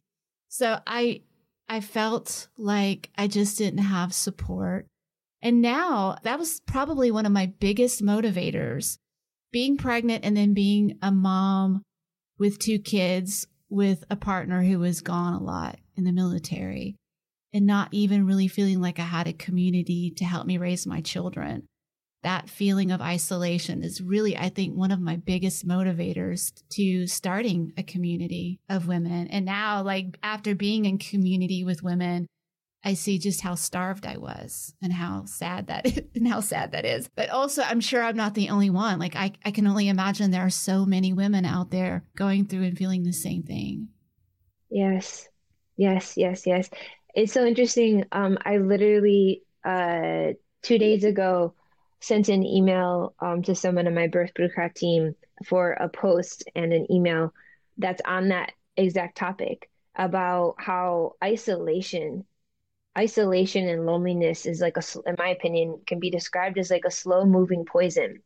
So 0.50 0.80
I 0.86 1.22
I 1.70 1.80
felt 1.80 2.48
like 2.58 3.10
I 3.18 3.28
just 3.28 3.58
didn't 3.58 3.80
have 3.80 4.14
support. 4.14 4.88
And 5.44 5.62
now 5.62 6.18
that 6.24 6.40
was 6.40 6.62
probably 6.62 7.12
one 7.12 7.28
of 7.28 7.32
my 7.32 7.54
biggest 7.60 8.02
motivators. 8.02 8.98
Being 9.52 9.78
pregnant 9.78 10.26
and 10.26 10.36
then 10.36 10.56
being 10.56 10.98
a 11.04 11.12
mom 11.12 11.84
with 12.40 12.58
two 12.58 12.80
kids 12.80 13.46
with 13.70 14.04
a 14.10 14.16
partner 14.16 14.64
who 14.64 14.80
was 14.80 15.02
gone 15.02 15.34
a 15.34 15.44
lot 15.44 15.78
in 15.96 16.06
the 16.06 16.12
military 16.12 16.96
and 17.54 17.68
not 17.68 17.90
even 17.92 18.26
really 18.26 18.48
feeling 18.48 18.82
like 18.82 18.98
I 18.98 19.04
had 19.04 19.28
a 19.28 19.34
community 19.34 20.12
to 20.18 20.26
help 20.26 20.48
me 20.48 20.58
raise 20.58 20.88
my 20.88 21.02
children 21.02 21.68
that 22.24 22.50
feeling 22.50 22.92
of 22.92 23.02
isolation 23.02 23.84
is 23.84 24.02
really, 24.02 24.36
I 24.36 24.50
think, 24.50 24.76
one 24.76 24.92
of 24.92 25.00
my 25.00 25.18
biggest 25.18 25.68
motivators 25.68 26.54
to 26.72 27.06
starting 27.06 27.74
a 27.78 27.84
community 27.84 28.60
of 28.70 28.88
women. 28.88 29.28
And 29.28 29.46
now, 29.46 29.84
like, 29.84 30.18
after 30.24 30.56
being 30.56 30.86
in 30.86 30.98
community 30.98 31.64
with 31.64 31.84
women, 31.84 32.28
I 32.84 32.96
see 32.96 33.18
just 33.18 33.42
how 33.42 33.56
starved 33.56 34.06
I 34.06 34.18
was 34.18 34.74
and 34.82 34.92
how 34.92 35.26
sad 35.26 35.68
that 35.68 35.86
is, 35.86 36.02
and 36.16 36.28
how 36.28 36.42
sad 36.42 36.72
that 36.74 36.86
is. 36.86 37.10
But 37.16 37.30
also, 37.30 37.62
I'm 37.62 37.80
sure 37.80 38.04
I'm 38.04 38.18
not 38.18 38.34
the 38.34 38.50
only 38.50 38.70
one. 38.70 39.00
Like, 39.00 39.16
I, 39.16 39.32
I 39.46 39.52
can 39.52 39.68
only 39.68 39.88
imagine 39.88 40.32
there 40.32 40.46
are 40.46 40.50
so 40.50 40.86
many 40.86 41.14
women 41.14 41.46
out 41.46 41.72
there 41.72 42.04
going 42.16 42.46
through 42.46 42.64
and 42.64 42.78
feeling 42.78 43.04
the 43.04 43.14
same 43.14 43.44
thing. 43.44 43.88
Yes, 44.70 45.28
yes, 45.78 46.18
yes, 46.18 46.46
yes. 46.46 46.70
It's 47.16 47.32
so 47.32 47.46
interesting. 47.46 48.06
Um, 48.12 48.38
I 48.44 48.58
literally 48.58 49.44
uh, 49.64 50.34
two 50.62 50.78
days 50.78 51.04
ago 51.04 51.54
sent 52.02 52.28
an 52.28 52.44
email 52.44 53.16
um, 53.20 53.44
to 53.44 53.56
someone 53.56 53.88
on 53.88 53.96
my 53.96 54.08
birth 54.08 54.32
bureaucrat 54.36 54.76
team 54.76 55.16
for 55.46 55.72
a 55.72 55.88
post 55.88 56.44
and 56.56 56.74
an 56.74 56.92
email 56.92 57.34
that's 57.78 58.02
on 58.06 58.30
that 58.30 58.52
exact 58.76 59.18
topic 59.18 59.70
about 59.96 60.56
how 60.58 61.14
isolation 61.24 62.26
isolation 62.98 63.68
and 63.68 63.86
loneliness 63.86 64.46
is 64.46 64.62
like 64.62 64.78
a 64.78 64.84
in 65.08 65.16
my 65.18 65.30
opinion 65.30 65.82
can 65.88 66.00
be 66.00 66.10
described 66.10 66.58
as 66.58 66.70
like 66.70 66.86
a 66.86 66.92
slow 66.92 67.26
moving 67.26 67.66
poison. 67.66 68.22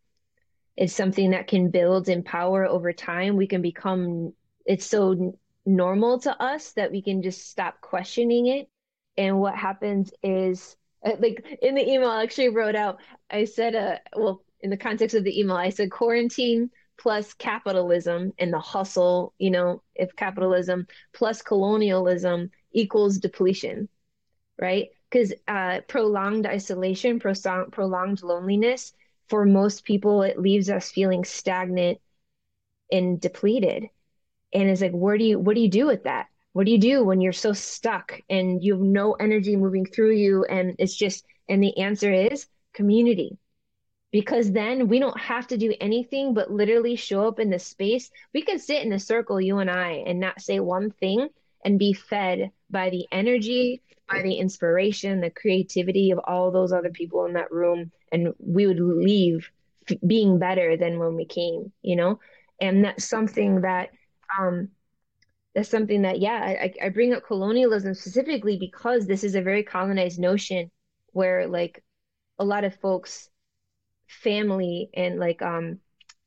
It's 0.76 0.93
something 0.93 1.32
that 1.32 1.47
can 1.47 1.70
build 1.70 2.09
in 2.09 2.24
power 2.24 2.65
over 2.65 2.93
time. 2.93 3.36
We 3.36 3.47
can 3.47 3.61
become 3.61 4.34
it's 4.65 4.86
so 4.86 5.38
normal 5.65 6.20
to 6.22 6.41
us 6.41 6.74
that 6.74 6.91
we 6.91 7.01
can 7.01 7.22
just 7.22 7.49
stop 7.49 7.82
questioning 7.82 8.47
it. 8.47 8.70
And 9.18 9.39
what 9.39 9.55
happens 9.55 10.11
is 10.22 10.76
uh, 11.05 11.15
like 11.20 11.59
in 11.61 11.76
the 11.76 11.89
email 11.89 12.09
I 12.09 12.24
actually 12.24 12.49
wrote 12.49 12.76
out 12.76 12.99
I 13.30 13.45
said 13.45 13.76
uh 13.76 13.97
well 14.15 14.43
in 14.61 14.70
the 14.70 14.78
context 14.78 15.15
of 15.15 15.24
the 15.24 15.39
email 15.39 15.55
I 15.55 15.70
said 15.70 15.91
quarantine 15.91 16.70
plus 16.99 17.34
capitalism 17.34 18.34
and 18.39 18.51
the 18.51 18.59
hustle 18.59 19.34
you 19.38 19.51
know 19.51 19.82
if 19.95 20.15
capitalism 20.15 20.88
plus 21.13 21.41
colonialism 21.41 22.51
equals 22.74 23.18
depletion 23.20 23.88
right? 24.60 24.89
Because 25.10 25.34
uh, 25.47 25.82
prolonged 25.88 26.45
isolation 26.45 27.20
prolonged, 27.20 27.72
prolonged 27.72 28.24
loneliness 28.24 28.93
for 29.28 29.45
most 29.45 29.84
people 29.84 30.24
it 30.24 30.39
leaves 30.39 30.70
us 30.70 30.91
feeling 30.91 31.24
stagnant 31.24 31.99
and 32.91 33.20
depleted. 33.20 33.89
And 34.53 34.70
it's 34.70 34.82
like 34.82 34.91
where 34.91 35.18
do 35.18 35.26
you 35.26 35.39
what 35.39 35.55
do 35.55 35.62
you 35.62 35.70
do 35.70 35.86
with 35.86 36.03
that? 36.03 36.28
What 36.53 36.66
do 36.66 36.72
you 36.72 36.80
do 36.80 37.03
when 37.03 37.22
you're 37.22 37.34
so 37.34 37.53
stuck 37.53 38.20
and 38.30 38.64
you 38.64 38.74
have 38.74 38.82
no 38.82 39.14
energy 39.14 39.55
moving 39.55 39.86
through 39.86 40.16
you? 40.16 40.45
And 40.45 40.76
it's 40.80 40.95
just 40.95 41.26
and 41.49 41.62
the 41.62 41.78
answer 41.78 42.12
is 42.12 42.47
community. 42.74 43.38
Because 44.12 44.51
then 44.51 44.88
we 44.88 44.99
don't 44.99 45.20
have 45.20 45.47
to 45.47 45.58
do 45.58 45.76
anything 45.82 46.34
but 46.34 46.49
literally 46.49 46.95
show 46.95 47.28
up 47.28 47.39
in 47.39 47.49
the 47.49 47.60
space. 47.60 48.10
We 48.34 48.41
can 48.41 48.58
sit 48.58 48.84
in 48.84 48.93
a 48.93 48.99
circle 48.99 49.39
you 49.41 49.60
and 49.60 49.70
i 49.70 50.03
and 50.08 50.20
not 50.20 50.41
say 50.41 50.60
one 50.60 50.91
thing 50.91 51.28
and 51.64 51.78
be 51.78 51.93
fed 51.93 52.51
by 52.70 52.89
the 52.89 53.05
energy 53.11 53.82
by 54.09 54.22
the 54.22 54.36
inspiration 54.36 55.22
the 55.22 55.30
creativity 55.30 56.11
of 56.11 56.20
all 56.26 56.51
those 56.51 56.72
other 56.72 56.89
people 56.89 57.26
in 57.26 57.34
that 57.34 57.51
room. 57.51 57.91
And 58.11 58.34
we 58.39 58.68
would 58.68 58.80
leave 58.80 59.49
being 60.05 60.39
better 60.39 60.78
than 60.78 60.99
when 60.99 61.15
we 61.15 61.26
came 61.26 61.72
you 61.82 61.95
know? 61.95 62.20
And 62.61 62.84
that's 62.86 63.05
something 63.05 63.61
that 63.61 63.89
um 64.39 64.70
that's 65.55 65.70
something 65.70 66.03
that 66.03 66.20
yeah 66.20 66.39
I, 66.61 66.74
I 66.84 66.89
bring 66.89 67.13
up 67.13 67.26
colonialism 67.26 67.93
specifically 67.93 68.57
because 68.59 69.07
this 69.07 69.24
is 69.24 69.36
a 69.36 69.41
very 69.41 69.63
colonized 69.63 70.20
notion 70.20 70.70
where 71.13 71.47
like 71.47 71.84
a 72.39 72.45
lot 72.45 72.63
of 72.63 72.76
folks 72.76 73.30
family 74.07 74.89
and 74.93 75.20
like 75.20 75.41
um 75.41 75.80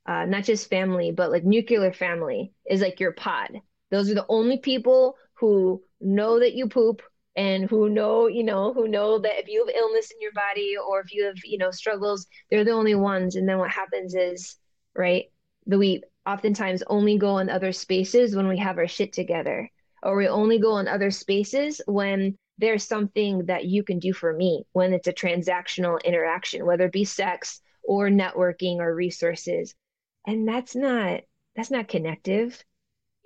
uh 0.06 0.24
not 0.26 0.44
just 0.44 0.70
family 0.70 1.12
but 1.12 1.30
like 1.30 1.44
nuclear 1.44 1.92
family 1.92 2.52
is 2.68 2.80
like 2.80 3.00
your 3.00 3.12
pod. 3.12 3.50
Those 3.90 4.10
are 4.10 4.14
the 4.14 4.26
only 4.28 4.58
people 4.58 5.16
who 5.34 5.82
know 6.00 6.38
that 6.38 6.54
you 6.54 6.68
poop 6.68 7.02
and 7.36 7.70
who 7.70 7.88
know 7.88 8.26
you 8.26 8.42
know 8.42 8.72
who 8.72 8.88
know 8.88 9.18
that 9.18 9.38
if 9.38 9.48
you 9.48 9.64
have 9.64 9.74
illness 9.74 10.10
in 10.10 10.20
your 10.20 10.32
body 10.32 10.74
or 10.76 11.00
if 11.00 11.12
you 11.14 11.24
have 11.24 11.36
you 11.44 11.58
know 11.58 11.70
struggles 11.70 12.26
they're 12.50 12.64
the 12.64 12.70
only 12.70 12.94
ones. 12.94 13.36
And 13.36 13.48
then 13.48 13.58
what 13.58 13.70
happens 13.70 14.14
is 14.14 14.56
right 14.94 15.26
that 15.66 15.78
we 15.78 16.02
oftentimes 16.26 16.82
only 16.86 17.18
go 17.18 17.38
in 17.38 17.48
other 17.48 17.72
spaces 17.72 18.34
when 18.34 18.48
we 18.48 18.58
have 18.58 18.78
our 18.78 18.88
shit 18.88 19.12
together 19.12 19.70
or 20.02 20.16
we 20.16 20.28
only 20.28 20.58
go 20.58 20.78
in 20.78 20.88
other 20.88 21.10
spaces 21.10 21.80
when 21.86 22.36
there's 22.58 22.84
something 22.84 23.46
that 23.46 23.64
you 23.64 23.82
can 23.82 23.98
do 23.98 24.12
for 24.12 24.32
me 24.34 24.64
when 24.72 24.92
it's 24.92 25.08
a 25.08 25.12
transactional 25.12 26.02
interaction 26.04 26.66
whether 26.66 26.86
it 26.86 26.92
be 26.92 27.04
sex 27.04 27.60
or 27.84 28.08
networking 28.08 28.78
or 28.78 28.94
resources. 28.94 29.74
And 30.26 30.46
that's 30.46 30.74
not 30.74 31.22
that's 31.56 31.70
not 31.70 31.88
connective. 31.88 32.62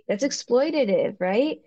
That's 0.09 0.25
exploitative 0.25 1.17
right 1.21 1.59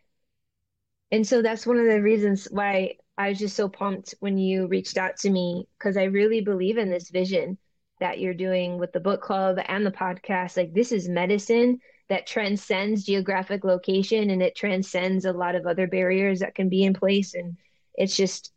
and 1.11 1.25
so 1.25 1.41
that's 1.41 1.65
one 1.65 1.77
of 1.77 1.85
the 1.85 2.01
reasons 2.01 2.47
why 2.51 2.95
I 3.17 3.29
was 3.29 3.39
just 3.39 3.55
so 3.55 3.67
pumped 3.67 4.13
when 4.19 4.37
you 4.37 4.67
reached 4.67 4.97
out 4.97 5.17
to 5.17 5.29
me 5.29 5.67
because 5.77 5.97
I 5.97 6.03
really 6.03 6.41
believe 6.41 6.77
in 6.77 6.89
this 6.89 7.09
vision 7.09 7.57
that 7.99 8.19
you're 8.19 8.33
doing 8.33 8.77
with 8.77 8.91
the 8.91 8.99
book 8.99 9.21
club 9.21 9.57
and 9.67 9.85
the 9.85 9.91
podcast. 9.91 10.55
Like, 10.55 10.73
this 10.73 10.91
is 10.91 11.09
medicine 11.09 11.79
that 12.09 12.27
transcends 12.27 13.05
geographic 13.05 13.63
location 13.63 14.29
and 14.29 14.41
it 14.41 14.55
transcends 14.55 15.25
a 15.25 15.33
lot 15.33 15.55
of 15.55 15.65
other 15.65 15.87
barriers 15.87 16.39
that 16.39 16.55
can 16.55 16.69
be 16.69 16.83
in 16.83 16.93
place. 16.93 17.33
And 17.33 17.57
it's 17.95 18.15
just, 18.15 18.51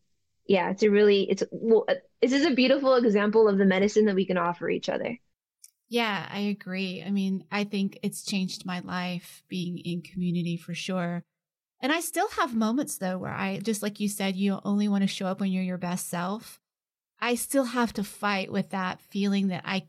yeah, 0.46 0.70
it's 0.70 0.82
a 0.82 0.90
really, 0.90 1.22
it's, 1.30 1.42
well, 1.50 1.84
uh, 1.88 1.94
this 2.20 2.32
is 2.32 2.44
a 2.44 2.54
beautiful 2.54 2.96
example 2.96 3.48
of 3.48 3.56
the 3.56 3.64
medicine 3.64 4.04
that 4.06 4.14
we 4.14 4.26
can 4.26 4.36
offer 4.36 4.68
each 4.68 4.88
other. 4.88 5.16
Yeah, 5.88 6.28
I 6.30 6.40
agree. 6.40 7.02
I 7.04 7.10
mean, 7.10 7.44
I 7.50 7.64
think 7.64 7.98
it's 8.02 8.24
changed 8.24 8.66
my 8.66 8.80
life 8.80 9.42
being 9.48 9.78
in 9.78 10.02
community 10.02 10.56
for 10.56 10.74
sure. 10.74 11.24
And 11.80 11.92
I 11.92 12.00
still 12.00 12.28
have 12.30 12.54
moments 12.54 12.98
though 12.98 13.18
where 13.18 13.32
I, 13.32 13.58
just 13.58 13.82
like 13.82 14.00
you 14.00 14.08
said, 14.08 14.36
you 14.36 14.60
only 14.64 14.88
want 14.88 15.02
to 15.02 15.08
show 15.08 15.26
up 15.26 15.40
when 15.40 15.50
you're 15.50 15.62
your 15.62 15.78
best 15.78 16.08
self. 16.08 16.60
I 17.20 17.34
still 17.34 17.64
have 17.64 17.92
to 17.94 18.04
fight 18.04 18.50
with 18.50 18.70
that 18.70 19.00
feeling 19.00 19.48
that 19.48 19.62
I 19.64 19.86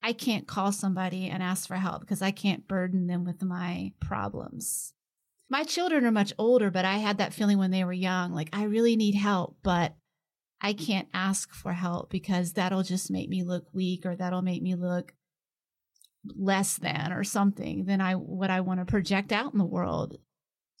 I 0.00 0.12
can't 0.12 0.46
call 0.46 0.70
somebody 0.70 1.28
and 1.28 1.42
ask 1.42 1.66
for 1.66 1.74
help 1.74 2.02
because 2.02 2.22
I 2.22 2.30
can't 2.30 2.68
burden 2.68 3.08
them 3.08 3.24
with 3.24 3.42
my 3.42 3.92
problems. 4.00 4.94
my 5.50 5.64
children 5.64 6.04
are 6.04 6.12
much 6.12 6.32
older, 6.38 6.70
but 6.70 6.84
I 6.84 6.98
had 6.98 7.18
that 7.18 7.32
feeling 7.32 7.58
when 7.58 7.70
they 7.70 7.82
were 7.82 7.92
young 7.92 8.32
like, 8.32 8.50
I 8.52 8.64
really 8.64 8.96
need 8.96 9.14
help, 9.14 9.56
but 9.62 9.96
I 10.60 10.72
can't 10.72 11.08
ask 11.14 11.52
for 11.54 11.72
help 11.72 12.10
because 12.10 12.52
that'll 12.52 12.82
just 12.82 13.10
make 13.10 13.28
me 13.28 13.42
look 13.42 13.66
weak 13.72 14.04
or 14.04 14.14
that'll 14.14 14.42
make 14.42 14.62
me 14.62 14.74
look 14.74 15.14
less 16.24 16.76
than 16.76 17.12
or 17.12 17.24
something 17.24 17.84
than 17.86 18.00
I 18.00 18.14
what 18.14 18.50
I 18.50 18.60
want 18.60 18.80
to 18.80 18.86
project 18.86 19.32
out 19.32 19.52
in 19.52 19.58
the 19.58 19.64
world. 19.64 20.16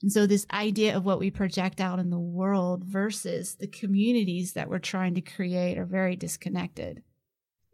And 0.02 0.12
so 0.12 0.26
this 0.26 0.46
idea 0.52 0.96
of 0.96 1.04
what 1.04 1.18
we 1.18 1.30
project 1.30 1.80
out 1.80 1.98
in 1.98 2.10
the 2.10 2.18
world 2.18 2.84
versus 2.84 3.56
the 3.56 3.66
communities 3.66 4.52
that 4.52 4.68
we're 4.68 4.78
trying 4.78 5.14
to 5.14 5.20
create 5.20 5.76
are 5.76 5.84
very 5.84 6.14
disconnected. 6.14 7.02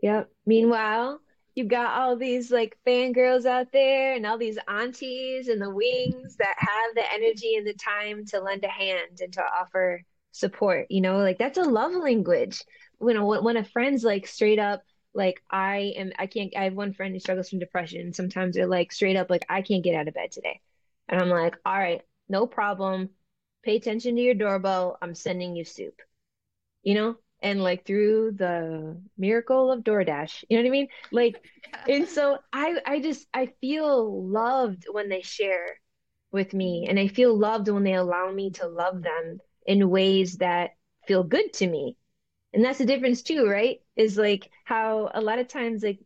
Yep. 0.01 0.31
Meanwhile, 0.47 1.20
you've 1.55 1.68
got 1.68 1.99
all 1.99 2.16
these 2.16 2.51
like 2.51 2.77
fangirls 2.87 3.47
out 3.47 3.72
there 3.72 4.14
and 4.14 4.27
all 4.27 4.39
these 4.39 4.59
aunties 4.68 5.49
and 5.49 5.61
the 5.61 5.70
wings 5.70 6.37
that 6.37 6.57
have 6.59 6.95
the 6.95 7.12
energy 7.12 7.57
and 7.57 7.66
the 7.66 7.75
time 7.75 8.25
to 8.27 8.41
lend 8.41 8.64
a 8.64 8.68
hand 8.68 9.20
and 9.20 9.33
to 9.33 9.43
offer 9.43 10.03
support 10.33 10.87
you 10.91 11.01
know 11.01 11.18
like 11.18 11.39
that's 11.39 11.59
a 11.59 11.62
love 11.62 11.93
language 11.93 12.61
you 13.01 13.14
know 13.14 13.25
when, 13.25 13.45
when 13.45 13.57
a 13.57 13.64
friend's 13.64 14.03
like 14.03 14.27
straight 14.27 14.59
up 14.59 14.83
like 15.14 15.41
i 15.49 15.93
am 15.97 16.11
i 16.18 16.27
can't 16.27 16.53
i 16.57 16.64
have 16.64 16.75
one 16.75 16.93
friend 16.93 17.14
who 17.14 17.20
struggles 17.20 17.49
from 17.49 17.61
depression 17.61 18.12
sometimes 18.12 18.57
they're 18.57 18.66
like 18.66 18.91
straight 18.91 19.16
up 19.16 19.31
like 19.31 19.47
i 19.49 19.62
can't 19.62 19.85
get 19.85 19.95
out 19.95 20.09
of 20.09 20.14
bed 20.14 20.33
today 20.33 20.61
and 21.09 21.20
i'm 21.20 21.29
like 21.29 21.55
all 21.64 21.79
right 21.79 22.03
no 22.29 22.47
problem 22.47 23.11
pay 23.62 23.77
attention 23.77 24.16
to 24.16 24.22
your 24.22 24.35
doorbell 24.35 24.99
i'm 25.01 25.14
sending 25.14 25.57
you 25.57 25.64
soup 25.64 26.01
you 26.83 26.95
know 26.95 27.16
and 27.45 27.62
like 27.62 27.85
through 27.85 28.33
the 28.33 28.97
miracle 29.18 29.70
of 29.70 29.85
DoorDash. 29.85 30.45
You 30.49 30.57
know 30.57 30.62
what 30.62 30.68
I 30.68 30.70
mean? 30.70 30.89
Like, 31.12 31.45
and 31.89 32.09
so 32.09 32.39
I, 32.53 32.77
I 32.87 33.01
just, 33.01 33.29
I 33.35 33.51
feel 33.61 34.27
loved 34.27 34.87
when 34.91 35.11
they 35.11 35.20
share 35.20 35.79
with 36.33 36.55
me, 36.55 36.87
and 36.89 36.99
I 36.99 37.07
feel 37.07 37.39
loved 37.39 37.68
when 37.68 37.85
they 37.85 37.95
allow 37.95 38.33
me 38.33 38.51
to 38.53 38.66
love 38.66 39.03
them 39.03 39.39
in 39.66 39.91
ways 39.91 40.39
that 40.39 40.70
feel 41.07 41.22
good 41.22 41.53
to 41.55 41.66
me. 41.66 41.97
And 42.55 42.64
that's 42.64 42.79
the 42.79 42.87
difference 42.87 43.22
too, 43.22 43.47
right? 43.47 43.81
Is 43.95 44.16
like 44.16 44.51
how 44.64 45.11
a 45.12 45.20
lot 45.20 45.39
of 45.39 45.47
times, 45.47 45.83
like, 45.83 46.01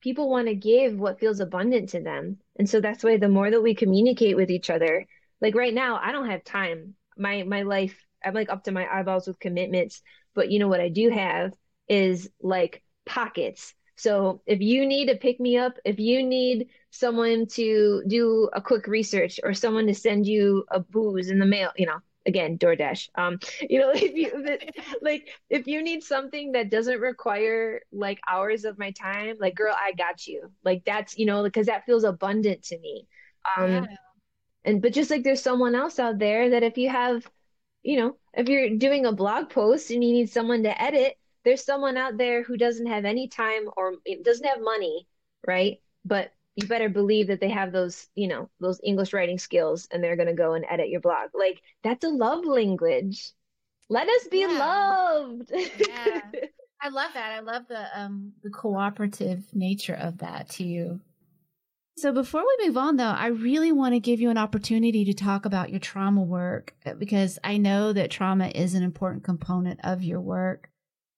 people 0.00 0.30
want 0.30 0.48
to 0.48 0.54
give 0.54 0.98
what 0.98 1.20
feels 1.20 1.40
abundant 1.40 1.90
to 1.90 2.00
them. 2.00 2.38
And 2.58 2.68
so 2.68 2.80
that's 2.80 3.04
why 3.04 3.18
the 3.18 3.28
more 3.28 3.50
that 3.50 3.62
we 3.62 3.74
communicate 3.74 4.36
with 4.36 4.50
each 4.50 4.70
other, 4.70 5.06
like 5.42 5.54
right 5.54 5.74
now, 5.74 6.00
I 6.02 6.12
don't 6.12 6.30
have 6.30 6.44
time. 6.44 6.94
My 7.18 7.42
my 7.42 7.62
life, 7.62 7.98
I'm 8.24 8.34
like 8.34 8.50
up 8.50 8.64
to 8.64 8.72
my 8.72 8.88
eyeballs 8.90 9.28
with 9.28 9.38
commitments 9.38 10.02
but 10.34 10.50
you 10.50 10.58
know 10.58 10.68
what 10.68 10.80
I 10.80 10.88
do 10.88 11.10
have 11.10 11.52
is 11.88 12.30
like 12.40 12.82
pockets. 13.06 13.74
So 13.96 14.42
if 14.46 14.60
you 14.60 14.86
need 14.86 15.06
to 15.08 15.16
pick 15.16 15.38
me 15.38 15.56
up, 15.58 15.74
if 15.84 15.98
you 15.98 16.22
need 16.22 16.68
someone 16.90 17.46
to 17.48 18.02
do 18.08 18.48
a 18.52 18.60
quick 18.60 18.86
research 18.86 19.38
or 19.42 19.54
someone 19.54 19.86
to 19.86 19.94
send 19.94 20.26
you 20.26 20.64
a 20.70 20.80
booze 20.80 21.30
in 21.30 21.38
the 21.38 21.46
mail, 21.46 21.70
you 21.76 21.86
know, 21.86 21.98
again, 22.26 22.58
DoorDash. 22.58 23.10
Um, 23.16 23.38
you 23.60 23.78
know, 23.78 23.92
if 23.94 24.14
you 24.14 24.58
like 25.02 25.28
if 25.50 25.66
you 25.66 25.82
need 25.82 26.02
something 26.02 26.52
that 26.52 26.70
doesn't 26.70 27.00
require 27.00 27.82
like 27.92 28.18
hours 28.28 28.64
of 28.64 28.78
my 28.78 28.90
time, 28.92 29.36
like 29.38 29.54
girl, 29.54 29.74
I 29.78 29.92
got 29.92 30.26
you. 30.26 30.50
Like 30.64 30.82
that's, 30.84 31.18
you 31.18 31.26
know, 31.26 31.42
because 31.42 31.66
that 31.66 31.84
feels 31.84 32.04
abundant 32.04 32.62
to 32.64 32.78
me. 32.78 33.06
Um 33.56 33.70
yeah. 33.72 33.86
And 34.64 34.82
but 34.82 34.92
just 34.92 35.10
like 35.10 35.22
there's 35.22 35.42
someone 35.42 35.74
else 35.74 35.98
out 35.98 36.18
there 36.18 36.50
that 36.50 36.62
if 36.62 36.78
you 36.78 36.88
have 36.88 37.26
you 37.82 37.96
know, 37.96 38.16
if 38.34 38.48
you're 38.48 38.76
doing 38.76 39.06
a 39.06 39.12
blog 39.12 39.50
post 39.50 39.90
and 39.90 40.02
you 40.02 40.12
need 40.12 40.30
someone 40.30 40.62
to 40.62 40.82
edit, 40.82 41.18
there's 41.44 41.64
someone 41.64 41.96
out 41.96 42.16
there 42.16 42.42
who 42.42 42.56
doesn't 42.56 42.86
have 42.86 43.04
any 43.04 43.28
time 43.28 43.68
or 43.76 43.94
doesn't 44.22 44.46
have 44.46 44.60
money, 44.60 45.06
right? 45.46 45.80
But 46.04 46.32
you 46.54 46.66
better 46.66 46.88
believe 46.88 47.28
that 47.28 47.40
they 47.40 47.48
have 47.48 47.72
those, 47.72 48.08
you 48.14 48.28
know, 48.28 48.48
those 48.60 48.80
English 48.84 49.12
writing 49.12 49.38
skills 49.38 49.88
and 49.90 50.02
they're 50.02 50.16
going 50.16 50.28
to 50.28 50.34
go 50.34 50.54
and 50.54 50.64
edit 50.68 50.90
your 50.90 51.00
blog. 51.00 51.30
Like 51.34 51.60
that's 51.82 52.04
a 52.04 52.08
love 52.08 52.44
language. 52.44 53.30
Let 53.88 54.08
us 54.08 54.28
be 54.28 54.40
yeah. 54.40 54.46
loved. 54.46 55.52
yeah. 55.52 56.20
I 56.84 56.88
love 56.88 57.10
that. 57.14 57.32
I 57.32 57.40
love 57.40 57.68
the 57.68 57.86
um 57.98 58.32
the 58.42 58.50
cooperative 58.50 59.44
nature 59.54 59.94
of 59.94 60.18
that 60.18 60.48
too. 60.48 61.00
So 61.96 62.12
before 62.12 62.42
we 62.42 62.66
move 62.66 62.76
on, 62.76 62.96
though, 62.96 63.04
I 63.04 63.26
really 63.26 63.70
want 63.70 63.94
to 63.94 64.00
give 64.00 64.20
you 64.20 64.30
an 64.30 64.38
opportunity 64.38 65.04
to 65.04 65.14
talk 65.14 65.44
about 65.44 65.70
your 65.70 65.78
trauma 65.78 66.22
work 66.22 66.74
uh, 66.86 66.94
because 66.94 67.38
I 67.44 67.58
know 67.58 67.92
that 67.92 68.10
trauma 68.10 68.48
is 68.48 68.74
an 68.74 68.82
important 68.82 69.24
component 69.24 69.78
of 69.84 70.02
your 70.02 70.20
work. 70.20 70.70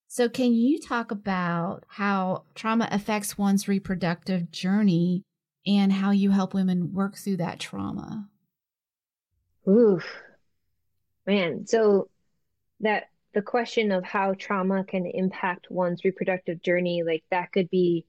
So, 0.08 0.28
can 0.28 0.52
you 0.52 0.80
talk 0.80 1.10
about 1.10 1.84
how 1.88 2.44
trauma 2.54 2.88
affects 2.90 3.38
one's 3.38 3.68
reproductive 3.68 4.50
journey 4.50 5.22
and 5.66 5.92
how 5.92 6.10
you 6.10 6.30
help 6.30 6.54
women 6.54 6.92
work 6.92 7.16
through 7.16 7.38
that 7.38 7.60
trauma? 7.60 8.28
Oof, 9.68 10.04
man. 11.26 11.66
So, 11.66 12.10
that 12.80 13.04
the 13.32 13.42
question 13.42 13.92
of 13.92 14.04
how 14.04 14.34
trauma 14.34 14.84
can 14.84 15.06
impact 15.06 15.70
one's 15.70 16.04
reproductive 16.04 16.62
journey, 16.62 17.02
like 17.04 17.24
that 17.30 17.52
could 17.52 17.70
be 17.70 18.06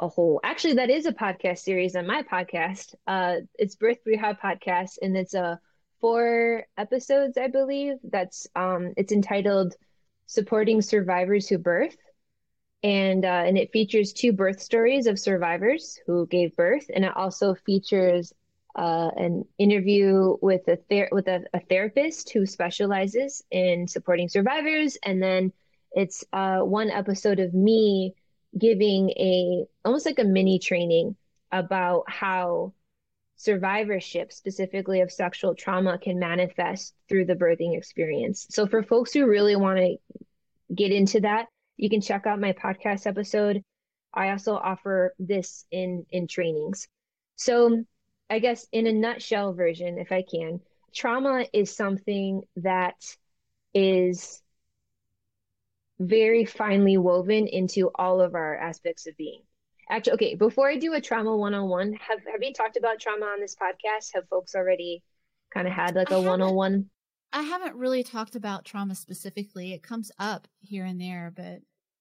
a 0.00 0.08
whole 0.08 0.40
actually 0.42 0.74
that 0.74 0.90
is 0.90 1.06
a 1.06 1.12
podcast 1.12 1.58
series 1.58 1.94
on 1.94 2.06
my 2.06 2.22
podcast. 2.22 2.94
Uh 3.06 3.36
it's 3.56 3.76
birth 3.76 3.98
bruja 4.06 4.38
podcast 4.38 4.92
and 5.02 5.16
it's 5.16 5.34
a 5.34 5.42
uh, 5.42 5.56
four 6.00 6.64
episodes 6.78 7.36
i 7.36 7.46
believe 7.46 7.96
that's 8.04 8.46
um 8.56 8.92
it's 8.96 9.12
entitled 9.12 9.74
supporting 10.26 10.80
survivors 10.80 11.46
who 11.48 11.58
birth 11.58 11.96
and 12.82 13.24
uh, 13.24 13.42
and 13.46 13.58
it 13.58 13.70
features 13.72 14.12
two 14.12 14.32
birth 14.32 14.60
stories 14.60 15.06
of 15.06 15.18
survivors 15.18 15.98
who 16.06 16.26
gave 16.26 16.56
birth 16.56 16.86
and 16.94 17.04
it 17.04 17.14
also 17.16 17.54
features 17.54 18.32
uh, 18.76 19.10
an 19.16 19.44
interview 19.58 20.36
with 20.40 20.66
a 20.68 20.76
ther- 20.88 21.08
with 21.12 21.26
a, 21.28 21.42
a, 21.52 21.60
therapist 21.68 22.30
who 22.32 22.46
specializes 22.46 23.42
in 23.50 23.86
supporting 23.88 24.28
survivors 24.28 24.96
and 25.04 25.22
then 25.22 25.52
it's 25.92 26.24
uh, 26.32 26.60
one 26.60 26.88
episode 26.88 27.40
of 27.40 27.52
me 27.52 28.14
giving 28.58 29.10
a 29.10 29.64
almost 29.84 30.06
like 30.06 30.18
a 30.18 30.24
mini 30.24 30.58
training 30.58 31.16
about 31.52 32.04
how 32.08 32.72
survivorship 33.36 34.32
specifically 34.32 35.00
of 35.00 35.10
sexual 35.10 35.54
trauma 35.54 35.98
can 35.98 36.18
manifest 36.18 36.94
through 37.08 37.24
the 37.24 37.34
birthing 37.34 37.76
experience. 37.76 38.46
So 38.50 38.66
for 38.66 38.82
folks 38.82 39.12
who 39.12 39.26
really 39.26 39.56
want 39.56 39.78
to 39.78 39.96
get 40.74 40.92
into 40.92 41.20
that, 41.20 41.46
you 41.76 41.88
can 41.88 42.00
check 42.02 42.26
out 42.26 42.40
my 42.40 42.52
podcast 42.52 43.06
episode. 43.06 43.62
I 44.12 44.30
also 44.30 44.54
offer 44.54 45.14
this 45.18 45.64
in 45.70 46.04
in 46.10 46.26
trainings. 46.26 46.88
So 47.36 47.84
I 48.28 48.38
guess 48.40 48.66
in 48.72 48.86
a 48.86 48.92
nutshell 48.92 49.54
version 49.54 49.98
if 49.98 50.12
I 50.12 50.22
can, 50.22 50.60
trauma 50.94 51.46
is 51.52 51.74
something 51.74 52.42
that 52.56 52.96
is 53.72 54.42
very 56.00 56.44
finely 56.44 56.96
woven 56.96 57.46
into 57.46 57.90
all 57.94 58.20
of 58.20 58.34
our 58.34 58.56
aspects 58.56 59.06
of 59.06 59.16
being. 59.16 59.42
Actually, 59.90 60.14
okay, 60.14 60.34
before 60.34 60.68
I 60.68 60.76
do 60.76 60.94
a 60.94 61.00
trauma 61.00 61.36
one 61.36 61.54
on 61.54 61.68
one, 61.68 61.92
have 61.94 62.20
have 62.30 62.42
you 62.42 62.52
talked 62.52 62.76
about 62.76 62.98
trauma 62.98 63.26
on 63.26 63.40
this 63.40 63.54
podcast? 63.54 64.14
Have 64.14 64.28
folks 64.28 64.54
already 64.54 65.02
kind 65.52 65.68
of 65.68 65.74
had 65.74 65.94
like 65.94 66.10
a 66.10 66.20
one 66.20 66.40
on 66.40 66.54
one? 66.54 66.86
I 67.32 67.42
haven't 67.42 67.76
really 67.76 68.02
talked 68.02 68.34
about 68.34 68.64
trauma 68.64 68.94
specifically. 68.94 69.72
It 69.72 69.82
comes 69.82 70.10
up 70.18 70.48
here 70.60 70.84
and 70.84 71.00
there, 71.00 71.32
but 71.34 71.60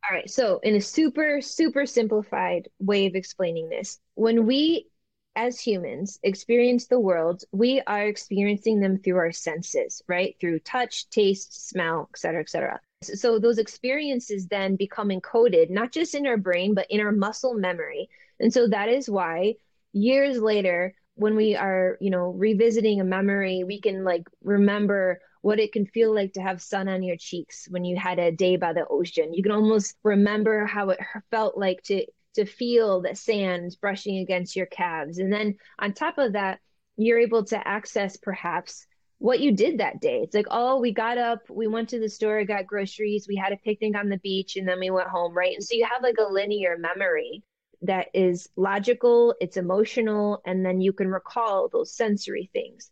all 0.09 0.15
right. 0.15 0.29
So, 0.29 0.59
in 0.63 0.75
a 0.75 0.81
super, 0.81 1.41
super 1.41 1.85
simplified 1.85 2.69
way 2.79 3.05
of 3.05 3.15
explaining 3.15 3.69
this, 3.69 3.99
when 4.15 4.45
we 4.45 4.87
as 5.35 5.59
humans 5.59 6.19
experience 6.23 6.87
the 6.87 6.99
world, 6.99 7.43
we 7.51 7.81
are 7.81 8.07
experiencing 8.07 8.79
them 8.79 8.97
through 8.97 9.17
our 9.17 9.31
senses, 9.31 10.01
right? 10.07 10.35
Through 10.39 10.59
touch, 10.59 11.09
taste, 11.09 11.69
smell, 11.69 12.09
et 12.13 12.17
cetera, 12.17 12.41
et 12.41 12.49
cetera. 12.49 12.79
So 13.01 13.39
those 13.39 13.59
experiences 13.59 14.47
then 14.47 14.75
become 14.75 15.09
encoded, 15.09 15.69
not 15.69 15.91
just 15.93 16.15
in 16.15 16.27
our 16.27 16.37
brain, 16.37 16.73
but 16.73 16.87
in 16.89 16.99
our 16.99 17.13
muscle 17.13 17.53
memory. 17.53 18.09
And 18.39 18.53
so 18.53 18.67
that 18.67 18.89
is 18.89 19.09
why 19.09 19.55
years 19.93 20.39
later, 20.39 20.93
when 21.15 21.35
we 21.35 21.55
are, 21.55 21.97
you 22.01 22.09
know, 22.09 22.29
revisiting 22.29 22.99
a 22.99 23.05
memory, 23.05 23.63
we 23.63 23.79
can 23.79 24.03
like 24.03 24.23
remember 24.43 25.21
what 25.41 25.59
it 25.59 25.71
can 25.71 25.85
feel 25.85 26.13
like 26.13 26.33
to 26.33 26.41
have 26.41 26.61
sun 26.61 26.89
on 26.89 27.01
your 27.01 27.15
cheeks 27.17 27.67
when 27.69 27.85
you 27.85 27.95
had 27.95 28.19
a 28.19 28.31
day 28.31 28.57
by 28.57 28.73
the 28.73 28.85
ocean. 28.89 29.33
You 29.33 29.43
can 29.43 29.53
almost 29.53 29.95
remember 30.03 30.65
how 30.65 30.89
it 30.89 30.99
felt 31.31 31.57
like 31.57 31.81
to 31.83 32.05
to 32.35 32.45
feel 32.45 33.01
the 33.01 33.15
sand 33.15 33.75
brushing 33.81 34.17
against 34.17 34.55
your 34.55 34.67
calves. 34.67 35.17
And 35.17 35.31
then 35.31 35.55
on 35.79 35.93
top 35.93 36.17
of 36.17 36.33
that, 36.33 36.59
you're 36.97 37.19
able 37.19 37.45
to 37.45 37.67
access 37.67 38.17
perhaps 38.17 38.85
what 39.19 39.41
you 39.41 39.51
did 39.51 39.77
that 39.77 40.01
day. 40.01 40.21
It's 40.23 40.33
like, 40.33 40.47
oh, 40.49 40.79
we 40.79 40.93
got 40.93 41.17
up, 41.17 41.41
we 41.49 41.67
went 41.67 41.89
to 41.89 41.99
the 41.99 42.09
store, 42.09 42.43
got 42.45 42.65
groceries, 42.65 43.27
we 43.27 43.35
had 43.35 43.53
a 43.53 43.57
picnic 43.57 43.95
on 43.95 44.09
the 44.09 44.17
beach, 44.17 44.55
and 44.55 44.67
then 44.67 44.79
we 44.79 44.89
went 44.89 45.09
home, 45.09 45.33
right? 45.33 45.53
And 45.53 45.63
so 45.63 45.75
you 45.75 45.85
have 45.91 46.01
like 46.01 46.15
a 46.19 46.31
linear 46.31 46.77
memory 46.77 47.43
that 47.81 48.07
is 48.13 48.49
logical, 48.55 49.35
it's 49.39 49.57
emotional, 49.57 50.41
and 50.45 50.65
then 50.65 50.81
you 50.81 50.93
can 50.93 51.09
recall 51.09 51.69
those 51.69 51.95
sensory 51.95 52.49
things. 52.53 52.91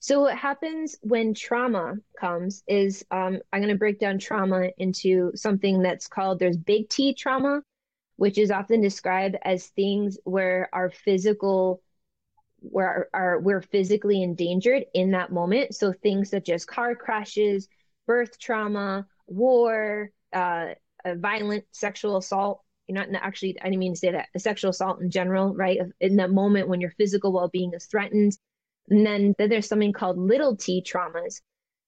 So 0.00 0.22
what 0.22 0.36
happens 0.36 0.96
when 1.02 1.34
trauma 1.34 1.94
comes 2.20 2.62
is 2.68 3.04
um, 3.10 3.38
I'm 3.52 3.60
going 3.60 3.72
to 3.72 3.78
break 3.78 3.98
down 3.98 4.18
trauma 4.18 4.68
into 4.78 5.32
something 5.34 5.82
that's 5.82 6.06
called 6.06 6.38
there's 6.38 6.56
big 6.56 6.88
T 6.88 7.14
trauma, 7.14 7.62
which 8.16 8.38
is 8.38 8.50
often 8.50 8.80
described 8.80 9.36
as 9.42 9.66
things 9.68 10.18
where 10.24 10.68
our 10.72 10.90
physical 10.90 11.82
where 12.60 13.08
are 13.14 13.40
we're 13.40 13.62
physically 13.62 14.22
endangered 14.22 14.84
in 14.94 15.12
that 15.12 15.32
moment. 15.32 15.74
So 15.74 15.92
things 15.92 16.30
such 16.30 16.48
as 16.48 16.64
car 16.64 16.94
crashes, 16.94 17.68
birth 18.06 18.38
trauma, 18.38 19.06
war, 19.26 20.10
uh, 20.32 20.74
violent 21.16 21.64
sexual 21.72 22.16
assault. 22.16 22.62
You're 22.86 23.06
not 23.06 23.22
actually, 23.22 23.60
I 23.60 23.64
didn't 23.64 23.80
mean 23.80 23.92
to 23.94 23.98
say 23.98 24.12
that, 24.12 24.28
sexual 24.38 24.70
assault 24.70 25.00
in 25.00 25.10
general, 25.10 25.54
right? 25.54 25.78
In 26.00 26.16
that 26.16 26.30
moment 26.30 26.68
when 26.68 26.80
your 26.80 26.90
physical 26.92 27.32
well 27.32 27.48
being 27.48 27.72
is 27.74 27.86
threatened. 27.86 28.32
And 28.88 29.06
then, 29.06 29.34
then 29.38 29.50
there's 29.50 29.68
something 29.68 29.92
called 29.92 30.18
little 30.18 30.56
t 30.56 30.82
traumas, 30.82 31.42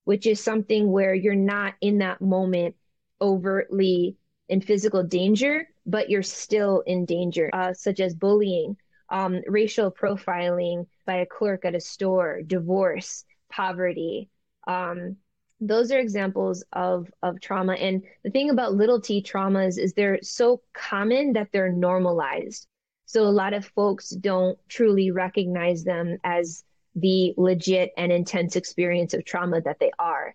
which 0.05 0.27
is 0.27 0.41
something 0.41 0.91
where 0.91 1.14
you're 1.14 1.35
not 1.35 1.75
in 1.81 1.99
that 1.99 2.21
moment 2.21 2.77
overtly 3.21 4.16
in 4.51 4.61
physical 4.61 5.03
danger, 5.03 5.68
but 5.87 6.11
you're 6.11 6.23
still 6.23 6.81
in 6.87 7.07
danger, 7.07 7.49
uh, 7.53 7.73
such 7.73 8.01
as 8.01 8.14
bullying, 8.14 8.77
um, 9.11 9.41
racial 9.47 9.91
profiling 9.91 10.87
by 11.07 11.17
a 11.17 11.27
clerk 11.27 11.65
at 11.65 11.75
a 11.75 11.81
store, 11.81 12.41
divorce, 12.47 13.25
poverty. 13.51 14.29
Um, 14.67 15.17
those 15.61 15.93
are 15.93 15.99
examples 15.99 16.65
of 16.73 17.11
of 17.23 17.41
trauma. 17.41 17.75
And 17.75 18.03
the 18.25 18.31
thing 18.31 18.51
about 18.51 18.75
little 18.75 19.01
t 19.01 19.23
traumas 19.23 19.79
is 19.79 19.93
they're 19.93 20.21
so 20.23 20.63
common 20.73 21.35
that 21.35 21.49
they're 21.53 21.73
normalized. 21.73 22.67
So 23.05 23.25
a 23.25 23.29
lot 23.29 23.53
of 23.53 23.67
folks 23.67 24.11
don't 24.11 24.59
truly 24.69 25.11
recognize 25.11 25.85
them 25.85 26.17
as 26.25 26.65
the 26.95 27.35
legit 27.37 27.91
and 27.97 28.13
intense 28.13 28.57
experience 28.57 29.15
of 29.15 29.25
trauma 29.25 29.61
that 29.63 29.79
they 29.81 29.91
are. 29.99 30.35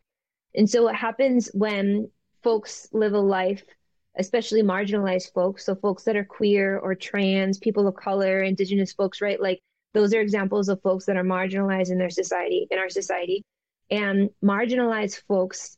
And 0.53 0.69
so 0.69 0.83
what 0.83 0.95
happens 0.95 1.49
when 1.53 2.09
folks 2.43 2.87
live 2.91 3.13
a 3.13 3.19
life 3.19 3.63
especially 4.17 4.63
marginalized 4.63 5.33
folks, 5.33 5.65
so 5.65 5.75
folks 5.75 6.03
that 6.03 6.15
are 6.15 6.23
queer 6.23 6.77
or 6.77 6.95
trans, 6.95 7.57
people 7.57 7.87
of 7.87 7.95
color, 7.95 8.41
indigenous 8.41 8.93
folks, 8.93 9.21
right? 9.21 9.41
Like 9.41 9.59
those 9.93 10.13
are 10.13 10.21
examples 10.21 10.69
of 10.69 10.81
folks 10.81 11.05
that 11.05 11.17
are 11.17 11.23
marginalized 11.23 11.91
in 11.91 11.97
their 11.97 12.09
society, 12.09 12.67
in 12.71 12.77
our 12.77 12.89
society. 12.89 13.43
And 13.89 14.29
marginalized 14.43 15.21
folks 15.27 15.77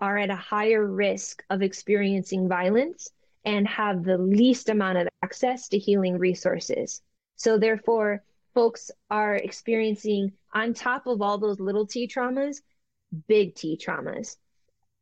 are 0.00 0.18
at 0.18 0.30
a 0.30 0.36
higher 0.36 0.84
risk 0.84 1.42
of 1.48 1.62
experiencing 1.62 2.48
violence 2.48 3.10
and 3.44 3.66
have 3.68 4.04
the 4.04 4.18
least 4.18 4.68
amount 4.68 4.98
of 4.98 5.08
access 5.22 5.68
to 5.68 5.78
healing 5.78 6.18
resources. 6.18 7.00
So 7.36 7.58
therefore, 7.58 8.22
folks 8.54 8.90
are 9.10 9.36
experiencing 9.36 10.32
on 10.52 10.74
top 10.74 11.06
of 11.06 11.22
all 11.22 11.38
those 11.38 11.60
little 11.60 11.86
t 11.86 12.08
traumas, 12.08 12.56
big 13.28 13.54
T 13.54 13.80
traumas. 13.82 14.36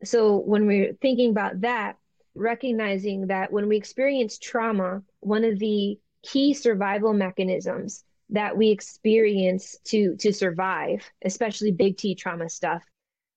So 0.04 0.36
when 0.36 0.66
we're 0.66 0.92
thinking 0.94 1.30
about 1.30 1.62
that, 1.62 1.96
recognizing 2.34 3.28
that 3.28 3.52
when 3.52 3.68
we 3.68 3.76
experience 3.76 4.38
trauma, 4.38 5.02
one 5.20 5.44
of 5.44 5.58
the 5.58 5.98
key 6.22 6.54
survival 6.54 7.12
mechanisms 7.12 8.04
that 8.30 8.56
we 8.56 8.70
experience 8.70 9.76
to 9.84 10.16
to 10.16 10.32
survive, 10.32 11.08
especially 11.24 11.70
big 11.70 11.96
T 11.96 12.14
trauma 12.14 12.48
stuff, 12.48 12.82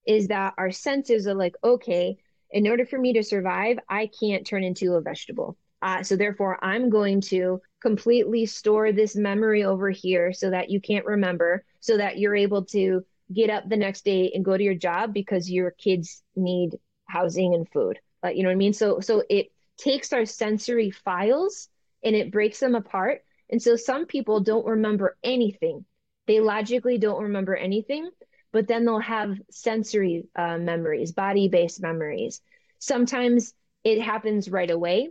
is 0.05 0.27
that 0.27 0.53
our 0.57 0.71
senses 0.71 1.27
are 1.27 1.35
like, 1.35 1.55
okay, 1.63 2.17
in 2.51 2.67
order 2.67 2.85
for 2.85 2.97
me 2.97 3.13
to 3.13 3.23
survive, 3.23 3.77
I 3.89 4.09
can't 4.19 4.47
turn 4.47 4.63
into 4.63 4.93
a 4.93 5.01
vegetable. 5.01 5.57
Uh, 5.81 6.01
so 6.01 6.15
therefore, 6.15 6.57
I'm 6.63 6.89
going 6.89 7.21
to 7.21 7.61
completely 7.81 8.45
store 8.45 8.91
this 8.91 9.15
memory 9.15 9.63
over 9.63 9.89
here 9.89 10.33
so 10.33 10.49
that 10.49 10.69
you 10.69 10.81
can't 10.81 11.05
remember, 11.05 11.63
so 11.81 11.97
that 11.97 12.17
you're 12.17 12.35
able 12.35 12.65
to 12.65 13.05
get 13.33 13.49
up 13.49 13.67
the 13.67 13.77
next 13.77 14.05
day 14.05 14.31
and 14.33 14.43
go 14.45 14.57
to 14.57 14.63
your 14.63 14.73
job 14.73 15.13
because 15.13 15.51
your 15.51 15.71
kids 15.71 16.23
need 16.35 16.77
housing 17.07 17.53
and 17.53 17.67
food. 17.69 17.99
Uh, 18.23 18.29
you 18.29 18.43
know 18.43 18.49
what 18.49 18.53
I 18.53 18.57
mean? 18.57 18.73
So 18.73 18.99
so 18.99 19.23
it 19.29 19.47
takes 19.77 20.13
our 20.13 20.25
sensory 20.25 20.91
files 20.91 21.69
and 22.03 22.15
it 22.15 22.31
breaks 22.31 22.59
them 22.59 22.75
apart. 22.75 23.23
And 23.49 23.61
so 23.61 23.75
some 23.75 24.05
people 24.05 24.41
don't 24.41 24.65
remember 24.65 25.17
anything. 25.23 25.85
They 26.27 26.39
logically 26.39 26.97
don't 26.97 27.23
remember 27.23 27.55
anything, 27.55 28.09
but 28.51 28.67
then 28.67 28.85
they'll 28.85 28.99
have 28.99 29.37
sensory 29.49 30.25
uh, 30.35 30.57
memories, 30.57 31.11
body 31.13 31.47
based 31.47 31.81
memories. 31.81 32.41
Sometimes 32.79 33.53
it 33.83 34.01
happens 34.01 34.49
right 34.49 34.69
away. 34.69 35.09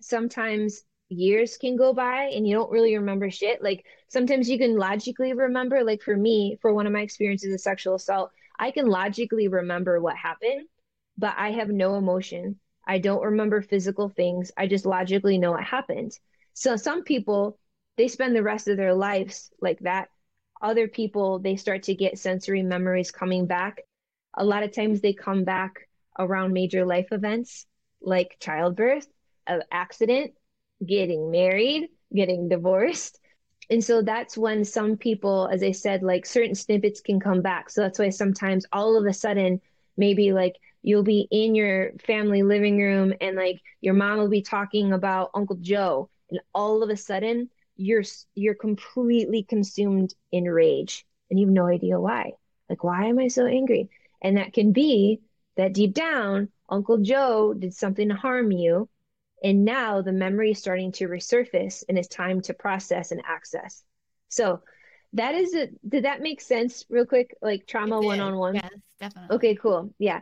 Sometimes 0.00 0.82
years 1.08 1.56
can 1.56 1.76
go 1.76 1.92
by 1.92 2.24
and 2.34 2.46
you 2.46 2.54
don't 2.54 2.70
really 2.70 2.96
remember 2.96 3.30
shit. 3.30 3.62
Like 3.62 3.84
sometimes 4.08 4.48
you 4.48 4.58
can 4.58 4.76
logically 4.76 5.32
remember, 5.32 5.82
like 5.84 6.02
for 6.02 6.16
me, 6.16 6.58
for 6.60 6.72
one 6.72 6.86
of 6.86 6.92
my 6.92 7.00
experiences 7.02 7.52
of 7.52 7.60
sexual 7.60 7.94
assault, 7.96 8.30
I 8.58 8.70
can 8.70 8.86
logically 8.86 9.48
remember 9.48 10.00
what 10.00 10.16
happened, 10.16 10.66
but 11.16 11.34
I 11.36 11.52
have 11.52 11.68
no 11.68 11.96
emotion. 11.96 12.58
I 12.86 12.98
don't 12.98 13.22
remember 13.22 13.62
physical 13.62 14.08
things. 14.08 14.52
I 14.56 14.66
just 14.66 14.86
logically 14.86 15.38
know 15.38 15.52
what 15.52 15.64
happened. 15.64 16.12
So 16.52 16.76
some 16.76 17.02
people, 17.02 17.58
they 17.96 18.08
spend 18.08 18.34
the 18.34 18.42
rest 18.42 18.68
of 18.68 18.76
their 18.76 18.94
lives 18.94 19.50
like 19.60 19.80
that. 19.80 20.08
Other 20.60 20.88
people, 20.88 21.38
they 21.38 21.56
start 21.56 21.84
to 21.84 21.94
get 21.94 22.18
sensory 22.18 22.62
memories 22.62 23.10
coming 23.10 23.46
back. 23.46 23.82
A 24.36 24.44
lot 24.44 24.62
of 24.62 24.72
times 24.74 25.00
they 25.00 25.12
come 25.12 25.44
back 25.44 25.88
around 26.18 26.52
major 26.52 26.84
life 26.84 27.08
events 27.10 27.66
like 28.00 28.36
childbirth, 28.40 29.06
an 29.46 29.62
accident, 29.70 30.32
getting 30.84 31.30
married, 31.30 31.88
getting 32.14 32.48
divorced. 32.48 33.18
And 33.70 33.82
so 33.82 34.02
that's 34.02 34.36
when 34.36 34.64
some 34.64 34.96
people, 34.96 35.48
as 35.50 35.62
I 35.62 35.72
said, 35.72 36.02
like 36.02 36.26
certain 36.26 36.54
snippets 36.54 37.00
can 37.00 37.18
come 37.18 37.40
back. 37.40 37.70
So 37.70 37.80
that's 37.80 37.98
why 37.98 38.10
sometimes 38.10 38.66
all 38.72 38.98
of 38.98 39.06
a 39.06 39.12
sudden, 39.12 39.60
maybe 39.96 40.32
like 40.32 40.56
you'll 40.84 41.02
be 41.02 41.26
in 41.30 41.54
your 41.54 41.92
family 42.06 42.42
living 42.42 42.78
room 42.78 43.14
and 43.20 43.36
like 43.36 43.60
your 43.80 43.94
mom 43.94 44.18
will 44.18 44.28
be 44.28 44.42
talking 44.42 44.92
about 44.92 45.30
Uncle 45.34 45.56
Joe 45.56 46.10
and 46.30 46.40
all 46.54 46.82
of 46.82 46.90
a 46.90 46.96
sudden 46.96 47.48
you're 47.76 48.04
you're 48.34 48.54
completely 48.54 49.42
consumed 49.42 50.14
in 50.30 50.44
rage 50.44 51.04
and 51.30 51.40
you 51.40 51.46
have 51.46 51.54
no 51.54 51.66
idea 51.66 51.98
why. 51.98 52.32
Like 52.68 52.84
why 52.84 53.06
am 53.06 53.18
I 53.18 53.28
so 53.28 53.46
angry? 53.46 53.88
And 54.22 54.36
that 54.36 54.52
can 54.52 54.72
be 54.72 55.20
that 55.56 55.72
deep 55.72 55.94
down 55.94 56.50
Uncle 56.68 56.98
Joe 56.98 57.54
did 57.54 57.74
something 57.74 58.10
to 58.10 58.14
harm 58.14 58.52
you 58.52 58.88
and 59.42 59.64
now 59.64 60.02
the 60.02 60.12
memory 60.12 60.50
is 60.52 60.58
starting 60.58 60.92
to 60.92 61.08
resurface 61.08 61.82
and 61.88 61.98
it's 61.98 62.08
time 62.08 62.42
to 62.42 62.54
process 62.54 63.10
and 63.10 63.22
access. 63.26 63.82
So 64.28 64.60
that 65.14 65.34
is 65.34 65.54
it. 65.54 65.70
Did 65.88 66.04
that 66.04 66.20
make 66.20 66.40
sense 66.40 66.84
real 66.90 67.06
quick? 67.06 67.34
Like 67.40 67.66
trauma 67.66 68.00
one 68.00 68.20
on 68.20 68.36
one? 68.36 68.54
Yes, 68.56 68.70
definitely. 69.00 69.36
Okay, 69.36 69.54
cool. 69.54 69.94
Yeah. 69.98 70.20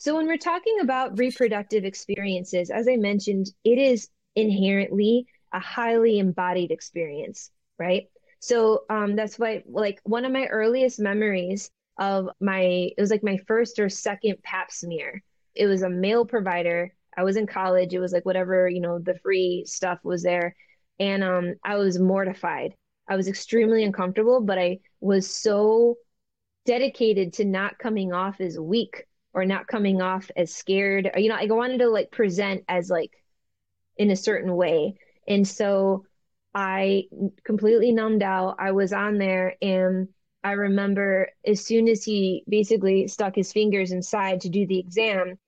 So, 0.00 0.16
when 0.16 0.26
we're 0.26 0.38
talking 0.38 0.80
about 0.80 1.18
reproductive 1.18 1.84
experiences, 1.84 2.70
as 2.70 2.88
I 2.88 2.96
mentioned, 2.96 3.50
it 3.64 3.76
is 3.76 4.08
inherently 4.34 5.26
a 5.52 5.60
highly 5.60 6.18
embodied 6.18 6.70
experience, 6.70 7.50
right? 7.78 8.08
So, 8.38 8.84
um, 8.88 9.14
that's 9.14 9.38
why, 9.38 9.62
like, 9.68 10.00
one 10.04 10.24
of 10.24 10.32
my 10.32 10.46
earliest 10.46 11.00
memories 11.00 11.70
of 11.98 12.30
my, 12.40 12.62
it 12.62 12.94
was 12.98 13.10
like 13.10 13.22
my 13.22 13.36
first 13.46 13.78
or 13.78 13.90
second 13.90 14.42
pap 14.42 14.72
smear. 14.72 15.22
It 15.54 15.66
was 15.66 15.82
a 15.82 15.90
male 15.90 16.24
provider. 16.24 16.94
I 17.14 17.22
was 17.22 17.36
in 17.36 17.46
college. 17.46 17.92
It 17.92 17.98
was 17.98 18.14
like 18.14 18.24
whatever, 18.24 18.70
you 18.70 18.80
know, 18.80 19.00
the 19.00 19.18
free 19.18 19.64
stuff 19.66 19.98
was 20.02 20.22
there. 20.22 20.56
And 20.98 21.22
um, 21.22 21.56
I 21.62 21.76
was 21.76 21.98
mortified. 21.98 22.74
I 23.06 23.16
was 23.16 23.28
extremely 23.28 23.84
uncomfortable, 23.84 24.40
but 24.40 24.58
I 24.58 24.78
was 25.02 25.28
so 25.28 25.96
dedicated 26.64 27.34
to 27.34 27.44
not 27.44 27.78
coming 27.78 28.14
off 28.14 28.40
as 28.40 28.58
weak 28.58 29.04
or 29.32 29.44
not 29.44 29.66
coming 29.66 30.00
off 30.02 30.30
as 30.36 30.52
scared. 30.54 31.10
Or, 31.14 31.20
you 31.20 31.28
know, 31.28 31.36
I 31.36 31.46
wanted 31.46 31.78
to 31.78 31.88
like 31.88 32.10
present 32.10 32.64
as 32.68 32.90
like 32.90 33.12
in 33.96 34.10
a 34.10 34.16
certain 34.16 34.56
way. 34.56 34.94
And 35.28 35.46
so 35.46 36.04
I 36.54 37.04
completely 37.44 37.92
numbed 37.92 38.22
out. 38.22 38.56
I 38.58 38.72
was 38.72 38.92
on 38.92 39.18
there 39.18 39.54
and 39.62 40.08
I 40.42 40.52
remember 40.52 41.28
as 41.46 41.64
soon 41.64 41.88
as 41.88 42.02
he 42.02 42.44
basically 42.48 43.06
stuck 43.08 43.36
his 43.36 43.52
fingers 43.52 43.92
inside 43.92 44.40
to 44.40 44.48
do 44.48 44.66
the 44.66 44.78
exam, 44.78 45.38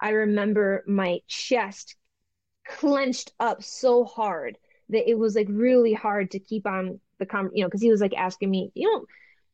I 0.00 0.10
remember 0.10 0.84
my 0.86 1.20
chest 1.26 1.96
clenched 2.66 3.32
up 3.40 3.62
so 3.62 4.04
hard 4.04 4.58
that 4.90 5.08
it 5.08 5.18
was 5.18 5.34
like 5.34 5.48
really 5.50 5.92
hard 5.92 6.30
to 6.32 6.38
keep 6.38 6.66
on 6.66 7.00
the 7.18 7.26
com 7.26 7.50
you 7.52 7.62
know 7.62 7.68
because 7.68 7.82
he 7.82 7.90
was 7.90 8.00
like 8.00 8.14
asking 8.14 8.50
me 8.50 8.70
you 8.74 8.90
know 8.90 9.04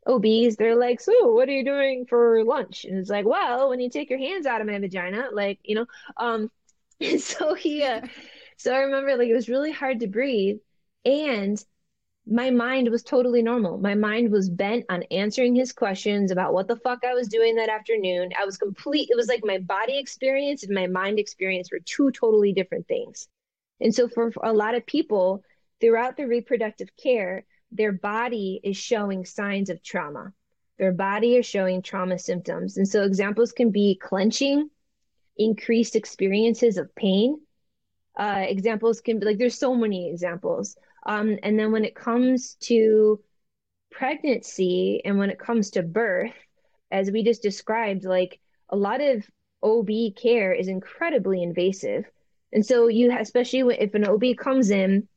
OBs, 0.07 0.57
they're 0.57 0.77
like, 0.77 1.01
so 1.01 1.33
what 1.33 1.49
are 1.49 1.53
you 1.53 1.65
doing 1.65 2.07
for 2.07 2.45
lunch? 2.45 2.85
And 2.85 2.99
it's 2.99 3.11
like, 3.11 3.27
well, 3.27 3.69
when 3.71 3.81
you 3.81 3.91
take 3.91 4.11
your 4.11 4.19
hands 4.19 4.47
out 4.47 4.61
of 4.61 4.67
my 4.67 4.79
vagina, 4.79 5.29
like, 5.33 5.61
you 5.65 5.75
know, 5.77 5.87
um, 6.17 6.51
and 7.01 7.21
so 7.21 7.55
he, 7.55 7.83
uh, 7.83 8.03
so 8.57 8.73
I 8.73 8.81
remember 8.81 9.17
like 9.17 9.29
it 9.29 9.35
was 9.35 9.49
really 9.49 9.73
hard 9.73 10.01
to 10.01 10.07
breathe 10.07 10.59
and 11.05 11.63
my 12.27 12.51
mind 12.51 12.89
was 12.91 13.03
totally 13.03 13.43
normal. 13.43 13.77
My 13.79 13.95
mind 13.95 14.31
was 14.31 14.49
bent 14.49 14.87
on 14.89 15.03
answering 15.11 15.55
his 15.55 15.73
questions 15.73 16.31
about 16.31 16.55
what 16.55 16.69
the 16.69 16.77
fuck 16.77 17.05
I 17.05 17.13
was 17.13 17.29
doing 17.29 17.57
that 17.57 17.69
afternoon. 17.69 18.31
I 18.41 18.47
was 18.47 18.57
complete. 18.57 19.09
It 19.11 19.17
was 19.17 19.29
like 19.29 19.45
my 19.45 19.59
body 19.59 19.99
experience 19.99 20.63
and 20.63 20.75
my 20.75 20.87
mind 20.87 21.19
experience 21.19 21.71
were 21.71 21.81
two 21.85 22.11
totally 22.13 22.53
different 22.53 22.89
things. 22.89 23.29
And 23.81 23.95
so 23.95 24.09
for, 24.09 24.33
for 24.33 24.45
a 24.47 24.53
lot 24.53 24.75
of 24.75 24.87
people 24.87 25.43
throughout 25.81 26.17
the 26.17 26.27
reproductive 26.27 26.89
care, 26.97 27.45
their 27.75 27.93
body 27.93 28.61
is 28.63 28.77
showing 28.77 29.25
signs 29.25 29.69
of 29.69 29.83
trauma. 29.83 30.33
Their 30.79 30.93
body 30.93 31.37
is 31.37 31.45
showing 31.45 31.83
trauma 31.83 32.19
symptoms. 32.19 32.77
And 32.77 32.89
so 32.89 33.03
examples 33.03 33.53
can 33.53 33.71
be 33.71 33.99
clenching, 34.01 34.71
increased 35.37 35.97
experiences 35.97 36.79
of 36.79 36.95
pain. 36.95 37.41
Uh, 38.17 38.45
examples 38.47 39.01
can 39.01 39.19
be 39.19 39.27
like, 39.27 39.39
there's 39.39 39.59
so 39.59 39.75
many 39.75 40.09
examples. 40.09 40.77
Um, 41.05 41.37
and 41.43 41.59
then 41.59 41.73
when 41.73 41.85
it 41.85 41.97
comes 41.97 42.55
to 42.63 43.21
pregnancy 43.91 45.03
and 45.05 45.19
when 45.19 45.31
it 45.31 45.39
comes 45.39 45.71
to 45.71 45.83
birth, 45.83 46.33
as 46.91 47.11
we 47.11 47.25
just 47.25 47.43
described, 47.43 48.05
like 48.05 48.41
a 48.69 48.77
lot 48.77 49.01
of 49.01 49.25
OB 49.63 49.89
care 50.17 50.53
is 50.53 50.69
incredibly 50.69 51.43
invasive. 51.43 52.05
And 52.53 52.65
so 52.65 52.87
you 52.87 53.17
especially 53.19 53.77
if 53.81 53.95
an 53.95 54.07
OB 54.07 54.37
comes 54.39 54.71
in 54.71 55.09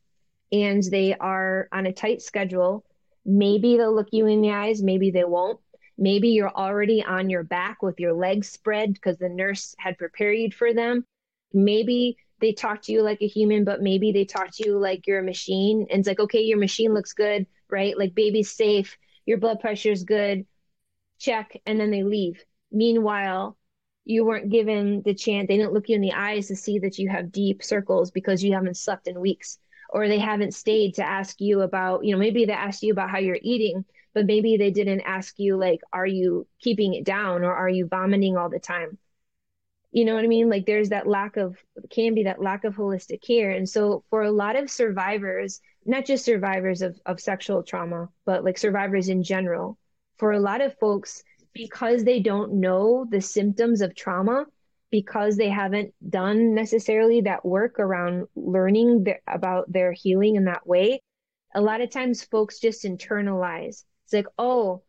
and 0.52 0.82
they 0.82 1.14
are 1.14 1.68
on 1.72 1.86
a 1.86 1.92
tight 1.92 2.22
schedule, 2.22 2.84
maybe 3.24 3.76
they'll 3.76 3.94
look 3.94 4.08
you 4.12 4.26
in 4.26 4.40
the 4.40 4.50
eyes, 4.50 4.82
maybe 4.82 5.10
they 5.10 5.24
won't. 5.24 5.60
Maybe 5.98 6.28
you're 6.28 6.50
already 6.50 7.02
on 7.02 7.28
your 7.28 7.42
back 7.42 7.82
with 7.82 7.98
your 7.98 8.12
legs 8.12 8.48
spread 8.48 8.94
because 8.94 9.18
the 9.18 9.28
nurse 9.28 9.74
had 9.78 9.98
prepared 9.98 10.38
you 10.38 10.50
for 10.52 10.72
them. 10.72 11.04
Maybe 11.52 12.16
they 12.40 12.52
talk 12.52 12.82
to 12.82 12.92
you 12.92 13.02
like 13.02 13.20
a 13.20 13.26
human, 13.26 13.64
but 13.64 13.82
maybe 13.82 14.12
they 14.12 14.24
talk 14.24 14.50
to 14.52 14.66
you 14.66 14.78
like 14.78 15.06
you're 15.06 15.18
a 15.18 15.24
machine. 15.24 15.86
And 15.90 16.00
it's 16.00 16.08
like, 16.08 16.20
okay, 16.20 16.42
your 16.42 16.58
machine 16.58 16.94
looks 16.94 17.12
good, 17.12 17.46
right? 17.68 17.98
Like 17.98 18.14
baby's 18.14 18.52
safe, 18.52 18.96
your 19.26 19.38
blood 19.38 19.58
pressure 19.58 19.90
is 19.90 20.04
good, 20.04 20.46
check, 21.18 21.60
and 21.66 21.80
then 21.80 21.90
they 21.90 22.04
leave. 22.04 22.44
Meanwhile, 22.70 23.56
you 24.04 24.24
weren't 24.24 24.50
given 24.50 25.02
the 25.04 25.14
chance, 25.14 25.48
they 25.48 25.56
didn't 25.56 25.72
look 25.72 25.88
you 25.88 25.96
in 25.96 26.00
the 26.00 26.12
eyes 26.12 26.46
to 26.48 26.56
see 26.56 26.78
that 26.78 26.98
you 26.98 27.08
have 27.08 27.32
deep 27.32 27.62
circles 27.62 28.10
because 28.10 28.42
you 28.42 28.54
haven't 28.54 28.76
slept 28.76 29.08
in 29.08 29.20
weeks, 29.20 29.58
or 29.88 30.08
they 30.08 30.18
haven't 30.18 30.54
stayed 30.54 30.94
to 30.94 31.04
ask 31.04 31.40
you 31.40 31.62
about, 31.62 32.04
you 32.04 32.12
know, 32.12 32.18
maybe 32.18 32.44
they 32.44 32.52
asked 32.52 32.82
you 32.82 32.92
about 32.92 33.10
how 33.10 33.18
you're 33.18 33.38
eating, 33.42 33.84
but 34.14 34.26
maybe 34.26 34.56
they 34.56 34.70
didn't 34.70 35.00
ask 35.02 35.38
you, 35.38 35.56
like, 35.56 35.80
are 35.92 36.06
you 36.06 36.46
keeping 36.60 36.94
it 36.94 37.04
down 37.04 37.44
or 37.44 37.54
are 37.54 37.68
you 37.68 37.86
vomiting 37.86 38.36
all 38.36 38.50
the 38.50 38.58
time? 38.58 38.98
you 39.90 40.04
know 40.04 40.14
what 40.14 40.24
i 40.24 40.26
mean 40.26 40.48
like 40.48 40.66
there's 40.66 40.90
that 40.90 41.06
lack 41.06 41.36
of 41.36 41.56
can 41.90 42.14
be 42.14 42.24
that 42.24 42.42
lack 42.42 42.64
of 42.64 42.76
holistic 42.76 43.22
care 43.22 43.50
and 43.50 43.68
so 43.68 44.04
for 44.10 44.22
a 44.22 44.30
lot 44.30 44.56
of 44.56 44.70
survivors 44.70 45.60
not 45.86 46.04
just 46.04 46.24
survivors 46.24 46.82
of, 46.82 46.98
of 47.06 47.20
sexual 47.20 47.62
trauma 47.62 48.08
but 48.26 48.44
like 48.44 48.58
survivors 48.58 49.08
in 49.08 49.22
general 49.22 49.78
for 50.18 50.32
a 50.32 50.40
lot 50.40 50.60
of 50.60 50.76
folks 50.78 51.22
because 51.54 52.04
they 52.04 52.20
don't 52.20 52.52
know 52.52 53.06
the 53.10 53.20
symptoms 53.20 53.80
of 53.80 53.94
trauma 53.94 54.44
because 54.90 55.36
they 55.36 55.48
haven't 55.48 55.92
done 56.08 56.54
necessarily 56.54 57.22
that 57.22 57.44
work 57.44 57.78
around 57.78 58.26
learning 58.36 59.06
about 59.26 59.70
their 59.70 59.92
healing 59.92 60.36
in 60.36 60.44
that 60.44 60.66
way 60.66 61.00
a 61.54 61.60
lot 61.60 61.80
of 61.80 61.90
times 61.90 62.24
folks 62.24 62.58
just 62.60 62.84
internalize. 62.84 63.84
It's 64.04 64.12
like 64.12 64.26
oh 64.38 64.82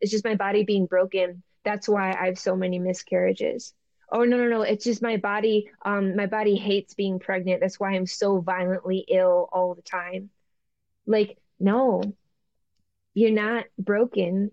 it's 0.00 0.12
just 0.12 0.24
my 0.24 0.34
body 0.34 0.64
being 0.64 0.86
broken. 0.86 1.42
That's 1.64 1.88
why 1.88 2.12
i 2.12 2.26
have 2.26 2.38
so 2.38 2.56
many 2.56 2.78
miscarriages. 2.78 3.74
Oh 4.10 4.24
no 4.24 4.36
no 4.36 4.48
no. 4.48 4.62
It's 4.62 4.84
just 4.84 5.02
my 5.02 5.16
body 5.16 5.70
um 5.84 6.16
my 6.16 6.26
body 6.26 6.56
hates 6.56 6.94
being 6.94 7.18
pregnant. 7.18 7.60
That's 7.60 7.80
why 7.80 7.92
i'm 7.92 8.06
so 8.06 8.40
violently 8.40 9.04
ill 9.08 9.48
all 9.52 9.74
the 9.74 9.82
time. 9.82 10.30
Like 11.06 11.38
no. 11.58 12.02
You're 13.14 13.30
not 13.30 13.64
broken 13.78 14.50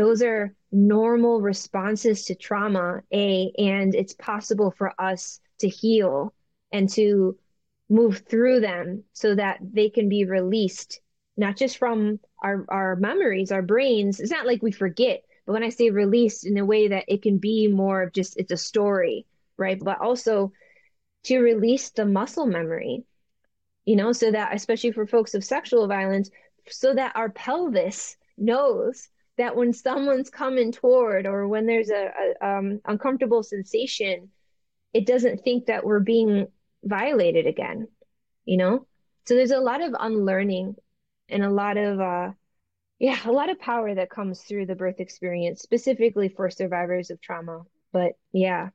those 0.00 0.22
are 0.22 0.54
normal 0.72 1.40
responses 1.40 2.24
to 2.24 2.34
trauma 2.34 3.02
a 3.12 3.52
and 3.58 3.94
it's 3.94 4.14
possible 4.14 4.72
for 4.76 4.92
us 5.00 5.40
to 5.58 5.68
heal 5.68 6.32
and 6.72 6.88
to 6.88 7.36
move 7.88 8.22
through 8.28 8.60
them 8.60 9.04
so 9.12 9.34
that 9.34 9.58
they 9.60 9.90
can 9.90 10.08
be 10.08 10.24
released 10.24 11.00
not 11.36 11.56
just 11.56 11.78
from 11.78 12.18
our 12.42 12.64
our 12.68 12.96
memories 12.96 13.52
our 13.52 13.62
brains 13.62 14.20
it's 14.20 14.30
not 14.30 14.46
like 14.46 14.62
we 14.62 14.72
forget 14.72 15.22
but 15.50 15.54
when 15.54 15.64
I 15.64 15.70
say 15.70 15.90
released 15.90 16.46
in 16.46 16.58
a 16.58 16.64
way 16.64 16.86
that 16.86 17.06
it 17.08 17.22
can 17.22 17.38
be 17.38 17.66
more 17.66 18.02
of 18.02 18.12
just 18.12 18.36
it's 18.36 18.52
a 18.52 18.56
story, 18.56 19.26
right? 19.56 19.78
But 19.82 20.00
also 20.00 20.52
to 21.24 21.40
release 21.40 21.90
the 21.90 22.06
muscle 22.06 22.46
memory, 22.46 23.04
you 23.84 23.96
know, 23.96 24.12
so 24.12 24.30
that 24.30 24.54
especially 24.54 24.92
for 24.92 25.08
folks 25.08 25.34
of 25.34 25.42
sexual 25.42 25.88
violence, 25.88 26.30
so 26.68 26.94
that 26.94 27.16
our 27.16 27.30
pelvis 27.30 28.16
knows 28.38 29.08
that 29.40 29.56
when 29.56 29.72
someone's 29.72 30.30
coming 30.30 30.70
toward 30.70 31.26
or 31.26 31.48
when 31.48 31.66
there's 31.66 31.90
a, 31.90 32.10
a 32.40 32.46
um, 32.46 32.80
uncomfortable 32.84 33.42
sensation, 33.42 34.28
it 34.92 35.06
doesn't 35.06 35.42
think 35.42 35.66
that 35.66 35.84
we're 35.84 36.00
being 36.00 36.46
violated 36.84 37.46
again, 37.46 37.88
you 38.44 38.56
know? 38.56 38.86
So 39.26 39.34
there's 39.34 39.50
a 39.50 39.60
lot 39.60 39.82
of 39.82 39.94
unlearning 39.98 40.76
and 41.28 41.44
a 41.44 41.50
lot 41.50 41.76
of 41.76 42.00
uh, 42.00 42.30
yeah, 43.00 43.18
a 43.24 43.32
lot 43.32 43.48
of 43.48 43.58
power 43.58 43.94
that 43.94 44.10
comes 44.10 44.42
through 44.42 44.66
the 44.66 44.74
birth 44.74 45.00
experience, 45.00 45.62
specifically 45.62 46.28
for 46.28 46.50
survivors 46.50 47.10
of 47.10 47.20
trauma. 47.20 47.62
But 47.92 48.12
yeah. 48.32 48.68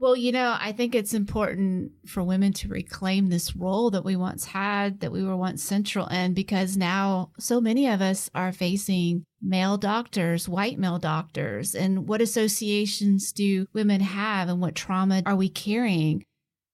Well, 0.00 0.16
you 0.16 0.32
know, 0.32 0.56
I 0.58 0.72
think 0.72 0.94
it's 0.94 1.14
important 1.14 1.92
for 2.04 2.24
women 2.24 2.52
to 2.54 2.68
reclaim 2.68 3.28
this 3.28 3.54
role 3.54 3.90
that 3.90 4.04
we 4.04 4.16
once 4.16 4.44
had, 4.44 5.00
that 5.00 5.12
we 5.12 5.22
were 5.22 5.36
once 5.36 5.62
central 5.62 6.08
in, 6.08 6.34
because 6.34 6.76
now 6.76 7.30
so 7.38 7.60
many 7.60 7.86
of 7.86 8.02
us 8.02 8.28
are 8.34 8.52
facing 8.52 9.24
male 9.44 9.76
doctors, 9.76 10.48
white 10.48 10.78
male 10.78 10.98
doctors, 10.98 11.74
and 11.74 12.08
what 12.08 12.20
associations 12.20 13.32
do 13.32 13.66
women 13.72 14.00
have 14.00 14.48
and 14.48 14.60
what 14.60 14.74
trauma 14.74 15.22
are 15.26 15.36
we 15.36 15.48
carrying? 15.48 16.24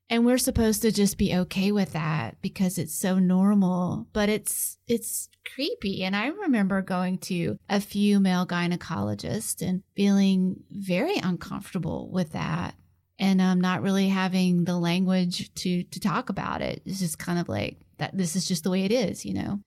And 0.09 0.27
we're 0.27 0.39
supposed 0.39 0.83
to 0.83 0.91
just 0.91 1.19
be 1.19 1.35
okay 1.37 1.71
with 1.71 1.93
that 1.93 2.41
because 2.43 2.79
it's 2.79 2.95
so 2.95 3.19
normal, 3.19 4.09
but 4.13 4.29
it's 4.29 4.79
it's 4.89 5.29
creepy. 5.55 6.03
And 6.03 6.17
I 6.17 6.29
remember 6.29 6.83
going 6.83 7.19
to 7.19 7.59
a 7.69 7.81
few 7.81 8.19
male 8.19 8.47
gynecologists 8.47 9.67
and 9.67 9.83
feeling 9.95 10.65
very 10.71 11.17
uncomfortable 11.19 12.11
with 12.11 12.33
that 12.33 12.75
and 13.21 13.41
um, 13.41 13.61
not 13.61 13.83
really 13.83 14.09
having 14.09 14.65
the 14.65 14.79
language 14.79 15.55
to 15.55 15.85
to 15.85 16.01
talk 16.01 16.29
about 16.29 16.63
it. 16.63 16.83
It's 16.85 16.99
just 16.99 17.19
kind 17.19 17.39
of 17.39 17.49
like 17.49 17.77
that. 17.99 18.17
This 18.17 18.35
is 18.35 18.49
just 18.49 18.65
the 18.65 18.71
way 18.71 18.85
it 18.85 18.93
is, 18.93 19.25
you 19.25 19.35
know. 19.35 19.61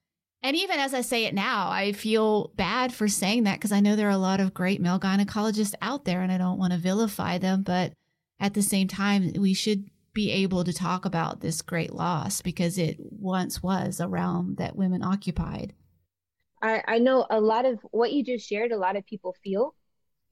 And 0.43 0.57
even 0.57 0.77
as 0.77 0.93
I 0.93 1.01
say 1.01 1.23
it 1.23 1.33
now, 1.33 1.69
I 1.69 1.93
feel 1.93 2.51
bad 2.55 2.93
for 2.93 3.07
saying 3.07 3.43
that 3.43 3.55
because 3.55 3.71
I 3.71 3.79
know 3.79 3.95
there 3.95 4.09
are 4.09 4.11
a 4.11 4.17
lot 4.17 4.41
of 4.41 4.53
great 4.53 4.81
male 4.81 4.99
gynecologists 4.99 5.73
out 5.81 6.03
there, 6.03 6.21
and 6.21 6.31
I 6.31 6.37
don't 6.37 6.59
want 6.59 6.73
to 6.73 6.79
vilify 6.79 7.37
them. 7.37 7.63
But 7.63 7.93
at 8.41 8.53
the 8.53 8.61
same 8.61 8.89
time, 8.89 9.31
we 9.39 9.53
should 9.53 9.89
be 10.13 10.31
able 10.31 10.65
to 10.65 10.73
talk 10.73 11.05
about 11.05 11.39
this 11.39 11.61
great 11.61 11.93
loss 11.93 12.41
because 12.41 12.77
it 12.77 12.97
once 12.99 13.63
was 13.63 14.01
a 14.01 14.07
realm 14.07 14.55
that 14.55 14.75
women 14.75 15.01
occupied. 15.01 15.73
I, 16.61 16.83
I 16.87 16.99
know 16.99 17.25
a 17.29 17.39
lot 17.39 17.65
of 17.65 17.79
what 17.91 18.11
you 18.11 18.23
just 18.23 18.47
shared, 18.47 18.71
a 18.71 18.77
lot 18.77 18.97
of 18.97 19.05
people 19.05 19.35
feel. 19.43 19.73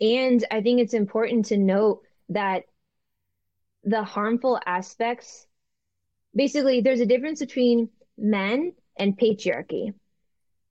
And 0.02 0.46
I 0.52 0.62
think 0.62 0.82
it's 0.82 0.94
important 0.94 1.46
to 1.48 1.58
note 1.58 2.02
that 2.30 2.64
the 3.84 4.04
harmful 4.04 4.60
aspects 4.66 5.48
basically, 6.36 6.82
there's 6.82 7.02
a 7.02 7.06
difference 7.06 7.40
between 7.40 7.90
men 8.18 8.74
and 8.98 9.18
patriarchy. 9.18 9.94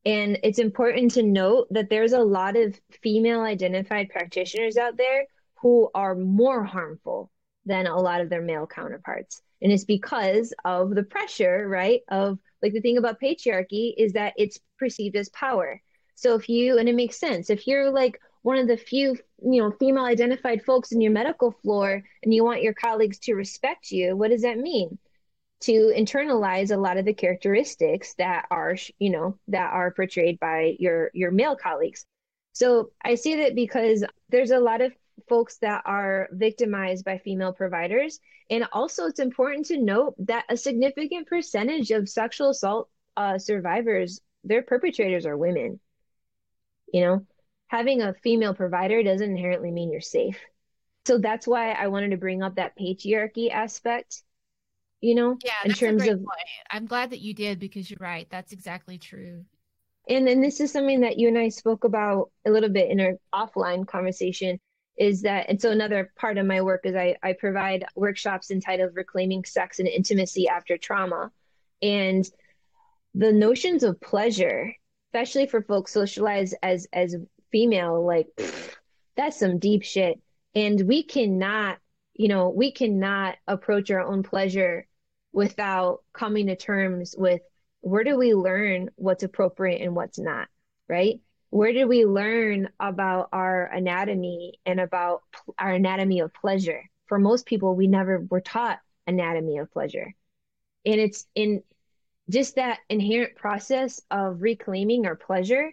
And 0.05 0.39
it's 0.43 0.59
important 0.59 1.13
to 1.13 1.23
note 1.23 1.67
that 1.71 1.91
there's 1.91 2.13
a 2.13 2.23
lot 2.23 2.57
of 2.57 2.79
female 3.03 3.41
identified 3.41 4.09
practitioners 4.09 4.77
out 4.77 4.97
there 4.97 5.27
who 5.61 5.91
are 5.95 6.15
more 6.15 6.65
harmful 6.65 7.31
than 7.67 7.87
a 7.87 8.01
lot 8.01 8.21
of 8.21 8.31
their 8.31 8.41
male 8.41 8.67
counterparts. 8.67 9.43
And 9.61 9.71
it's 9.71 9.85
because 9.85 10.55
of 10.65 10.95
the 10.95 11.03
pressure, 11.03 11.69
right? 11.69 12.01
Of 12.09 12.39
like 12.63 12.73
the 12.73 12.81
thing 12.81 12.97
about 12.97 13.21
patriarchy 13.21 13.93
is 13.97 14.15
that 14.15 14.33
it's 14.39 14.59
perceived 14.79 15.17
as 15.17 15.29
power. 15.31 15.81
So 16.15 16.35
if 16.35 16.49
you, 16.49 16.79
and 16.79 16.89
it 16.89 16.95
makes 16.95 17.19
sense, 17.19 17.51
if 17.51 17.67
you're 17.67 17.91
like 17.91 18.19
one 18.43 18.57
of 18.57 18.69
the 18.69 18.77
few, 18.77 19.19
you 19.43 19.63
know, 19.63 19.71
female 19.71 20.05
identified 20.05 20.65
folks 20.65 20.93
in 20.93 21.03
your 21.03 21.13
medical 21.13 21.51
floor 21.51 22.03
and 22.23 22.33
you 22.33 22.43
want 22.43 22.63
your 22.63 22.75
colleagues 22.75 23.19
to 23.21 23.35
respect 23.35 23.91
you, 23.91 24.17
what 24.17 24.31
does 24.31 24.43
that 24.43 24.59
mean? 24.59 24.99
To 25.65 25.93
internalize 25.95 26.75
a 26.75 26.81
lot 26.81 26.97
of 26.97 27.05
the 27.05 27.13
characteristics 27.13 28.15
that 28.15 28.47
are, 28.51 28.77
you 28.99 29.11
know, 29.11 29.39
that 29.49 29.73
are 29.73 29.91
portrayed 29.91 30.41
by 30.41 30.77
your 30.79 31.11
your 31.13 31.31
male 31.31 31.55
colleagues. 31.55 32.07
So 32.53 32.91
I 33.05 33.15
see 33.15 33.37
that 33.37 33.55
because 33.55 34.03
there's 34.31 34.53
a 34.53 34.59
lot 34.59 34.81
of 34.81 34.93
folks 35.29 35.59
that 35.59 35.83
are 35.85 36.29
victimized 36.33 37.05
by 37.05 37.19
female 37.19 37.53
providers. 37.53 38.21
And 38.49 38.67
also, 38.73 39.05
it's 39.05 39.21
important 39.21 39.67
to 39.67 39.79
note 39.79 40.15
that 40.27 40.45
a 40.49 40.57
significant 40.57 41.29
percentage 41.29 41.91
of 41.91 42.09
sexual 42.09 42.51
assault 42.51 42.89
uh, 43.17 43.39
survivors, 43.39 44.21
their 44.43 44.63
perpetrators 44.63 45.27
are 45.27 45.37
women. 45.37 45.79
You 46.93 47.03
know, 47.03 47.27
having 47.69 48.01
a 48.01 48.15
female 48.15 48.55
provider 48.55 49.03
doesn't 49.03 49.31
inherently 49.31 49.71
mean 49.71 49.93
you're 49.93 50.01
safe. 50.01 50.39
So 51.07 51.19
that's 51.19 51.47
why 51.47 51.73
I 51.73 51.89
wanted 51.89 52.11
to 52.11 52.17
bring 52.17 52.43
up 52.43 52.57
that 52.57 52.77
patriarchy 52.79 53.51
aspect. 53.51 54.23
You 55.01 55.15
know, 55.15 55.39
yeah, 55.43 55.53
in 55.65 55.73
terms 55.73 56.03
of, 56.03 56.19
point. 56.19 56.29
I'm 56.71 56.87
glad 56.87 57.11
that 57.11 57.21
you 57.21 57.33
did 57.33 57.59
because 57.59 57.91
you're 57.91 57.99
right. 58.01 58.27
That's 58.31 58.53
exactly 58.53 58.99
true. 58.99 59.45
And 60.09 60.27
then 60.27 60.41
this 60.41 60.61
is 60.61 60.73
something 60.73 61.01
that 61.01 61.19
you 61.19 61.29
and 61.29 61.39
I 61.39 61.49
spoke 61.49 61.85
about 61.85 62.31
a 62.47 62.51
little 62.51 62.69
bit 62.69 62.91
in 62.91 63.01
our 63.01 63.15
offline 63.33 63.87
conversation 63.87 64.59
is 65.01 65.23
that 65.23 65.47
and 65.49 65.61
so 65.61 65.71
another 65.71 66.13
part 66.17 66.37
of 66.37 66.47
my 66.47 66.61
work 66.61 66.83
is 66.85 66.95
I, 66.95 67.17
I 67.23 67.33
provide 67.33 67.87
workshops 67.97 68.51
entitled 68.51 68.91
reclaiming 68.95 69.45
sex 69.45 69.79
and 69.79 69.89
intimacy 69.89 70.47
after 70.47 70.77
trauma 70.77 71.33
and 71.81 72.29
the 73.15 73.33
notions 73.33 73.83
of 73.83 74.01
pleasure 74.01 74.75
especially 75.09 75.47
for 75.47 75.63
folks 75.63 75.93
socialized 75.93 76.55
as 76.63 76.87
as 76.93 77.17
female 77.51 78.05
like 78.05 78.29
that's 79.17 79.39
some 79.39 79.59
deep 79.59 79.83
shit 79.83 80.21
and 80.55 80.87
we 80.87 81.03
cannot 81.03 81.79
you 82.15 82.29
know 82.29 82.51
we 82.51 82.71
cannot 82.71 83.37
approach 83.49 83.91
our 83.91 84.03
own 84.03 84.23
pleasure 84.23 84.87
without 85.33 86.03
coming 86.13 86.47
to 86.47 86.57
terms 86.57 87.15
with 87.17 87.41
where 87.81 88.05
do 88.05 88.17
we 88.17 88.35
learn 88.35 88.91
what's 88.97 89.23
appropriate 89.23 89.81
and 89.81 89.95
what's 89.95 90.19
not 90.19 90.49
right? 90.89 91.21
Where 91.51 91.73
do 91.73 91.87
we 91.87 92.05
learn 92.05 92.69
about 92.79 93.29
our 93.33 93.67
anatomy 93.67 94.61
and 94.67 94.81
about 94.81 95.23
our 95.59 95.73
anatomy 95.73 96.21
of 96.21 96.33
pleasure? 96.35 96.83
For 97.07 97.19
most 97.19 97.47
people, 97.47 97.75
we 97.75 97.87
never 97.87 98.25
were 98.29 98.41
taught 98.41 98.79
anatomy 99.07 99.59
of 99.59 99.73
pleasure. 99.73 100.15
And 100.85 101.01
it's 101.01 101.27
in 101.35 101.63
just 102.29 102.57
that 102.57 102.79
inherent 102.89 103.37
process 103.37 104.01
of 104.11 104.43
reclaiming 104.43 105.07
our 105.07 105.17
pleasure 105.17 105.73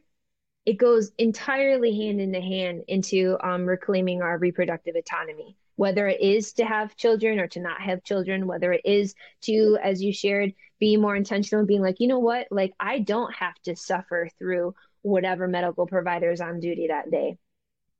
it 0.67 0.77
goes 0.77 1.13
entirely 1.17 1.95
hand 1.95 2.19
in 2.19 2.33
hand 2.33 2.83
into 2.89 3.37
um, 3.41 3.65
reclaiming 3.65 4.21
our 4.21 4.37
reproductive 4.37 4.97
autonomy 4.97 5.55
whether 5.77 6.07
it 6.07 6.19
is 6.21 6.53
to 6.53 6.65
have 6.65 6.95
children 6.97 7.39
or 7.39 7.47
to 7.47 7.61
not 7.61 7.81
have 7.81 8.03
children 8.03 8.45
whether 8.45 8.73
it 8.73 8.81
is 8.83 9.15
to 9.41 9.77
as 9.81 10.01
you 10.01 10.11
shared 10.11 10.53
be 10.79 10.97
more 10.97 11.15
intentional 11.15 11.65
being 11.65 11.81
like 11.81 11.99
you 11.99 12.07
know 12.07 12.19
what 12.19 12.47
like 12.51 12.73
i 12.79 12.99
don't 12.99 13.33
have 13.33 13.55
to 13.63 13.75
suffer 13.75 14.29
through 14.37 14.75
whatever 15.01 15.47
medical 15.47 15.87
provider 15.87 16.31
is 16.31 16.41
on 16.41 16.59
duty 16.59 16.87
that 16.89 17.09
day 17.09 17.37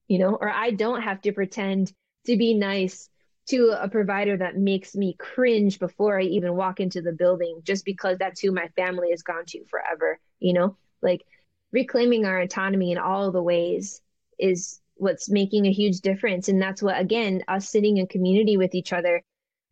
you 0.08 0.20
know 0.20 0.36
or 0.36 0.50
i 0.50 0.72
don't 0.72 1.02
have 1.02 1.22
to 1.22 1.32
pretend 1.32 1.94
to 2.26 2.36
be 2.36 2.54
nice 2.54 3.10
to 3.48 3.74
a 3.82 3.88
provider 3.88 4.38
that 4.38 4.58
makes 4.58 4.94
me 4.94 5.16
cringe 5.18 5.80
before 5.80 6.20
I 6.20 6.24
even 6.24 6.56
walk 6.56 6.80
into 6.80 7.02
the 7.02 7.14
building 7.14 7.62
just 7.64 7.86
because 7.86 8.18
that's 8.18 8.42
who 8.42 8.52
my 8.52 8.68
family 8.76 9.12
has 9.12 9.24
gone 9.24 9.46
to 9.48 9.64
forever, 9.66 10.20
you 10.40 10.54
know? 10.54 10.76
Like 11.02 11.26
reclaiming 11.72 12.26
our 12.26 12.40
autonomy 12.40 12.92
in 12.92 12.98
all 12.98 13.32
the 13.32 13.42
ways 13.42 14.02
is 14.38 14.82
what's 15.00 15.30
making 15.30 15.66
a 15.66 15.72
huge 15.72 16.02
difference 16.02 16.50
and 16.50 16.62
that's 16.62 16.82
what 16.82 17.00
again 17.00 17.44
us 17.48 17.70
sitting 17.70 17.98
in 17.98 18.08
community 18.08 18.58
with 18.58 18.76
each 18.76 18.94
other 18.94 19.24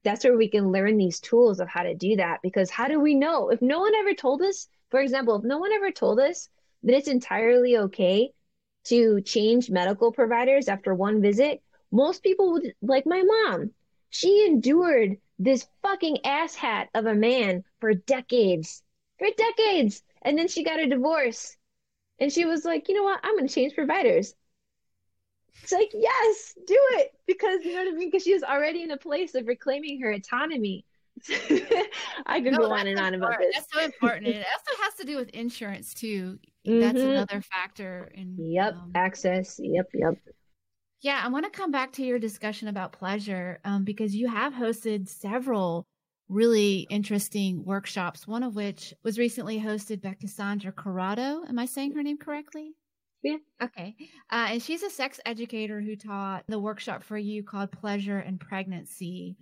that's 0.03 0.23
where 0.23 0.37
we 0.37 0.47
can 0.47 0.71
learn 0.71 0.97
these 0.97 1.19
tools 1.19 1.59
of 1.59 1.67
how 1.67 1.83
to 1.83 1.95
do 1.95 2.15
that 2.15 2.39
because 2.43 2.69
how 2.69 2.87
do 2.87 2.99
we 2.99 3.15
know 3.15 3.49
if 3.49 3.61
no 3.61 3.79
one 3.79 3.95
ever 3.95 4.13
told 4.13 4.41
us 4.41 4.67
for 4.91 4.99
example 4.99 5.35
if 5.35 5.43
no 5.43 5.57
one 5.57 5.71
ever 5.71 5.91
told 5.91 6.19
us 6.19 6.49
that 6.83 6.95
it's 6.95 7.07
entirely 7.07 7.77
okay 7.77 8.31
to 8.83 9.19
change 9.21 9.69
medical 9.69 10.11
providers 10.11 10.67
after 10.67 10.93
one 10.93 11.21
visit 11.21 11.61
most 11.95 12.23
people 12.23 12.51
would, 12.53 12.73
like 12.81 13.05
my 13.05 13.23
mom, 13.23 13.71
she 14.09 14.45
endured 14.45 15.17
this 15.39 15.67
fucking 15.81 16.17
asshat 16.25 16.87
of 16.93 17.05
a 17.05 17.15
man 17.15 17.63
for 17.79 17.93
decades, 17.93 18.83
for 19.17 19.27
decades. 19.37 20.03
And 20.21 20.37
then 20.37 20.47
she 20.47 20.63
got 20.63 20.79
a 20.79 20.87
divorce. 20.87 21.55
And 22.19 22.31
she 22.31 22.45
was 22.45 22.65
like, 22.65 22.89
you 22.89 22.95
know 22.95 23.03
what? 23.03 23.19
I'm 23.23 23.35
going 23.35 23.47
to 23.47 23.53
change 23.53 23.75
providers. 23.75 24.33
It's 25.63 25.71
like, 25.71 25.91
yes, 25.93 26.53
do 26.67 26.77
it. 26.93 27.11
Because, 27.27 27.63
you 27.63 27.73
know 27.73 27.85
what 27.85 27.93
I 27.93 27.97
mean? 27.97 28.09
Because 28.09 28.23
she 28.23 28.33
was 28.33 28.43
already 28.43 28.83
in 28.83 28.91
a 28.91 28.97
place 28.97 29.35
of 29.35 29.47
reclaiming 29.47 30.01
her 30.01 30.11
autonomy. 30.11 30.85
I 32.25 32.41
could 32.41 32.53
no, 32.53 32.59
go 32.59 32.71
on 32.71 32.87
and 32.87 32.99
on 32.99 33.13
about 33.13 33.39
this. 33.39 33.55
That's 33.55 33.73
so 33.73 33.83
important. 33.83 34.27
it 34.27 34.45
also 34.45 34.83
has 34.83 34.93
to 34.95 35.05
do 35.05 35.15
with 35.15 35.29
insurance, 35.29 35.93
too. 35.93 36.39
That's 36.65 36.97
mm-hmm. 36.97 37.09
another 37.09 37.41
factor. 37.41 38.11
In, 38.13 38.35
yep. 38.37 38.73
Um, 38.73 38.91
Access. 38.95 39.59
Yep. 39.61 39.87
Yep. 39.93 40.15
Yeah, 41.01 41.21
I 41.23 41.27
want 41.29 41.45
to 41.45 41.51
come 41.51 41.71
back 41.71 41.91
to 41.93 42.03
your 42.03 42.19
discussion 42.19 42.67
about 42.67 42.91
pleasure 42.91 43.59
um, 43.63 43.83
because 43.83 44.15
you 44.15 44.27
have 44.27 44.53
hosted 44.53 45.07
several 45.07 45.85
really 46.29 46.87
interesting 46.89 47.63
workshops, 47.63 48.27
one 48.27 48.43
of 48.43 48.55
which 48.55 48.93
was 49.03 49.19
recently 49.19 49.59
hosted 49.59 50.01
by 50.01 50.15
Cassandra 50.19 50.71
Corrado. 50.71 51.43
Am 51.47 51.59
I 51.59 51.65
saying 51.65 51.93
her 51.93 52.03
name 52.03 52.17
correctly? 52.17 52.73
Yeah. 53.25 53.37
Okay. 53.59 53.95
Uh, 54.31 54.49
and 54.51 54.61
she's 54.61 54.83
a 54.83 54.89
sex 54.91 55.19
educator 55.25 55.81
who 55.81 55.95
taught 55.95 56.43
the 56.47 56.59
workshop 56.59 57.03
for 57.03 57.17
you 57.17 57.43
called 57.43 57.71
Pleasure 57.71 58.19
and 58.19 58.39
Pregnancy. 58.39 59.35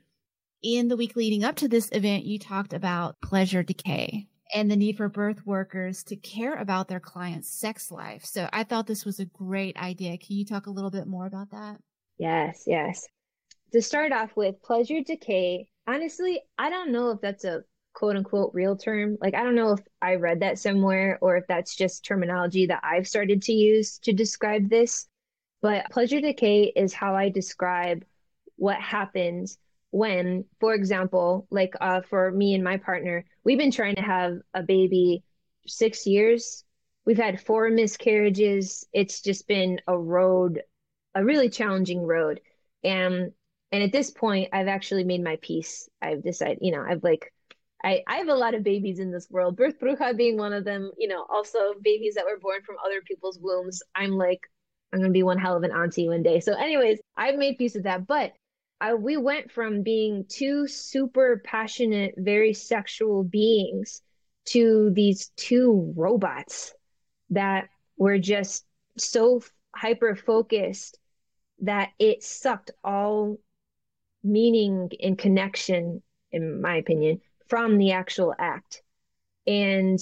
In 0.64 0.88
the 0.88 0.96
week 0.96 1.18
leading 1.18 1.44
up 1.44 1.58
to 1.58 1.68
this 1.68 1.90
event, 1.92 2.24
you 2.24 2.40
talked 2.40 2.72
about 2.72 3.20
pleasure 3.20 3.62
decay 3.62 4.30
and 4.56 4.72
the 4.72 4.78
need 4.78 4.96
for 4.96 5.10
birth 5.10 5.46
workers 5.46 6.02
to 6.04 6.16
care 6.16 6.56
about 6.56 6.88
their 6.88 7.02
clients' 7.02 7.50
sex 7.60 7.92
life. 7.92 8.24
So 8.24 8.48
I 8.54 8.64
thought 8.64 8.88
this 8.88 9.04
was 9.04 9.20
a 9.20 9.26
great 9.26 9.76
idea. 9.76 10.18
Can 10.18 10.38
you 10.38 10.46
talk 10.46 10.68
a 10.68 10.72
little 10.72 10.92
bit 10.92 11.06
more 11.06 11.26
about 11.26 11.52
that? 11.52 11.82
Yes, 12.18 12.64
yes. 12.66 13.06
To 13.74 13.82
start 13.82 14.14
off 14.14 14.38
with, 14.38 14.62
pleasure 14.64 15.02
decay, 15.06 15.68
honestly, 15.86 16.42
I 16.58 16.70
don't 16.70 16.94
know 16.94 17.10
if 17.10 17.20
that's 17.20 17.44
a 17.44 17.64
quote 17.94 18.16
unquote 18.16 18.52
real 18.54 18.76
term. 18.76 19.18
Like, 19.22 19.36
I 19.36 19.44
don't 19.44 19.56
know 19.56 19.74
if 19.74 19.80
I 20.02 20.16
read 20.16 20.42
that 20.42 20.60
somewhere 20.60 21.18
or 21.22 21.38
if 21.38 21.46
that's 21.48 21.76
just 21.76 22.06
terminology 22.06 22.66
that 22.68 22.82
I've 22.84 23.08
started 23.08 23.42
to 23.44 23.54
use 23.54 24.00
to 24.00 24.14
describe 24.14 24.70
this. 24.70 25.08
But 25.62 25.90
pleasure 25.92 26.20
decay 26.20 26.74
is 26.76 26.94
how 26.94 27.16
I 27.16 27.30
describe 27.30 28.04
what 28.58 28.80
happens 28.80 29.58
when, 29.92 30.46
for 30.60 30.74
example, 30.74 31.48
like 31.52 31.74
uh, 31.80 32.02
for 32.02 32.32
me 32.32 32.56
and 32.56 32.64
my 32.64 32.78
partner, 32.78 33.26
we've 33.44 33.58
been 33.58 33.72
trying 33.72 33.96
to 33.96 34.02
have 34.02 34.40
a 34.54 34.64
baby 34.64 35.24
six 35.68 36.06
years. 36.06 36.64
We've 37.06 37.18
had 37.18 37.42
four 37.42 37.70
miscarriages. 37.70 38.86
It's 38.92 39.22
just 39.22 39.48
been 39.48 39.80
a 39.88 39.98
road, 39.98 40.62
a 41.16 41.24
really 41.24 41.50
challenging 41.50 42.02
road. 42.02 42.42
And 42.84 43.32
and 43.72 43.82
at 43.82 43.92
this 43.92 44.12
point, 44.12 44.50
I've 44.54 44.68
actually 44.68 45.04
made 45.04 45.24
my 45.24 45.38
peace. 45.42 45.90
I've 46.00 46.24
decided, 46.24 46.60
you 46.62 46.72
know, 46.72 46.86
I've 46.88 47.04
like, 47.04 47.33
I, 47.84 48.02
I 48.08 48.16
have 48.18 48.30
a 48.30 48.36
lot 48.36 48.56
of 48.56 48.64
babies 48.64 49.00
in 49.00 49.12
this 49.12 49.30
world, 49.30 49.58
birth 49.58 49.80
bruja 49.80 50.16
being 50.16 50.38
one 50.38 50.54
of 50.54 50.64
them, 50.64 50.92
you 50.98 51.08
know, 51.08 51.26
also 51.30 51.74
babies 51.82 52.16
that 52.16 52.26
were 52.26 52.40
born 52.40 52.62
from 52.66 52.78
other 52.86 53.02
people's 53.06 53.40
wombs. 53.42 53.82
I'm 53.96 54.12
like, 54.12 54.40
I'm 54.94 55.00
going 55.00 55.12
to 55.12 55.14
be 55.14 55.24
one 55.24 55.38
hell 55.38 55.58
of 55.58 55.64
an 55.64 55.72
auntie 55.72 56.08
one 56.08 56.24
day. 56.24 56.40
So, 56.40 56.54
anyways, 56.54 57.00
I've 57.18 57.36
made 57.36 57.58
peace 57.58 57.74
with 57.74 57.84
that. 57.84 58.08
But 58.08 58.34
I, 58.80 58.94
we 58.94 59.18
went 59.18 59.52
from 59.52 59.84
being 59.84 60.26
two 60.30 60.68
super 60.68 61.42
passionate, 61.44 62.14
very 62.18 62.54
sexual 62.54 63.24
beings 63.24 64.02
to 64.46 64.92
these 64.94 65.30
two 65.36 65.94
robots 65.98 66.74
that 67.32 67.70
were 67.98 68.20
just 68.20 68.66
so 68.98 69.42
hyper 69.76 70.16
focused 70.16 71.00
that 71.62 71.90
it 72.00 72.24
sucked 72.24 72.72
all 72.84 73.38
meaning 74.24 74.90
and 75.02 75.18
connection, 75.18 76.02
in 76.32 76.62
my 76.62 76.78
opinion, 76.78 77.22
from 77.48 77.78
the 77.78 77.92
actual 77.92 78.34
act. 78.38 78.82
And 79.48 80.00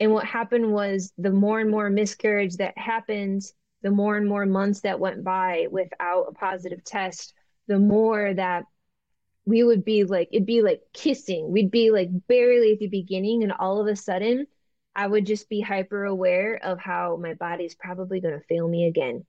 and 0.00 0.12
what 0.12 0.24
happened 0.24 0.72
was 0.72 1.12
the 1.18 1.32
more 1.32 1.58
and 1.58 1.70
more 1.70 1.90
miscarriage 1.90 2.56
that 2.58 2.78
happened, 2.78 3.42
the 3.82 3.90
more 3.90 4.16
and 4.16 4.28
more 4.28 4.46
months 4.46 4.82
that 4.82 5.00
went 5.00 5.24
by 5.24 5.66
without 5.70 6.26
a 6.28 6.32
positive 6.32 6.84
test 6.84 7.34
the 7.68 7.78
more 7.78 8.34
that 8.34 8.64
we 9.44 9.62
would 9.62 9.84
be 9.84 10.04
like 10.04 10.28
it'd 10.32 10.46
be 10.46 10.62
like 10.62 10.80
kissing. 10.92 11.52
We'd 11.52 11.70
be 11.70 11.90
like 11.90 12.08
barely 12.26 12.72
at 12.72 12.78
the 12.80 12.88
beginning 12.88 13.44
and 13.44 13.52
all 13.52 13.80
of 13.80 13.86
a 13.86 13.96
sudden 13.96 14.46
i 14.96 15.06
would 15.06 15.26
just 15.26 15.48
be 15.48 15.60
hyper 15.60 16.04
aware 16.04 16.58
of 16.64 16.80
how 16.80 17.16
my 17.16 17.34
body's 17.34 17.74
probably 17.74 18.20
going 18.20 18.34
to 18.34 18.46
fail 18.46 18.66
me 18.66 18.86
again. 18.86 19.24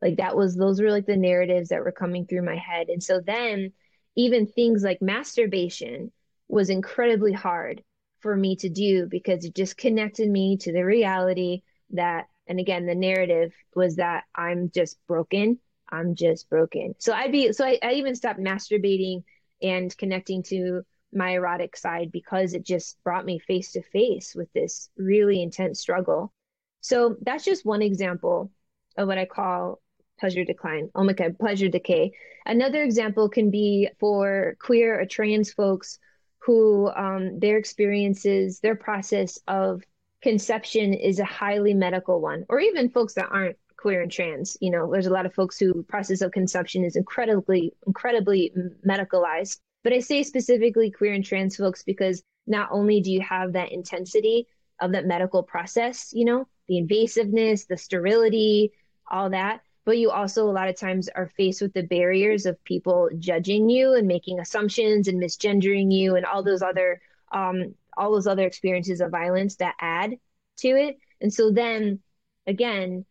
Like 0.00 0.16
that 0.16 0.36
was 0.36 0.56
those 0.56 0.80
were 0.80 0.90
like 0.90 1.06
the 1.06 1.16
narratives 1.16 1.68
that 1.68 1.84
were 1.84 1.92
coming 1.92 2.26
through 2.26 2.42
my 2.42 2.56
head. 2.56 2.88
And 2.88 3.02
so 3.02 3.20
then 3.20 3.72
even 4.16 4.46
things 4.46 4.82
like 4.82 5.02
masturbation 5.02 6.12
was 6.52 6.70
incredibly 6.70 7.32
hard 7.32 7.82
for 8.20 8.36
me 8.36 8.54
to 8.56 8.68
do 8.68 9.06
because 9.06 9.44
it 9.44 9.54
just 9.54 9.76
connected 9.76 10.30
me 10.30 10.56
to 10.58 10.72
the 10.72 10.84
reality 10.84 11.62
that 11.90 12.26
and 12.46 12.60
again 12.60 12.86
the 12.86 12.94
narrative 12.94 13.52
was 13.74 13.96
that 13.96 14.24
i'm 14.34 14.70
just 14.70 14.96
broken 15.08 15.58
I'm 15.92 16.14
just 16.14 16.48
broken. 16.48 16.94
So 16.98 17.12
I'd 17.12 17.30
be 17.30 17.52
so 17.52 17.66
I, 17.66 17.78
I 17.82 17.92
even 17.92 18.16
stopped 18.16 18.40
masturbating 18.40 19.22
and 19.60 19.96
connecting 19.98 20.42
to 20.44 20.82
my 21.12 21.32
erotic 21.32 21.76
side 21.76 22.10
because 22.10 22.54
it 22.54 22.64
just 22.64 22.96
brought 23.04 23.26
me 23.26 23.38
face 23.38 23.72
to 23.72 23.82
face 23.82 24.34
with 24.34 24.50
this 24.54 24.88
really 24.96 25.42
intense 25.42 25.78
struggle. 25.80 26.32
So 26.80 27.16
that's 27.20 27.44
just 27.44 27.66
one 27.66 27.82
example 27.82 28.50
of 28.96 29.06
what 29.06 29.18
I 29.18 29.26
call 29.26 29.80
pleasure 30.18 30.44
decline. 30.44 30.88
Oh 30.94 31.04
my 31.04 31.12
God, 31.12 31.38
pleasure 31.38 31.68
decay. 31.68 32.12
Another 32.46 32.82
example 32.82 33.28
can 33.28 33.50
be 33.50 33.88
for 34.00 34.56
queer 34.58 34.98
or 34.98 35.04
trans 35.04 35.52
folks 35.52 35.98
who 36.44 36.90
um, 36.90 37.38
their 37.38 37.56
experiences, 37.56 38.60
their 38.60 38.74
process 38.74 39.38
of 39.46 39.82
conception 40.22 40.92
is 40.92 41.18
a 41.18 41.24
highly 41.24 41.74
medical 41.74 42.20
one, 42.20 42.44
or 42.48 42.60
even 42.60 42.88
folks 42.88 43.14
that 43.14 43.28
aren't 43.30 43.56
queer 43.76 44.02
and 44.02 44.12
trans. 44.12 44.56
You 44.60 44.70
know, 44.70 44.90
there's 44.90 45.06
a 45.06 45.12
lot 45.12 45.26
of 45.26 45.34
folks 45.34 45.58
who 45.58 45.82
process 45.84 46.20
of 46.20 46.32
conception 46.32 46.84
is 46.84 46.96
incredibly, 46.96 47.74
incredibly 47.86 48.52
medicalized. 48.86 49.58
But 49.84 49.92
I 49.92 50.00
say 50.00 50.22
specifically 50.22 50.90
queer 50.90 51.12
and 51.12 51.24
trans 51.24 51.56
folks 51.56 51.82
because 51.82 52.22
not 52.46 52.68
only 52.70 53.00
do 53.00 53.10
you 53.10 53.20
have 53.20 53.52
that 53.52 53.72
intensity 53.72 54.46
of 54.80 54.92
that 54.92 55.06
medical 55.06 55.42
process, 55.42 56.10
you 56.12 56.24
know, 56.24 56.46
the 56.68 56.80
invasiveness, 56.80 57.66
the 57.66 57.76
sterility, 57.76 58.72
all 59.10 59.30
that, 59.30 59.60
but 59.84 59.98
you 59.98 60.10
also 60.10 60.48
a 60.48 60.52
lot 60.52 60.68
of 60.68 60.76
times 60.76 61.08
are 61.08 61.28
faced 61.36 61.60
with 61.62 61.72
the 61.74 61.82
barriers 61.82 62.46
of 62.46 62.62
people 62.64 63.08
judging 63.18 63.68
you 63.70 63.94
and 63.94 64.06
making 64.06 64.40
assumptions 64.40 65.08
and 65.08 65.20
misgendering 65.22 65.92
you 65.92 66.16
and 66.16 66.26
all 66.26 66.42
those 66.42 66.62
other 66.62 67.00
um, 67.32 67.74
all 67.96 68.12
those 68.12 68.26
other 68.26 68.46
experiences 68.46 69.00
of 69.00 69.10
violence 69.10 69.56
that 69.56 69.74
add 69.80 70.16
to 70.58 70.68
it. 70.68 70.98
And 71.20 71.32
so 71.32 71.50
then 71.50 72.00
again, 72.46 73.04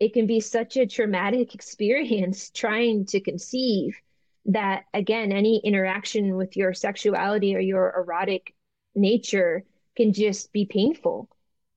it 0.00 0.12
can 0.12 0.26
be 0.26 0.40
such 0.40 0.76
a 0.76 0.86
traumatic 0.86 1.54
experience 1.56 2.50
trying 2.50 3.06
to 3.06 3.20
conceive 3.20 4.00
that 4.46 4.84
again 4.94 5.30
any 5.32 5.60
interaction 5.64 6.36
with 6.36 6.56
your 6.56 6.72
sexuality 6.72 7.54
or 7.54 7.60
your 7.60 7.94
erotic 7.96 8.54
nature 8.94 9.64
can 9.96 10.12
just 10.12 10.52
be 10.52 10.64
painful 10.64 11.28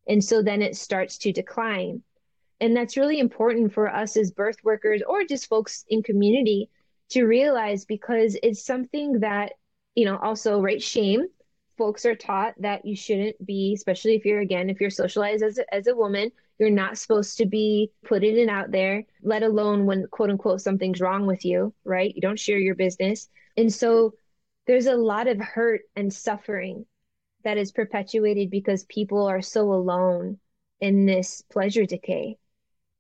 And 0.08 0.24
so 0.24 0.44
then 0.44 0.62
it 0.62 0.78
starts 0.78 1.18
to 1.20 1.34
decline. 1.34 2.04
And 2.62 2.78
that's 2.78 2.96
really 2.96 3.20
important 3.20 3.74
for 3.74 3.94
us 3.94 4.16
as 4.16 4.32
birth 4.32 4.58
workers 4.64 5.02
or 5.06 5.24
just 5.24 5.50
folks 5.50 5.84
in 5.90 6.04
community 6.04 6.70
to 7.10 7.26
realize 7.26 7.86
because 7.86 8.38
it's 8.44 8.64
something 8.64 9.20
that, 9.22 9.54
you 9.96 10.06
know, 10.06 10.18
also, 10.18 10.62
right, 10.62 10.82
shame. 10.82 11.26
Folks 11.76 12.06
are 12.06 12.16
taught 12.16 12.54
that 12.62 12.86
you 12.86 12.96
shouldn't 12.96 13.44
be, 13.44 13.74
especially 13.76 14.14
if 14.16 14.26
you're, 14.26 14.42
again, 14.42 14.70
if 14.70 14.80
you're 14.80 14.92
socialized 14.92 15.42
as 15.44 15.58
a, 15.58 15.74
as 15.74 15.88
a 15.88 15.96
woman, 15.96 16.32
you're 16.60 16.70
not 16.70 17.00
supposed 17.00 17.40
to 17.40 17.48
be 17.48 17.92
putting 18.06 18.38
it 18.38 18.48
out 18.48 18.70
there, 18.70 19.04
let 19.24 19.42
alone 19.42 19.88
when, 19.88 20.06
quote 20.12 20.30
unquote, 20.30 20.62
something's 20.62 21.02
wrong 21.02 21.26
with 21.26 21.44
you, 21.44 21.74
right? 21.84 22.14
You 22.14 22.22
don't 22.22 22.40
share 22.40 22.60
your 22.60 22.76
business. 22.76 23.28
And 23.58 23.74
so 23.74 24.14
there's 24.68 24.86
a 24.86 24.96
lot 24.96 25.28
of 25.28 25.40
hurt 25.40 25.82
and 25.96 26.14
suffering 26.14 26.86
that 27.44 27.58
is 27.58 27.72
perpetuated 27.72 28.52
because 28.52 28.84
people 28.84 29.26
are 29.26 29.42
so 29.42 29.74
alone 29.74 30.38
in 30.80 31.08
this 31.08 31.42
pleasure 31.52 31.88
decay 31.88 32.38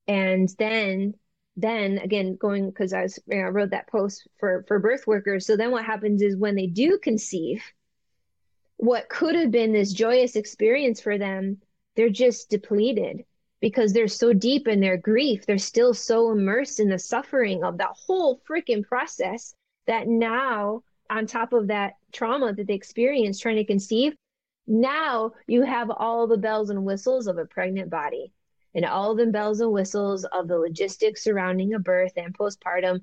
and 0.07 0.49
then 0.57 1.13
then 1.57 1.97
again 1.97 2.35
going 2.35 2.69
because 2.69 2.93
I 2.93 3.03
was 3.03 3.19
you 3.27 3.37
know, 3.37 3.47
I 3.47 3.49
wrote 3.49 3.71
that 3.71 3.87
post 3.87 4.27
for 4.39 4.63
for 4.67 4.79
birth 4.79 5.05
workers. 5.05 5.45
So 5.45 5.57
then 5.57 5.71
what 5.71 5.85
happens 5.85 6.21
is 6.21 6.35
when 6.37 6.55
they 6.55 6.67
do 6.67 6.97
conceive, 7.01 7.63
what 8.77 9.09
could 9.09 9.35
have 9.35 9.51
been 9.51 9.73
this 9.73 9.93
joyous 9.93 10.35
experience 10.35 11.01
for 11.01 11.17
them, 11.17 11.57
they're 11.95 12.09
just 12.09 12.49
depleted 12.49 13.25
because 13.59 13.93
they're 13.93 14.07
so 14.07 14.33
deep 14.33 14.67
in 14.67 14.79
their 14.79 14.97
grief. 14.97 15.45
They're 15.45 15.57
still 15.57 15.93
so 15.93 16.31
immersed 16.31 16.79
in 16.79 16.89
the 16.89 16.97
suffering 16.97 17.63
of 17.63 17.77
that 17.77 17.91
whole 17.93 18.41
freaking 18.49 18.83
process 18.83 19.53
that 19.87 20.07
now, 20.07 20.83
on 21.09 21.27
top 21.27 21.53
of 21.53 21.67
that 21.67 21.93
trauma 22.11 22.53
that 22.53 22.67
they 22.67 22.73
experienced 22.73 23.41
trying 23.41 23.57
to 23.57 23.65
conceive, 23.65 24.15
now 24.67 25.33
you 25.47 25.63
have 25.63 25.91
all 25.91 26.27
the 26.27 26.37
bells 26.37 26.69
and 26.69 26.85
whistles 26.85 27.27
of 27.27 27.37
a 27.37 27.45
pregnant 27.45 27.89
body 27.89 28.31
and 28.73 28.85
all 28.85 29.15
the 29.15 29.27
bells 29.27 29.59
and 29.59 29.71
whistles 29.71 30.25
of 30.25 30.47
the 30.47 30.57
logistics 30.57 31.23
surrounding 31.23 31.73
a 31.73 31.79
birth 31.79 32.13
and 32.17 32.37
postpartum. 32.37 33.01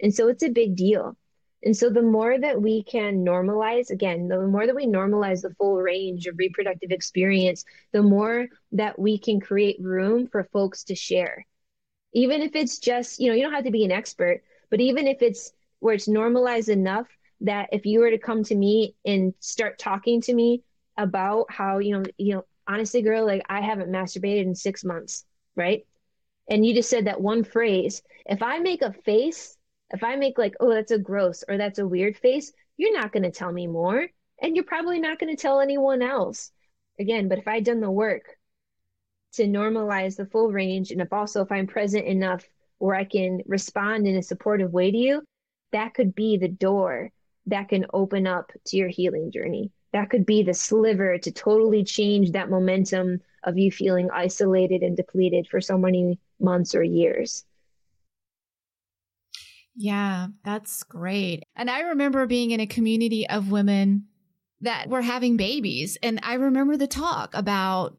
And 0.00 0.14
so 0.14 0.28
it's 0.28 0.42
a 0.42 0.48
big 0.48 0.76
deal. 0.76 1.16
And 1.62 1.76
so 1.76 1.90
the 1.90 2.02
more 2.02 2.38
that 2.38 2.60
we 2.60 2.84
can 2.84 3.24
normalize, 3.24 3.90
again, 3.90 4.28
the 4.28 4.46
more 4.46 4.66
that 4.66 4.76
we 4.76 4.86
normalize 4.86 5.42
the 5.42 5.54
full 5.54 5.76
range 5.76 6.26
of 6.26 6.38
reproductive 6.38 6.90
experience, 6.90 7.64
the 7.92 8.02
more 8.02 8.46
that 8.72 8.98
we 8.98 9.18
can 9.18 9.40
create 9.40 9.76
room 9.80 10.28
for 10.28 10.44
folks 10.44 10.84
to 10.84 10.94
share. 10.94 11.46
Even 12.12 12.42
if 12.42 12.54
it's 12.54 12.78
just, 12.78 13.18
you 13.18 13.28
know, 13.28 13.34
you 13.34 13.42
don't 13.42 13.54
have 13.54 13.64
to 13.64 13.70
be 13.70 13.84
an 13.84 13.90
expert, 13.90 14.42
but 14.70 14.80
even 14.80 15.06
if 15.06 15.22
it's 15.22 15.52
where 15.80 15.94
it's 15.94 16.08
normalized 16.08 16.68
enough 16.68 17.08
that 17.40 17.68
if 17.72 17.84
you 17.84 18.00
were 18.00 18.10
to 18.10 18.18
come 18.18 18.44
to 18.44 18.54
me 18.54 18.94
and 19.04 19.34
start 19.40 19.78
talking 19.78 20.20
to 20.22 20.34
me 20.34 20.62
about 20.96 21.50
how, 21.50 21.78
you 21.78 21.98
know, 21.98 22.04
you 22.16 22.34
know, 22.34 22.44
honestly, 22.68 23.02
girl, 23.02 23.26
like 23.26 23.42
I 23.48 23.60
haven't 23.60 23.90
masturbated 23.90 24.42
in 24.42 24.54
six 24.54 24.84
months, 24.84 25.24
right? 25.54 25.86
And 26.48 26.64
you 26.64 26.74
just 26.74 26.90
said 26.90 27.06
that 27.06 27.20
one 27.20 27.44
phrase. 27.44 28.02
If 28.26 28.42
I 28.42 28.58
make 28.58 28.82
a 28.82 28.92
face, 28.92 29.56
if 29.90 30.02
I 30.04 30.16
make 30.16 30.38
like, 30.38 30.54
oh, 30.60 30.72
that's 30.72 30.90
a 30.92 30.98
gross 30.98 31.44
or 31.48 31.56
that's 31.56 31.78
a 31.78 31.86
weird 31.86 32.16
face, 32.16 32.52
you're 32.76 32.96
not 32.96 33.12
going 33.12 33.22
to 33.22 33.30
tell 33.30 33.52
me 33.52 33.66
more. 33.66 34.06
And 34.40 34.54
you're 34.54 34.64
probably 34.64 35.00
not 35.00 35.18
going 35.18 35.34
to 35.34 35.40
tell 35.40 35.60
anyone 35.60 36.02
else. 36.02 36.50
Again, 36.98 37.28
but 37.28 37.38
if 37.38 37.48
I'd 37.48 37.64
done 37.64 37.80
the 37.80 37.90
work 37.90 38.24
to 39.34 39.44
normalize 39.44 40.16
the 40.16 40.26
full 40.26 40.50
range, 40.50 40.90
and 40.90 41.00
if 41.00 41.12
also 41.12 41.42
if 41.42 41.52
I'm 41.52 41.66
present 41.66 42.06
enough 42.06 42.44
where 42.78 42.94
I 42.94 43.04
can 43.04 43.40
respond 43.46 44.06
in 44.06 44.16
a 44.16 44.22
supportive 44.22 44.72
way 44.72 44.90
to 44.90 44.96
you, 44.96 45.22
that 45.72 45.94
could 45.94 46.14
be 46.14 46.36
the 46.36 46.48
door 46.48 47.10
that 47.46 47.68
can 47.68 47.86
open 47.92 48.26
up 48.26 48.50
to 48.66 48.76
your 48.76 48.88
healing 48.88 49.30
journey 49.32 49.70
that 49.96 50.10
could 50.10 50.26
be 50.26 50.42
the 50.42 50.52
sliver 50.52 51.16
to 51.16 51.32
totally 51.32 51.82
change 51.82 52.32
that 52.32 52.50
momentum 52.50 53.18
of 53.44 53.56
you 53.56 53.70
feeling 53.70 54.10
isolated 54.12 54.82
and 54.82 54.94
depleted 54.94 55.48
for 55.48 55.58
so 55.58 55.78
many 55.78 56.18
months 56.38 56.74
or 56.74 56.82
years. 56.82 57.46
Yeah, 59.74 60.26
that's 60.44 60.82
great. 60.82 61.44
And 61.56 61.70
I 61.70 61.80
remember 61.80 62.26
being 62.26 62.50
in 62.50 62.60
a 62.60 62.66
community 62.66 63.26
of 63.26 63.50
women 63.50 64.06
that 64.60 64.90
were 64.90 65.00
having 65.00 65.38
babies. 65.38 65.96
And 66.02 66.20
I 66.22 66.34
remember 66.34 66.76
the 66.76 66.86
talk 66.86 67.34
about, 67.34 67.96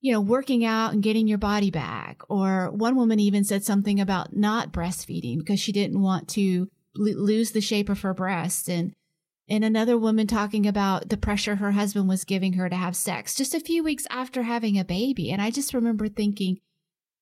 you 0.00 0.12
know, 0.12 0.20
working 0.20 0.64
out 0.64 0.92
and 0.92 1.02
getting 1.02 1.28
your 1.28 1.38
body 1.38 1.70
back. 1.70 2.22
Or 2.28 2.72
one 2.72 2.96
woman 2.96 3.20
even 3.20 3.44
said 3.44 3.64
something 3.64 4.00
about 4.00 4.34
not 4.34 4.72
breastfeeding 4.72 5.38
because 5.38 5.60
she 5.60 5.70
didn't 5.70 6.02
want 6.02 6.28
to 6.30 6.68
lose 6.96 7.52
the 7.52 7.60
shape 7.60 7.88
of 7.88 8.00
her 8.00 8.14
breast. 8.14 8.68
And 8.68 8.94
and 9.50 9.64
another 9.64 9.98
woman 9.98 10.28
talking 10.28 10.64
about 10.66 11.08
the 11.08 11.16
pressure 11.16 11.56
her 11.56 11.72
husband 11.72 12.08
was 12.08 12.24
giving 12.24 12.52
her 12.52 12.68
to 12.68 12.76
have 12.76 12.94
sex 12.94 13.34
just 13.34 13.52
a 13.52 13.60
few 13.60 13.82
weeks 13.82 14.06
after 14.08 14.44
having 14.44 14.78
a 14.78 14.84
baby. 14.84 15.32
And 15.32 15.42
I 15.42 15.50
just 15.50 15.74
remember 15.74 16.06
thinking, 16.06 16.60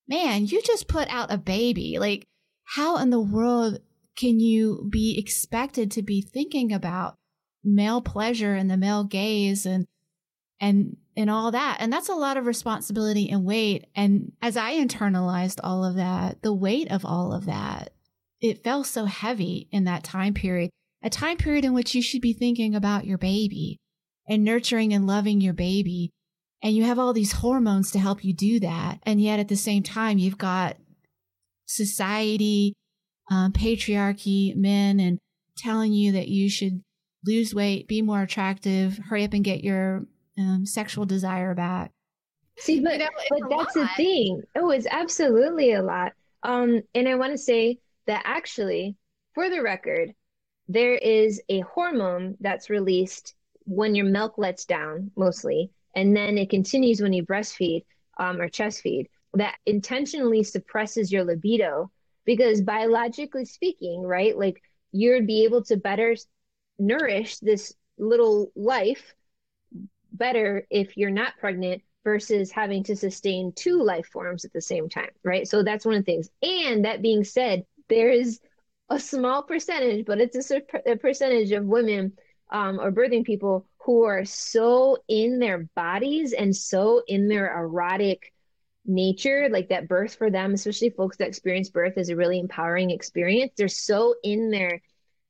man, 0.07 0.45
you 0.45 0.61
just 0.61 0.89
put 0.89 1.09
out 1.09 1.33
a 1.33 1.39
baby. 1.39 1.99
Like, 1.99 2.25
how 2.65 2.99
in 2.99 3.09
the 3.09 3.21
world 3.21 3.79
can 4.15 4.41
you 4.41 4.87
be 4.91 5.19
expected 5.19 5.91
to 5.93 6.03
be 6.03 6.21
thinking 6.21 6.71
about 6.71 7.15
male 7.65 8.03
pleasure 8.03 8.55
and 8.55 8.71
the 8.71 8.77
male 8.77 9.05
gaze 9.05 9.65
and 9.65 9.87
and 10.61 10.97
and 11.17 11.31
all 11.31 11.51
that 11.51 11.77
and 11.81 11.93
that's 11.93 12.09
a 12.09 12.15
lot 12.15 12.37
of 12.37 12.47
responsibility 12.47 13.29
and 13.29 13.45
weight 13.45 13.87
and 13.95 14.33
as 14.41 14.57
i 14.57 14.73
internalized 14.75 15.59
all 15.63 15.85
of 15.85 15.97
that 15.97 16.41
the 16.43 16.53
weight 16.53 16.91
of 16.91 17.05
all 17.05 17.33
of 17.33 17.47
that 17.47 17.91
it 18.41 18.63
felt 18.63 18.87
so 18.87 19.05
heavy 19.05 19.69
in 19.71 19.85
that 19.85 20.05
time 20.05 20.35
period 20.35 20.71
a 21.03 21.11
time 21.11 21.37
period 21.37 21.65
in 21.65 21.75
which 21.75 21.95
you 21.95 22.03
should 22.03 22.21
be 22.21 22.33
thinking 22.33 22.75
about 22.75 23.07
your 23.07 23.19
baby 23.19 23.79
and 24.29 24.45
nurturing 24.45 24.93
and 24.93 25.07
loving 25.07 25.41
your 25.41 25.55
baby. 25.55 26.11
And 26.63 26.75
you 26.75 26.85
have 26.85 26.99
all 26.99 27.13
these 27.13 27.33
hormones 27.33 27.93
to 27.93 27.99
help 27.99 28.25
you 28.25 28.33
do 28.33 28.61
that. 28.61 28.99
And 29.05 29.21
yet 29.21 29.39
at 29.39 29.49
the 29.49 29.57
same 29.57 29.83
time, 29.83 30.19
you've 30.19 30.39
got 30.39 30.77
society, 31.67 32.75
um, 33.31 33.53
patriarchy, 33.53 34.57
men, 34.57 34.99
and 34.99 35.19
telling 35.57 35.93
you 35.93 36.13
that 36.13 36.29
you 36.29 36.51
should 36.51 36.83
lose 37.25 37.55
weight, 37.55 37.87
be 37.87 38.03
more 38.03 38.23
attractive, 38.23 38.99
hurry 39.09 39.25
up 39.25 39.35
and 39.35 39.45
get 39.45 39.63
your 39.63 40.07
um, 40.39 40.67
sexual 40.67 41.05
desire 41.05 41.55
back. 41.55 41.93
See, 42.59 42.81
but, 42.81 42.95
you 42.95 42.99
know, 42.99 43.09
but 43.31 43.41
that's 43.51 43.77
lot. 43.77 43.89
the 43.89 43.89
thing. 43.97 44.43
Oh, 44.57 44.71
it's 44.71 44.87
absolutely 44.91 45.75
a 45.75 45.83
lot. 45.83 46.13
Um, 46.43 46.83
and 46.95 47.09
I 47.09 47.15
want 47.15 47.33
to 47.33 47.39
say 47.39 47.79
that 48.07 48.23
actually, 48.25 48.97
for 49.35 49.49
the 49.49 49.63
record, 49.63 50.13
there 50.69 50.95
is 50.95 51.41
a 51.49 51.61
hormone 51.61 52.37
that's 52.41 52.71
released 52.71 53.35
when 53.65 53.95
your 53.95 54.07
milk 54.07 54.39
lets 54.39 54.65
down, 54.65 55.11
mostly, 55.17 55.71
and 55.95 56.17
then 56.17 56.39
it 56.39 56.51
continues 56.51 57.01
when 57.01 57.13
you 57.13 57.25
breastfeed 57.25 57.85
um, 58.19 58.41
or 58.41 58.49
chest 58.49 58.83
feed 58.83 59.09
that 59.35 59.57
intentionally 59.67 60.43
suppresses 60.43 61.13
your 61.13 61.25
libido 61.25 61.91
because 62.25 62.61
biologically 62.63 63.45
speaking, 63.45 64.03
right, 64.03 64.37
like 64.37 64.63
you'd 64.93 65.27
be 65.27 65.45
able 65.45 65.63
to 65.65 65.77
better 65.77 66.15
nourish 66.79 67.39
this 67.39 67.75
little 67.99 68.51
life 68.55 69.15
better 70.13 70.67
if 70.71 70.97
you're 70.97 71.11
not 71.11 71.37
pregnant 71.39 71.83
versus 72.05 72.51
having 72.51 72.83
to 72.85 72.97
sustain 72.97 73.53
two 73.53 73.83
life 73.83 74.07
forms 74.07 74.45
at 74.45 74.53
the 74.53 74.61
same 74.61 74.89
time, 74.89 75.11
right? 75.25 75.47
So 75.47 75.63
that's 75.63 75.85
one 75.85 75.97
of 75.97 76.05
the 76.05 76.13
things. 76.13 76.31
And 76.43 76.85
that 76.85 77.03
being 77.03 77.25
said, 77.25 77.65
there 77.89 78.11
is 78.11 78.41
a 78.91 78.99
small 78.99 79.43
percentage, 79.43 80.07
but 80.07 80.21
it's 80.21 80.51
a, 80.51 80.63
a 80.87 80.97
percentage 80.97 81.53
of 81.53 81.65
women 81.65 82.13
um, 82.51 82.81
or 82.81 82.91
birthing 82.91 83.25
people 83.25 83.67
who 83.85 84.05
are 84.05 84.25
so 84.25 84.99
in 85.09 85.39
their 85.39 85.69
bodies 85.75 86.33
and 86.33 86.55
so 86.55 87.03
in 87.07 87.29
their 87.29 87.59
erotic 87.59 88.33
nature, 88.87 89.49
like 89.51 89.69
that 89.69 89.89
birth 89.89 90.15
for 90.15 90.31
them, 90.31 90.55
especially 90.55 90.91
folks 90.91 91.19
that 91.19 91.29
experience 91.29 91.69
birth 91.71 91.99
is 91.99 92.09
a 92.09 92.17
really 92.17 92.41
empowering 92.41 92.91
experience. 92.91 93.53
They're 93.57 93.69
so 93.69 94.15
in 94.23 94.51
their 94.51 94.81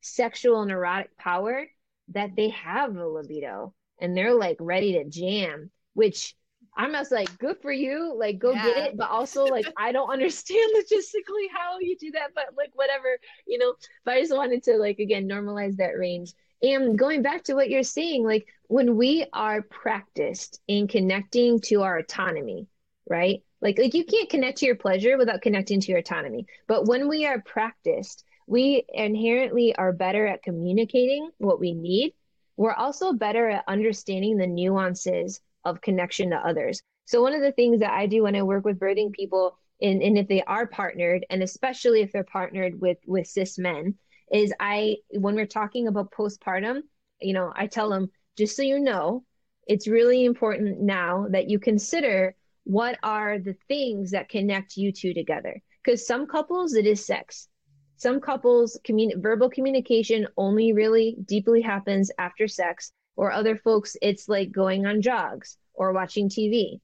sexual 0.00 0.62
and 0.62 0.70
erotic 0.70 1.16
power 1.16 1.66
that 2.08 2.36
they 2.36 2.50
have 2.50 2.96
a 2.96 3.06
libido 3.06 3.74
and 4.00 4.16
they're 4.16 4.34
like 4.34 4.56
ready 4.60 4.94
to 4.94 5.04
jam, 5.04 5.70
which 5.94 6.36
I'm 6.78 6.92
just 6.92 7.10
like, 7.10 7.36
good 7.38 7.60
for 7.60 7.72
you. 7.72 8.14
Like, 8.16 8.38
go 8.38 8.52
yeah. 8.52 8.64
get 8.64 8.76
it. 8.76 8.96
But 8.96 9.10
also, 9.10 9.44
like, 9.44 9.66
I 9.76 9.90
don't 9.90 10.10
understand 10.10 10.70
logistically 10.76 11.48
how 11.52 11.78
you 11.80 11.96
do 11.98 12.12
that. 12.12 12.30
But 12.34 12.54
like, 12.56 12.70
whatever, 12.74 13.18
you 13.46 13.58
know. 13.58 13.74
But 14.04 14.14
I 14.14 14.20
just 14.20 14.34
wanted 14.34 14.62
to 14.64 14.76
like 14.76 15.00
again 15.00 15.28
normalize 15.28 15.76
that 15.76 15.98
range. 15.98 16.32
And 16.62 16.98
going 16.98 17.22
back 17.22 17.44
to 17.44 17.54
what 17.54 17.68
you're 17.68 17.82
saying, 17.82 18.24
like 18.24 18.46
when 18.68 18.96
we 18.96 19.26
are 19.32 19.62
practiced 19.62 20.60
in 20.66 20.88
connecting 20.88 21.60
to 21.62 21.82
our 21.82 21.98
autonomy, 21.98 22.66
right? 23.08 23.42
Like, 23.60 23.78
like 23.78 23.94
you 23.94 24.04
can't 24.04 24.30
connect 24.30 24.58
to 24.58 24.66
your 24.66 24.76
pleasure 24.76 25.18
without 25.18 25.42
connecting 25.42 25.80
to 25.80 25.88
your 25.88 25.98
autonomy. 25.98 26.46
But 26.66 26.86
when 26.86 27.08
we 27.08 27.26
are 27.26 27.40
practiced, 27.40 28.24
we 28.46 28.84
inherently 28.88 29.74
are 29.76 29.92
better 29.92 30.26
at 30.26 30.42
communicating 30.42 31.30
what 31.38 31.60
we 31.60 31.74
need. 31.74 32.14
We're 32.56 32.74
also 32.74 33.12
better 33.12 33.48
at 33.48 33.64
understanding 33.68 34.36
the 34.36 34.46
nuances 34.46 35.40
of 35.64 35.80
connection 35.80 36.30
to 36.30 36.36
others. 36.36 36.80
So 37.06 37.22
one 37.22 37.34
of 37.34 37.40
the 37.40 37.52
things 37.52 37.80
that 37.80 37.92
I 37.92 38.06
do 38.06 38.22
when 38.24 38.36
I 38.36 38.42
work 38.42 38.64
with 38.64 38.78
birthing 38.78 39.12
people 39.12 39.56
and, 39.80 40.02
and 40.02 40.18
if 40.18 40.28
they 40.28 40.42
are 40.42 40.66
partnered 40.66 41.24
and 41.30 41.42
especially 41.42 42.02
if 42.02 42.12
they're 42.12 42.24
partnered 42.24 42.80
with 42.80 42.98
with 43.06 43.26
cis 43.26 43.58
men 43.58 43.94
is 44.32 44.52
I 44.60 44.96
when 45.10 45.34
we're 45.34 45.46
talking 45.46 45.88
about 45.88 46.12
postpartum, 46.12 46.80
you 47.20 47.32
know, 47.32 47.52
I 47.54 47.66
tell 47.66 47.88
them 47.88 48.10
just 48.36 48.56
so 48.56 48.62
you 48.62 48.78
know, 48.78 49.24
it's 49.66 49.88
really 49.88 50.24
important 50.24 50.80
now 50.80 51.26
that 51.30 51.48
you 51.48 51.58
consider 51.58 52.34
what 52.64 52.98
are 53.02 53.38
the 53.38 53.56
things 53.68 54.10
that 54.10 54.28
connect 54.28 54.76
you 54.76 54.92
two 54.92 55.14
together. 55.14 55.60
Because 55.82 56.06
some 56.06 56.26
couples, 56.26 56.74
it 56.74 56.86
is 56.86 57.04
sex. 57.04 57.48
Some 57.96 58.20
couples, 58.20 58.78
commun- 58.84 59.20
verbal 59.20 59.50
communication 59.50 60.28
only 60.36 60.72
really 60.72 61.16
deeply 61.24 61.62
happens 61.62 62.10
after 62.18 62.46
sex, 62.46 62.92
or 63.18 63.32
other 63.32 63.56
folks, 63.56 63.96
it's 64.00 64.28
like 64.28 64.52
going 64.52 64.86
on 64.86 65.02
jogs 65.02 65.58
or 65.74 65.92
watching 65.92 66.28
TV. 66.28 66.78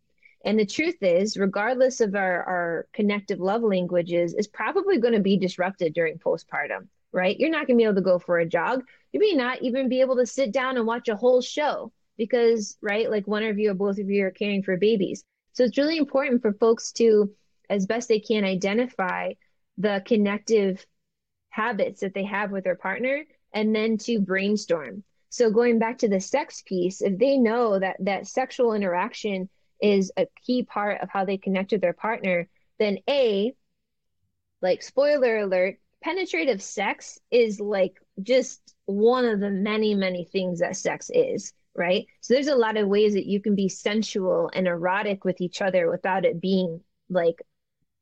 And 0.44 0.58
the 0.58 0.66
truth 0.66 1.00
is, 1.00 1.36
regardless 1.36 2.00
of 2.00 2.16
our, 2.16 2.42
our 2.42 2.88
connective 2.92 3.38
love 3.38 3.62
languages, 3.62 4.34
is 4.34 4.48
probably 4.48 4.98
going 4.98 5.14
to 5.14 5.20
be 5.20 5.38
disrupted 5.38 5.94
during 5.94 6.18
postpartum, 6.18 6.88
right? 7.12 7.38
You're 7.38 7.50
not 7.50 7.68
going 7.68 7.78
to 7.78 7.82
be 7.82 7.84
able 7.84 7.94
to 7.94 8.00
go 8.00 8.18
for 8.18 8.40
a 8.40 8.48
jog. 8.48 8.82
You 9.12 9.20
may 9.20 9.32
not 9.32 9.62
even 9.62 9.88
be 9.88 10.00
able 10.00 10.16
to 10.16 10.26
sit 10.26 10.50
down 10.50 10.76
and 10.76 10.88
watch 10.88 11.08
a 11.08 11.14
whole 11.14 11.40
show 11.40 11.92
because, 12.18 12.76
right, 12.82 13.08
like 13.08 13.28
one 13.28 13.44
of 13.44 13.60
you 13.60 13.70
or 13.70 13.74
both 13.74 13.98
of 13.98 14.10
you 14.10 14.26
are 14.26 14.32
caring 14.32 14.64
for 14.64 14.76
babies. 14.76 15.22
So 15.52 15.62
it's 15.62 15.78
really 15.78 15.98
important 15.98 16.42
for 16.42 16.52
folks 16.52 16.90
to, 16.94 17.30
as 17.70 17.86
best 17.86 18.08
they 18.08 18.18
can, 18.18 18.42
identify 18.42 19.34
the 19.78 20.02
connective 20.04 20.84
habits 21.50 22.00
that 22.00 22.12
they 22.12 22.24
have 22.24 22.50
with 22.50 22.64
their 22.64 22.74
partner 22.74 23.24
and 23.52 23.72
then 23.72 23.98
to 23.98 24.18
brainstorm. 24.18 25.04
So 25.34 25.50
going 25.50 25.80
back 25.80 25.98
to 25.98 26.08
the 26.08 26.20
sex 26.20 26.62
piece, 26.64 27.02
if 27.02 27.18
they 27.18 27.36
know 27.36 27.76
that 27.80 27.96
that 27.98 28.28
sexual 28.28 28.72
interaction 28.72 29.48
is 29.82 30.12
a 30.16 30.28
key 30.46 30.62
part 30.62 31.00
of 31.00 31.10
how 31.10 31.24
they 31.24 31.38
connect 31.38 31.72
with 31.72 31.80
their 31.80 31.92
partner, 31.92 32.48
then 32.78 32.98
A, 33.10 33.52
like 34.62 34.80
spoiler 34.80 35.38
alert, 35.38 35.80
penetrative 36.04 36.62
sex 36.62 37.18
is 37.32 37.58
like 37.58 37.94
just 38.22 38.76
one 38.84 39.24
of 39.24 39.40
the 39.40 39.50
many, 39.50 39.96
many 39.96 40.24
things 40.24 40.60
that 40.60 40.76
sex 40.76 41.10
is, 41.12 41.52
right? 41.74 42.06
So 42.20 42.34
there's 42.34 42.46
a 42.46 42.54
lot 42.54 42.76
of 42.76 42.86
ways 42.86 43.14
that 43.14 43.26
you 43.26 43.40
can 43.40 43.56
be 43.56 43.68
sensual 43.68 44.50
and 44.54 44.68
erotic 44.68 45.24
with 45.24 45.40
each 45.40 45.60
other 45.60 45.90
without 45.90 46.24
it 46.24 46.40
being 46.40 46.80
like 47.10 47.42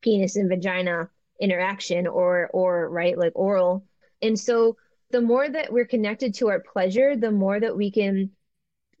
penis 0.01 0.35
and 0.35 0.49
vagina 0.49 1.09
interaction 1.41 2.05
or 2.05 2.51
or 2.53 2.87
right 2.91 3.17
like 3.17 3.31
oral. 3.33 3.85
And 4.21 4.39
so 4.39 4.77
the 5.13 5.21
more 5.21 5.47
that 5.47 5.71
we're 5.71 5.85
connected 5.85 6.33
to 6.33 6.49
our 6.49 6.59
pleasure, 6.59 7.15
the 7.15 7.31
more 7.31 7.59
that 7.59 7.77
we 7.77 7.91
can 7.91 8.31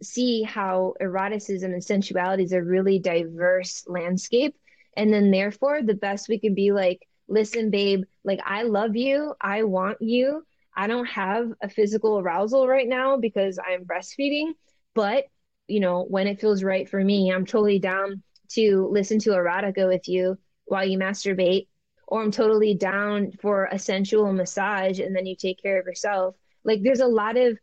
see 0.01 0.43
how 0.43 0.93
eroticism 1.01 1.73
and 1.73 1.83
sensuality 1.83 2.43
is 2.43 2.51
a 2.51 2.61
really 2.61 2.99
diverse 2.99 3.83
landscape. 3.87 4.55
And 4.95 5.11
then, 5.11 5.31
therefore, 5.31 5.81
the 5.81 5.95
best 5.95 6.29
we 6.29 6.37
can 6.37 6.53
be 6.53 6.71
like, 6.71 7.01
listen, 7.27 7.71
babe, 7.71 8.03
like, 8.23 8.39
I 8.45 8.61
love 8.61 8.95
you. 8.95 9.33
I 9.41 9.63
want 9.63 9.97
you. 10.01 10.45
I 10.77 10.85
don't 10.85 11.07
have 11.07 11.51
a 11.63 11.67
physical 11.67 12.19
arousal 12.19 12.67
right 12.67 12.87
now 12.87 13.17
because 13.17 13.57
I'm 13.57 13.85
breastfeeding. 13.85 14.51
But, 14.93 15.25
you 15.67 15.79
know, 15.79 16.03
when 16.03 16.27
it 16.27 16.39
feels 16.39 16.63
right 16.63 16.87
for 16.87 17.03
me, 17.03 17.31
I'm 17.31 17.47
totally 17.47 17.79
down 17.79 18.21
to 18.51 18.87
listen 18.91 19.17
to 19.19 19.31
erotica 19.31 19.87
with 19.87 20.07
you 20.07 20.37
while 20.65 20.85
you 20.85 20.99
masturbate. 20.99 21.67
Or 22.13 22.21
I'm 22.21 22.31
totally 22.31 22.75
down 22.75 23.31
for 23.41 23.65
a 23.71 23.79
sensual 23.79 24.31
massage 24.31 24.99
and 24.99 25.15
then 25.15 25.25
you 25.25 25.35
take 25.35 25.59
care 25.61 25.79
of 25.79 25.87
yourself. 25.87 26.35
Like, 26.63 26.83
there's 26.83 26.99
a 26.99 27.07
lot 27.07 27.37
of 27.37 27.57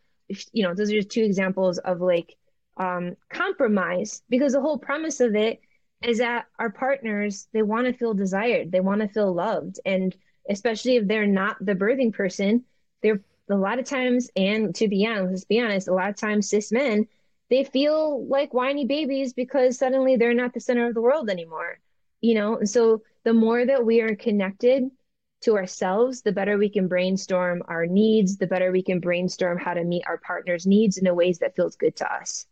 you 0.52 0.62
know, 0.62 0.74
those 0.74 0.90
are 0.90 0.96
just 0.96 1.10
two 1.10 1.22
examples 1.22 1.78
of 1.78 2.00
like 2.00 2.36
um, 2.76 3.16
compromise 3.28 4.22
because 4.28 4.52
the 4.52 4.60
whole 4.60 4.78
premise 4.78 5.20
of 5.20 5.34
it 5.34 5.60
is 6.02 6.18
that 6.18 6.46
our 6.58 6.70
partners 6.70 7.48
they 7.52 7.62
want 7.62 7.86
to 7.86 7.92
feel 7.92 8.14
desired, 8.14 8.72
they 8.72 8.80
want 8.80 9.00
to 9.02 9.08
feel 9.08 9.32
loved, 9.32 9.80
and 9.84 10.16
especially 10.48 10.96
if 10.96 11.06
they're 11.06 11.26
not 11.26 11.56
the 11.64 11.74
birthing 11.74 12.12
person, 12.12 12.64
they're 13.02 13.20
a 13.50 13.54
lot 13.54 13.78
of 13.78 13.84
times, 13.84 14.30
and 14.36 14.74
to 14.76 14.88
be 14.88 15.06
honest, 15.06 15.30
let's 15.30 15.44
be 15.44 15.60
honest, 15.60 15.88
a 15.88 15.94
lot 15.94 16.10
of 16.10 16.16
times 16.16 16.48
cis 16.48 16.72
men 16.72 17.06
they 17.50 17.64
feel 17.64 18.26
like 18.28 18.54
whiny 18.54 18.84
babies 18.86 19.32
because 19.32 19.76
suddenly 19.76 20.16
they're 20.16 20.34
not 20.34 20.54
the 20.54 20.60
center 20.60 20.86
of 20.86 20.94
the 20.94 21.00
world 21.00 21.28
anymore, 21.28 21.80
you 22.20 22.34
know. 22.34 22.56
And 22.58 22.68
so 22.68 23.02
the 23.24 23.32
more 23.32 23.64
that 23.64 23.84
we 23.84 24.00
are 24.00 24.14
connected 24.14 24.90
to 25.42 25.56
ourselves, 25.56 26.22
the 26.22 26.32
better 26.32 26.58
we 26.58 26.68
can 26.68 26.88
brainstorm 26.88 27.62
our 27.66 27.86
needs, 27.86 28.36
the 28.36 28.46
better 28.46 28.70
we 28.72 28.82
can 28.82 29.00
brainstorm 29.00 29.58
how 29.58 29.74
to 29.74 29.84
meet 29.84 30.04
our 30.06 30.18
partner's 30.18 30.66
needs 30.66 30.98
in 30.98 31.06
a 31.06 31.14
ways 31.14 31.38
that 31.38 31.56
feels 31.56 31.76
good 31.76 31.96
to 31.96 32.12
us. 32.12 32.46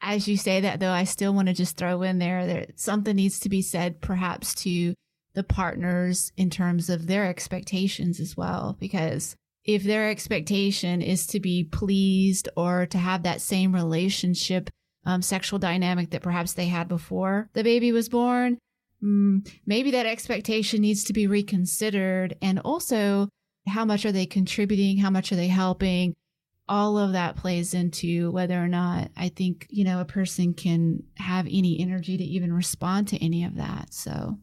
As 0.00 0.28
you 0.28 0.36
say 0.36 0.60
that 0.60 0.80
though, 0.80 0.90
I 0.90 1.04
still 1.04 1.34
want 1.34 1.48
to 1.48 1.54
just 1.54 1.76
throw 1.76 2.02
in 2.02 2.18
there 2.18 2.46
that 2.46 2.78
something 2.78 3.16
needs 3.16 3.40
to 3.40 3.48
be 3.48 3.62
said 3.62 4.00
perhaps 4.00 4.54
to 4.56 4.94
the 5.34 5.42
partners 5.42 6.32
in 6.36 6.48
terms 6.48 6.88
of 6.88 7.06
their 7.06 7.26
expectations 7.26 8.20
as 8.20 8.36
well 8.36 8.76
because 8.78 9.36
if 9.64 9.82
their 9.82 10.08
expectation 10.10 11.02
is 11.02 11.26
to 11.26 11.40
be 11.40 11.64
pleased 11.64 12.48
or 12.56 12.86
to 12.86 12.98
have 12.98 13.22
that 13.22 13.40
same 13.40 13.74
relationship 13.74 14.70
um, 15.06 15.22
sexual 15.22 15.58
dynamic 15.58 16.10
that 16.10 16.22
perhaps 16.22 16.54
they 16.54 16.66
had 16.66 16.88
before 16.88 17.48
the 17.52 17.62
baby 17.62 17.92
was 17.92 18.08
born 18.08 18.58
mm, 19.04 19.46
maybe 19.66 19.90
that 19.92 20.06
expectation 20.06 20.80
needs 20.80 21.04
to 21.04 21.12
be 21.12 21.26
reconsidered. 21.26 22.36
And 22.40 22.58
also, 22.60 23.28
how 23.68 23.84
much 23.84 24.04
are 24.04 24.12
they 24.12 24.26
contributing? 24.26 24.98
How 24.98 25.10
much 25.10 25.30
are 25.30 25.36
they 25.36 25.48
helping? 25.48 26.14
All 26.66 26.96
of 26.96 27.12
that 27.12 27.36
plays 27.36 27.74
into 27.74 28.30
whether 28.30 28.62
or 28.62 28.68
not 28.68 29.10
I 29.16 29.28
think, 29.28 29.66
you 29.68 29.84
know, 29.84 30.00
a 30.00 30.06
person 30.06 30.54
can 30.54 31.02
have 31.18 31.46
any 31.46 31.78
energy 31.80 32.16
to 32.16 32.24
even 32.24 32.52
respond 32.52 33.08
to 33.08 33.22
any 33.22 33.44
of 33.44 33.56
that. 33.56 33.92
So. 33.92 34.38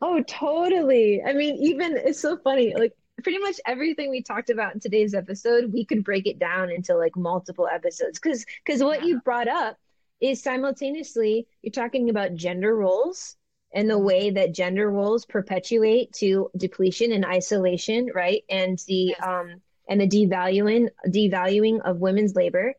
Oh, 0.00 0.22
totally. 0.26 1.20
I 1.22 1.34
mean, 1.34 1.56
even 1.56 1.98
it's 1.98 2.20
so 2.20 2.38
funny. 2.38 2.74
Like, 2.74 2.92
pretty 3.22 3.38
much 3.38 3.56
everything 3.66 4.10
we 4.10 4.22
talked 4.22 4.50
about 4.50 4.74
in 4.74 4.80
today's 4.80 5.14
episode, 5.14 5.72
we 5.72 5.84
could 5.84 6.04
break 6.04 6.26
it 6.26 6.38
down 6.38 6.70
into 6.70 6.96
like 6.96 7.16
multiple 7.16 7.68
episodes. 7.72 8.18
Because, 8.18 8.44
because 8.64 8.82
what 8.82 9.00
yeah. 9.00 9.06
you 9.06 9.20
brought 9.20 9.48
up 9.48 9.78
is 10.20 10.42
simultaneously 10.42 11.46
you're 11.62 11.72
talking 11.72 12.10
about 12.10 12.34
gender 12.34 12.76
roles 12.76 13.36
and 13.72 13.88
the 13.88 13.98
way 13.98 14.30
that 14.30 14.54
gender 14.54 14.90
roles 14.90 15.24
perpetuate 15.24 16.12
to 16.12 16.50
depletion 16.56 17.12
and 17.12 17.24
isolation, 17.24 18.10
right? 18.14 18.42
And 18.48 18.78
the 18.86 19.14
yes. 19.18 19.20
um 19.22 19.60
and 19.88 20.00
the 20.00 20.08
devaluing 20.08 20.88
devaluing 21.08 21.80
of 21.80 21.98
women's 21.98 22.34
labor. 22.34 22.74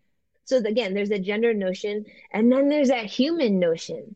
So 0.45 0.57
again, 0.57 0.93
there's 0.93 1.11
a 1.11 1.19
gender 1.19 1.53
notion, 1.53 2.05
and 2.33 2.51
then 2.51 2.67
there's 2.67 2.89
that 2.89 3.05
human 3.05 3.59
notion 3.59 4.15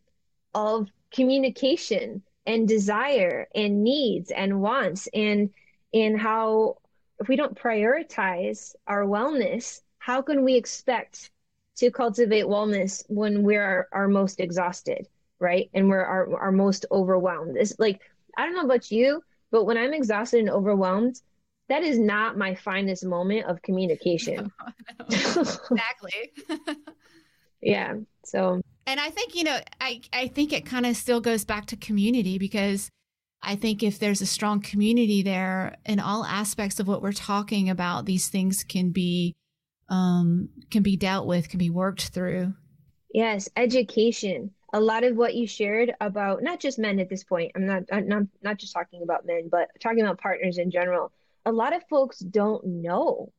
of 0.54 0.90
communication 1.12 2.24
and 2.46 2.68
desire 2.68 3.48
and 3.56 3.84
needs 3.84 4.32
and 4.32 4.62
wants 4.62 5.08
and 5.14 5.50
and 5.94 6.20
how 6.20 6.78
if 7.20 7.28
we 7.28 7.36
don't 7.36 7.58
prioritize 7.58 8.76
our 8.88 9.04
wellness, 9.06 9.82
how 10.00 10.22
can 10.22 10.44
we 10.44 10.56
expect 10.56 11.32
to 11.78 11.92
cultivate 11.92 12.46
wellness 12.46 13.04
when 13.08 13.44
we're 13.44 13.64
our, 13.64 13.88
our 13.92 14.08
most 14.08 14.40
exhausted? 14.40 15.08
right? 15.40 15.70
And 15.74 15.90
we're 15.90 16.04
our, 16.04 16.38
our 16.40 16.52
most 16.52 16.86
overwhelmed. 16.92 17.58
It's 17.58 17.76
like, 17.80 18.02
I 18.38 18.46
don't 18.46 18.56
know 18.56 18.66
about 18.66 18.92
you, 18.92 19.22
but 19.52 19.66
when 19.66 19.78
I'm 19.78 19.94
exhausted 19.94 20.40
and 20.42 20.50
overwhelmed, 20.50 21.22
that 21.68 21.84
is 21.84 21.98
not 21.98 22.38
my 22.38 22.56
finest 22.56 23.06
moment 23.06 23.46
of 23.46 23.62
communication. 23.62 24.52
No, 25.10 25.18
no. 25.36 25.42
exactly. 25.42 26.32
yeah. 27.62 27.96
So, 28.24 28.62
and 28.88 29.00
I 29.00 29.10
think, 29.10 29.36
you 29.36 29.44
know, 29.44 29.60
I, 29.82 30.02
I 30.14 30.28
think 30.28 30.54
it 30.54 30.66
kind 30.66 30.86
of 30.86 30.96
still 30.96 31.22
goes 31.22 31.44
back 31.44 31.66
to 31.68 31.78
community 31.78 32.38
because 32.38 32.90
I 33.46 33.56
think 33.56 33.84
if 33.84 34.00
there's 34.00 34.22
a 34.22 34.26
strong 34.26 34.62
community 34.62 35.22
there 35.22 35.78
in 35.86 36.00
all 36.00 36.26
aspects 36.26 36.80
of 36.80 36.88
what 36.88 37.02
we're 37.02 37.14
talking 37.14 37.70
about, 37.70 38.06
these 38.06 38.28
things 38.28 38.64
can 38.64 38.90
be, 38.90 39.36
um, 39.90 40.50
can 40.72 40.84
be 40.84 40.98
dealt 40.98 41.28
with, 41.28 41.50
can 41.50 41.60
be 41.60 41.70
worked 41.70 42.10
through. 42.10 42.54
Yes. 43.14 43.48
Education 43.56 44.52
a 44.76 44.80
lot 44.80 45.06
of 45.06 45.16
what 45.16 45.36
you 45.36 45.48
shared 45.48 45.94
about 46.02 46.44
not 46.44 46.60
just 46.60 46.78
men 46.78 47.00
at 47.00 47.10
this 47.10 47.24
point 47.24 47.52
i'm 47.56 47.66
not 47.66 47.84
I'm 47.92 48.08
not 48.10 48.24
not 48.44 48.58
just 48.58 48.74
talking 48.74 49.04
about 49.04 49.26
men 49.26 49.48
but 49.50 49.70
talking 49.80 50.02
about 50.02 50.20
partners 50.20 50.58
in 50.58 50.70
general 50.70 51.14
a 51.46 51.52
lot 51.52 51.74
of 51.74 51.82
folks 51.90 52.20
don't 52.20 52.66
know 52.66 53.32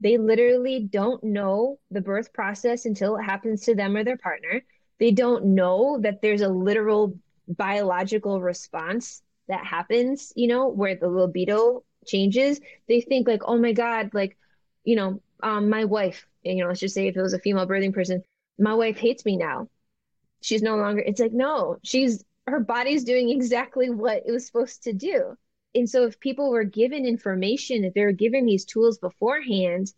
they 0.00 0.18
literally 0.18 0.80
don't 0.80 1.24
know 1.24 1.78
the 1.90 2.02
birth 2.02 2.32
process 2.34 2.84
until 2.84 3.16
it 3.16 3.22
happens 3.22 3.62
to 3.62 3.74
them 3.74 3.96
or 3.96 4.04
their 4.04 4.18
partner 4.18 4.62
they 5.00 5.12
don't 5.12 5.46
know 5.46 5.98
that 6.02 6.20
there's 6.20 6.42
a 6.42 6.48
literal 6.48 7.18
biological 7.48 8.42
response 8.42 9.22
that 9.52 9.64
happens 9.64 10.32
you 10.36 10.48
know 10.48 10.68
where 10.68 10.96
the 10.96 11.08
libido 11.08 11.84
changes 12.06 12.60
they 12.88 13.00
think 13.00 13.28
like 13.28 13.42
oh 13.44 13.58
my 13.58 13.72
god 13.72 14.10
like 14.12 14.36
you 14.84 14.96
know 14.96 15.20
um 15.42 15.70
my 15.70 15.84
wife 15.84 16.26
you 16.42 16.56
know 16.56 16.68
let's 16.68 16.80
just 16.80 16.94
say 16.94 17.06
if 17.06 17.16
it 17.16 17.22
was 17.22 17.34
a 17.34 17.38
female 17.38 17.66
birthing 17.66 17.94
person 17.94 18.22
my 18.58 18.74
wife 18.74 18.98
hates 18.98 19.24
me 19.24 19.36
now. 19.36 19.68
She's 20.40 20.62
no 20.62 20.76
longer 20.76 21.00
it's 21.00 21.20
like 21.20 21.32
no 21.32 21.78
she's 21.84 22.24
her 22.46 22.60
body's 22.60 23.04
doing 23.04 23.30
exactly 23.30 23.90
what 23.90 24.22
it 24.26 24.32
was 24.32 24.46
supposed 24.46 24.82
to 24.84 24.92
do. 24.92 25.36
And 25.74 25.88
so 25.88 26.04
if 26.04 26.20
people 26.20 26.50
were 26.50 26.64
given 26.64 27.06
information 27.06 27.84
if 27.84 27.94
they 27.94 28.04
were 28.04 28.12
given 28.12 28.44
these 28.44 28.64
tools 28.64 28.98
beforehand 28.98 29.92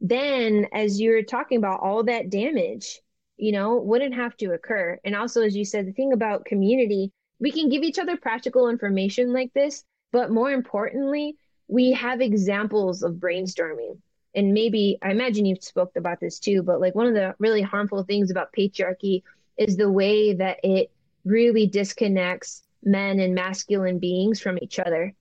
then 0.00 0.66
as 0.72 1.00
you're 1.00 1.22
talking 1.22 1.58
about 1.58 1.80
all 1.80 2.04
that 2.04 2.30
damage 2.30 3.00
you 3.36 3.52
know 3.52 3.76
wouldn't 3.76 4.14
have 4.14 4.36
to 4.38 4.52
occur. 4.52 4.98
And 5.04 5.16
also 5.16 5.42
as 5.42 5.56
you 5.56 5.64
said 5.64 5.86
the 5.86 5.92
thing 5.92 6.12
about 6.12 6.44
community 6.44 7.12
we 7.40 7.50
can 7.50 7.68
give 7.68 7.82
each 7.82 7.98
other 7.98 8.16
practical 8.16 8.68
information 8.68 9.32
like 9.32 9.52
this 9.54 9.84
but 10.12 10.30
more 10.30 10.52
importantly 10.52 11.36
we 11.68 11.92
have 11.92 12.20
examples 12.20 13.02
of 13.02 13.14
brainstorming 13.14 13.96
and 14.34 14.52
maybe 14.52 14.98
I 15.02 15.10
imagine 15.10 15.44
you've 15.44 15.64
spoke 15.64 15.96
about 15.96 16.20
this 16.20 16.38
too, 16.38 16.62
but 16.62 16.80
like 16.80 16.94
one 16.94 17.06
of 17.06 17.14
the 17.14 17.34
really 17.38 17.62
harmful 17.62 18.04
things 18.04 18.30
about 18.30 18.52
patriarchy 18.56 19.22
is 19.56 19.76
the 19.76 19.90
way 19.90 20.34
that 20.34 20.58
it 20.62 20.90
really 21.24 21.66
disconnects 21.66 22.62
men 22.84 23.20
and 23.20 23.34
masculine 23.34 23.98
beings 23.98 24.40
from 24.40 24.58
each 24.62 24.78
other. 24.78 25.14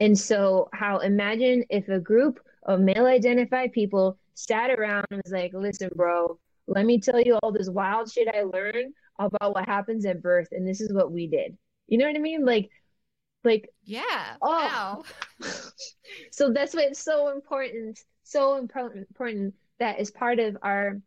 And 0.00 0.18
so, 0.18 0.68
how 0.72 0.98
imagine 0.98 1.64
if 1.70 1.88
a 1.88 1.98
group 1.98 2.40
of 2.64 2.80
male 2.80 3.06
identified 3.06 3.72
people 3.72 4.18
sat 4.34 4.70
around 4.70 5.06
and 5.10 5.22
was 5.24 5.32
like, 5.32 5.52
listen, 5.54 5.90
bro, 5.94 6.38
let 6.68 6.84
me 6.84 7.00
tell 7.00 7.20
you 7.20 7.38
all 7.42 7.50
this 7.50 7.68
wild 7.68 8.10
shit 8.12 8.28
I 8.28 8.42
learned 8.42 8.94
about 9.18 9.54
what 9.54 9.66
happens 9.66 10.04
at 10.06 10.22
birth. 10.22 10.48
And 10.52 10.68
this 10.68 10.80
is 10.80 10.92
what 10.92 11.10
we 11.10 11.26
did. 11.26 11.56
You 11.88 11.98
know 11.98 12.06
what 12.06 12.14
I 12.14 12.20
mean? 12.20 12.44
Like, 12.44 12.70
like, 13.42 13.70
yeah. 13.84 14.36
Oh. 14.42 14.48
Wow. 14.50 15.04
so 16.30 16.52
that's 16.52 16.74
why 16.74 16.82
it's 16.82 17.02
so 17.02 17.30
important, 17.30 17.98
so 18.22 18.56
important, 18.56 19.08
important 19.08 19.54
that 19.78 19.98
as 19.98 20.10
part 20.10 20.38
of 20.38 20.58
our 20.62 21.00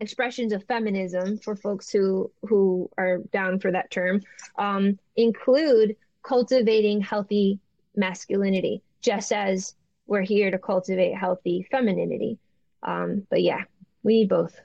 expressions 0.00 0.52
of 0.52 0.64
feminism 0.64 1.38
for 1.38 1.54
folks 1.54 1.90
who 1.90 2.30
who 2.42 2.90
are 2.98 3.18
down 3.32 3.60
for 3.60 3.70
that 3.70 3.90
term 3.90 4.20
um, 4.58 4.98
include 5.16 5.94
cultivating 6.22 7.00
healthy 7.00 7.60
masculinity 7.94 8.82
just 9.00 9.32
as 9.32 9.76
we're 10.06 10.20
here 10.20 10.50
to 10.50 10.58
cultivate 10.58 11.14
healthy 11.14 11.66
femininity 11.70 12.38
um, 12.82 13.24
but 13.30 13.40
yeah 13.40 13.62
we 14.02 14.14
need 14.14 14.28
both 14.28 14.60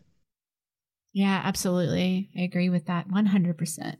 yeah 1.14 1.41
absolutely 1.44 2.30
i 2.38 2.41
agree 2.41 2.69
with 2.69 2.86
that 2.86 3.07
100% 3.10 3.98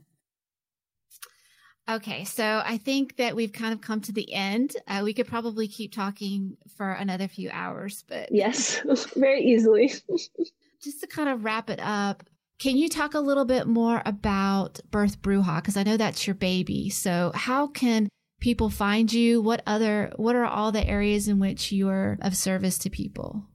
Okay, 1.90 2.24
so 2.24 2.62
I 2.64 2.76
think 2.76 3.16
that 3.16 3.34
we've 3.34 3.52
kind 3.52 3.72
of 3.72 3.80
come 3.80 4.00
to 4.02 4.12
the 4.12 4.32
end. 4.32 4.76
Uh, 4.86 5.00
we 5.02 5.12
could 5.12 5.26
probably 5.26 5.66
keep 5.66 5.92
talking 5.92 6.56
for 6.76 6.92
another 6.92 7.26
few 7.26 7.50
hours, 7.50 8.04
but 8.06 8.28
yes, 8.30 8.80
very 9.16 9.42
easily. 9.42 9.92
just 10.82 11.00
to 11.00 11.08
kind 11.08 11.28
of 11.28 11.44
wrap 11.44 11.68
it 11.68 11.80
up, 11.82 12.22
can 12.60 12.76
you 12.76 12.88
talk 12.88 13.14
a 13.14 13.20
little 13.20 13.44
bit 13.44 13.66
more 13.66 14.02
about 14.06 14.78
Birth 14.92 15.20
Bruja? 15.20 15.56
Because 15.56 15.76
I 15.76 15.82
know 15.82 15.96
that's 15.96 16.28
your 16.28 16.34
baby. 16.34 16.90
So, 16.90 17.32
how 17.34 17.66
can 17.66 18.08
people 18.38 18.70
find 18.70 19.12
you? 19.12 19.40
What 19.40 19.62
other, 19.66 20.12
what 20.14 20.36
are 20.36 20.44
all 20.44 20.70
the 20.70 20.86
areas 20.86 21.26
in 21.26 21.40
which 21.40 21.72
you're 21.72 22.18
of 22.22 22.36
service 22.36 22.78
to 22.78 22.90
people? 22.90 23.46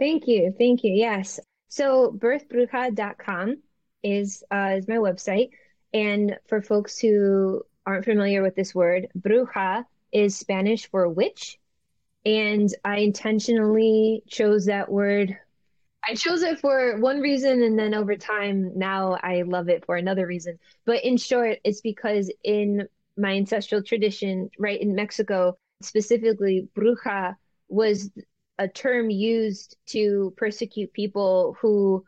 Thank 0.00 0.26
you, 0.26 0.52
thank 0.58 0.82
you. 0.82 0.92
Yes, 0.92 1.38
so 1.76 2.10
birthbruja.com 2.10 3.58
is 4.02 4.42
uh, 4.50 4.76
is 4.78 4.88
my 4.88 4.96
website. 4.96 5.50
And 5.92 6.38
for 6.48 6.62
folks 6.62 6.98
who 6.98 7.62
aren't 7.84 8.06
familiar 8.06 8.42
with 8.42 8.56
this 8.56 8.74
word, 8.74 9.08
bruja 9.18 9.84
is 10.10 10.38
Spanish 10.38 10.88
for 10.90 11.06
witch. 11.08 11.58
And 12.24 12.68
I 12.84 12.98
intentionally 12.98 14.22
chose 14.26 14.64
that 14.66 14.90
word. 14.90 15.36
I 16.08 16.14
chose 16.14 16.42
it 16.42 16.60
for 16.60 16.98
one 16.98 17.20
reason, 17.20 17.62
and 17.62 17.78
then 17.78 17.92
over 17.92 18.16
time, 18.16 18.72
now 18.76 19.18
I 19.22 19.42
love 19.42 19.68
it 19.68 19.84
for 19.84 19.96
another 19.96 20.26
reason. 20.26 20.58
But 20.86 21.04
in 21.04 21.16
short, 21.16 21.58
it's 21.62 21.82
because 21.82 22.32
in 22.42 22.88
my 23.18 23.34
ancestral 23.34 23.82
tradition, 23.82 24.50
right 24.58 24.80
in 24.80 24.94
Mexico, 24.94 25.58
specifically, 25.82 26.68
bruja 26.74 27.36
was 27.68 28.10
a 28.58 28.68
term 28.68 29.10
used 29.10 29.76
to 29.86 30.32
persecute 30.36 30.92
people 30.92 31.56
who 31.60 32.04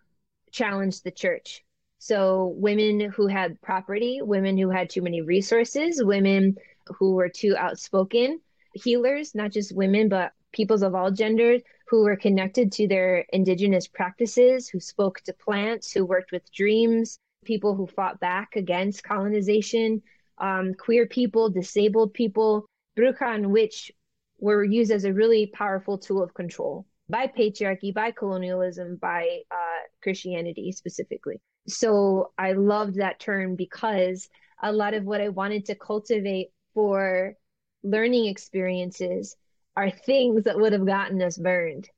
challenged 0.50 1.04
the 1.04 1.10
church. 1.10 1.64
So, 1.98 2.54
women 2.56 3.00
who 3.00 3.26
had 3.26 3.60
property, 3.60 4.20
women 4.22 4.56
who 4.56 4.70
had 4.70 4.88
too 4.88 5.02
many 5.02 5.20
resources, 5.20 6.02
women 6.02 6.56
who 6.86 7.14
were 7.14 7.28
too 7.28 7.56
outspoken, 7.56 8.40
healers, 8.72 9.34
not 9.34 9.50
just 9.50 9.74
women, 9.74 10.08
but 10.08 10.32
peoples 10.52 10.82
of 10.82 10.94
all 10.94 11.10
genders 11.10 11.60
who 11.88 12.04
were 12.04 12.16
connected 12.16 12.70
to 12.72 12.86
their 12.86 13.24
indigenous 13.32 13.86
practices, 13.86 14.68
who 14.68 14.80
spoke 14.80 15.20
to 15.22 15.32
plants, 15.32 15.92
who 15.92 16.04
worked 16.04 16.32
with 16.32 16.52
dreams, 16.52 17.18
people 17.44 17.74
who 17.74 17.86
fought 17.86 18.20
back 18.20 18.56
against 18.56 19.04
colonization, 19.04 20.02
um, 20.38 20.74
queer 20.74 21.06
people, 21.06 21.48
disabled 21.50 22.14
people, 22.14 22.66
bruja 22.96 23.34
and 23.34 23.50
witch 23.50 23.90
were 24.38 24.64
used 24.64 24.90
as 24.90 25.04
a 25.04 25.12
really 25.12 25.46
powerful 25.46 25.98
tool 25.98 26.22
of 26.22 26.34
control 26.34 26.86
by 27.08 27.26
patriarchy, 27.26 27.92
by 27.92 28.10
colonialism, 28.10 28.96
by 28.96 29.40
uh, 29.50 29.80
Christianity 30.02 30.72
specifically 30.72 31.40
so 31.68 32.32
I 32.38 32.52
loved 32.52 32.96
that 32.96 33.20
term 33.20 33.54
because 33.54 34.28
a 34.62 34.72
lot 34.72 34.94
of 34.94 35.04
what 35.04 35.20
I 35.20 35.28
wanted 35.28 35.66
to 35.66 35.74
cultivate 35.74 36.48
for 36.74 37.34
learning 37.82 38.26
experiences 38.26 39.36
are 39.76 39.90
things 39.90 40.44
that 40.44 40.58
would 40.58 40.72
have 40.72 40.86
gotten 40.86 41.22
us 41.22 41.36
burned, 41.36 41.88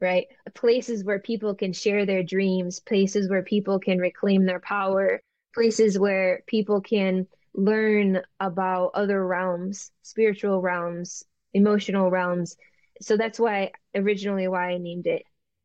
right? 0.00 0.26
Places 0.54 1.04
where 1.04 1.20
people 1.20 1.54
can 1.54 1.72
share 1.72 2.06
their 2.06 2.22
dreams, 2.22 2.80
places 2.80 3.28
where 3.28 3.42
people 3.42 3.78
can 3.78 3.98
reclaim 3.98 4.46
their 4.46 4.60
power, 4.60 5.20
places 5.54 5.98
where 5.98 6.42
people 6.46 6.80
can 6.80 7.26
learn 7.54 8.22
about 8.40 8.92
other 8.94 9.24
realms, 9.24 9.92
spiritual 10.02 10.60
realms, 10.60 11.22
emotional 11.54 12.10
realms. 12.10 12.56
So 13.00 13.16
that's 13.16 13.38
why 13.38 13.72
originally 13.94 14.48
why 14.48 14.70
I 14.70 14.78
named 14.78 15.06
it 15.06 15.24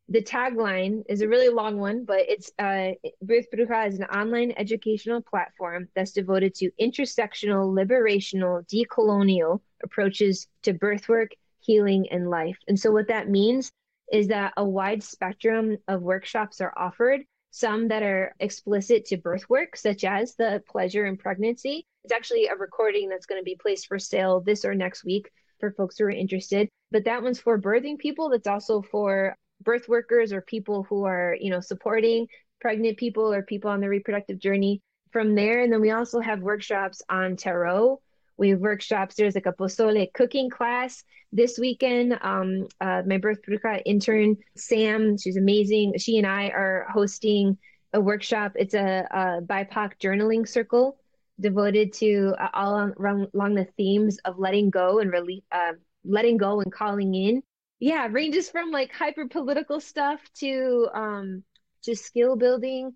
the 0.09 0.23
tagline 0.23 1.03
is 1.09 1.22
a 1.22 1.27
really 1.27 1.49
long 1.49 1.77
one, 1.77 2.05
but 2.05 2.22
it's 2.30 2.51
uh, 2.59 2.91
Birth 3.22 3.47
Bruja 3.53 3.88
is 3.88 3.99
an 3.99 4.05
online 4.05 4.53
educational 4.55 5.22
platform 5.22 5.89
that's 5.95 6.14
devoted 6.14 6.55
to 6.55 6.72
intersectional, 6.80 7.73
liberational, 7.73 8.65
decolonial 8.69 9.59
approaches 9.84 10.47
to 10.64 10.73
birthwork, 10.73 11.31
healing, 11.59 12.07
and 12.09 12.30
life. 12.30 12.57
And 12.68 12.80
so, 12.80 12.91
what 12.91 13.09
that 13.09 13.30
means 13.30 13.72
is 14.11 14.30
that 14.30 14.53
a 14.55 14.64
wide 14.64 15.03
spectrum 15.03 15.77
of 15.89 16.01
workshops 16.01 16.61
are 16.61 16.73
offered, 16.77 17.22
some 17.51 17.89
that 17.89 18.01
are 18.03 18.34
explicit 18.39 19.03
to 19.05 19.18
birth 19.18 19.49
work, 19.49 19.76
such 19.76 20.05
as 20.05 20.35
the 20.35 20.64
pleasure 20.69 21.05
in 21.05 21.18
pregnancy. 21.18 21.85
It's 22.05 22.14
actually 22.14 22.47
a 22.47 22.55
recording 22.55 23.09
that's 23.09 23.26
going 23.26 23.41
to 23.41 23.45
be 23.45 23.57
placed 23.61 23.88
for 23.88 23.99
sale 23.99 24.39
this 24.39 24.64
or 24.64 24.73
next 24.73 25.03
week 25.03 25.30
for 25.59 25.71
folks 25.71 25.97
who 25.97 26.05
are 26.05 26.09
interested. 26.09 26.69
But 26.91 27.05
that 27.05 27.23
one's 27.23 27.39
for 27.39 27.59
birthing 27.59 27.97
people. 27.97 28.29
That's 28.29 28.47
also 28.47 28.81
for 28.81 29.35
birth 29.61 29.89
workers 29.89 30.31
or 30.31 30.41
people 30.41 30.84
who 30.84 31.05
are, 31.05 31.35
you 31.39 31.49
know, 31.49 31.59
supporting 31.59 32.27
pregnant 32.61 32.97
people 32.97 33.34
or 33.34 33.43
people 33.43 33.69
on 33.69 33.81
the 33.81 33.89
reproductive 33.89 34.39
journey 34.39 34.81
from 35.11 35.35
there. 35.35 35.61
And 35.61 35.71
then 35.71 35.81
we 35.81 35.91
also 35.91 36.19
have 36.19 36.41
workshops 36.41 37.01
on 37.09 37.35
tarot. 37.35 37.99
We 38.38 38.49
have 38.49 38.59
workshops. 38.59 39.15
There's 39.15 39.35
like 39.35 39.47
a 39.47 39.53
pozole 39.53 40.13
cooking 40.13 40.49
class 40.49 41.03
this 41.31 41.57
weekend. 41.57 42.17
Um, 42.21 42.67
uh, 42.79 43.01
my 43.05 43.17
birth 43.17 43.39
bruja 43.47 43.81
intern, 43.85 44.38
Sam, 44.55 45.17
she's 45.17 45.38
amazing. 45.38 45.97
She 45.97 46.17
and 46.17 46.27
I 46.27 46.49
are 46.49 46.88
hosting 46.91 47.57
a 47.93 48.01
workshop. 48.01 48.53
It's 48.55 48.75
a, 48.75 49.07
a 49.09 49.41
BIPOC 49.41 49.93
journaling 49.99 50.47
circle 50.47 50.97
devoted 51.39 51.93
to 51.93 52.34
uh, 52.39 52.49
all 52.53 52.73
on, 52.76 52.93
along 53.34 53.55
the 53.55 53.68
themes 53.77 54.18
of 54.26 54.39
letting 54.39 54.69
go 54.69 54.99
and 54.99 55.11
release, 55.11 55.43
uh, 55.51 55.73
letting 56.03 56.38
go 56.38 56.61
and 56.61 56.72
calling 56.72 57.14
in. 57.14 57.43
Yeah 57.80 58.07
ranges 58.11 58.49
from 58.49 58.72
like 58.72 58.91
hyper 58.91 59.27
political 59.27 59.80
stuff 59.80 60.19
to 60.39 60.89
um 60.93 61.43
to 61.84 61.95
skill 61.95 62.35
building. 62.35 62.93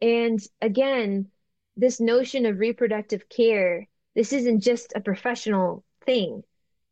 And 0.00 0.40
again 0.60 1.28
this 1.76 2.00
notion 2.00 2.46
of 2.46 2.58
reproductive 2.58 3.28
care 3.28 3.88
this 4.14 4.32
isn't 4.32 4.60
just 4.60 4.92
a 4.94 5.00
professional 5.00 5.84
thing. 6.04 6.42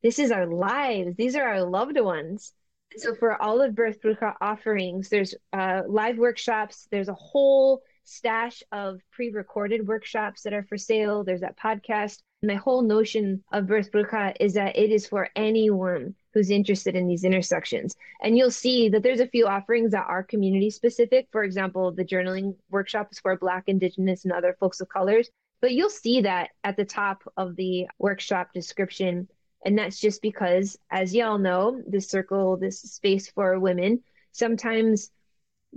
This 0.03 0.19
is 0.19 0.31
our 0.31 0.47
lives. 0.47 1.17
These 1.17 1.35
are 1.37 1.45
our 1.45 1.63
loved 1.63 1.99
ones. 2.01 2.53
So 2.97 3.15
for 3.15 3.41
all 3.41 3.61
of 3.61 3.75
birth 3.75 4.01
bruja 4.01 4.35
offerings 4.41 5.09
there's 5.09 5.35
uh, 5.53 5.83
live 5.87 6.19
workshops. 6.19 6.89
There's 6.91 7.09
a 7.09 7.15
whole 7.15 7.83
stash 8.09 8.63
of 8.73 9.01
pre-recorded 9.11 9.87
workshops 9.87 10.43
that 10.43 10.53
are 10.53 10.65
for 10.65 10.79
sale 10.79 11.25
there's 11.25 11.41
that 11.41 11.59
podcast 11.59 12.23
my 12.43 12.55
whole 12.55 12.83
notion 12.83 13.43
of 13.53 13.67
birth 13.67 13.91
bruja 13.91 14.35
is 14.39 14.55
that 14.55 14.77
it 14.77 14.91
is 14.91 15.07
for 15.07 15.29
anyone 15.35 16.15
who's 16.39 16.51
interested 16.51 16.95
in 16.95 17.09
these 17.09 17.25
intersections. 17.25 17.97
And 18.23 18.39
you'll 18.39 18.53
see 18.53 18.89
that 18.91 19.03
there's 19.03 19.19
a 19.19 19.27
few 19.27 19.47
offerings 19.47 19.91
that 19.91 20.07
are 20.07 20.23
community 20.23 20.71
specific. 20.71 21.27
For 21.33 21.43
example, 21.43 21.91
the 21.91 22.05
journaling 22.05 22.55
workshop 22.71 23.09
is 23.11 23.19
for 23.19 23.37
Black, 23.37 23.65
Indigenous, 23.67 24.25
and 24.25 24.33
other 24.33 24.57
folks 24.61 24.81
of 24.81 24.89
colors. 24.89 25.29
But 25.61 25.73
you'll 25.73 25.91
see 25.91 26.21
that 26.21 26.51
at 26.63 26.77
the 26.77 26.85
top 26.85 27.25
of 27.37 27.57
the 27.57 27.89
workshop 27.99 28.51
description. 28.55 29.27
And 29.65 29.77
that's 29.77 29.99
just 29.99 30.23
because, 30.23 30.79
as 30.93 31.13
y'all 31.13 31.39
know, 31.39 31.83
this 31.89 32.09
circle, 32.09 32.57
this 32.57 32.81
space 32.83 33.29
for 33.29 33.59
women, 33.59 34.05
sometimes 34.31 35.11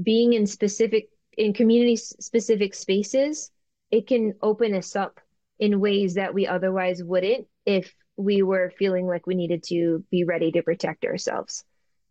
being 0.03 0.33
in 0.33 0.45
specific, 0.45 1.09
in 1.37 1.53
community 1.53 1.95
specific 1.95 2.73
spaces, 2.73 3.51
it 3.89 4.07
can 4.07 4.33
open 4.41 4.73
us 4.75 4.95
up 4.95 5.19
in 5.59 5.79
ways 5.79 6.15
that 6.15 6.33
we 6.33 6.47
otherwise 6.47 7.03
wouldn't 7.03 7.47
if 7.65 7.93
we 8.17 8.41
were 8.41 8.71
feeling 8.77 9.07
like 9.07 9.27
we 9.27 9.35
needed 9.35 9.63
to 9.63 10.03
be 10.11 10.23
ready 10.23 10.51
to 10.51 10.63
protect 10.63 11.05
ourselves. 11.05 11.63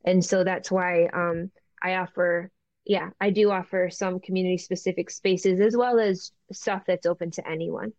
And 0.04 0.24
so 0.24 0.44
that's 0.44 0.70
why 0.70 1.06
um, 1.12 1.50
I 1.82 1.96
offer, 1.96 2.50
yeah, 2.84 3.10
I 3.20 3.30
do 3.30 3.50
offer 3.50 3.90
some 3.90 4.20
community 4.20 4.58
specific 4.58 5.10
spaces 5.10 5.60
as 5.60 5.76
well 5.76 5.98
as 5.98 6.32
stuff 6.52 6.84
that's 6.86 7.06
open 7.06 7.30
to 7.32 7.48
anyone. 7.48 7.92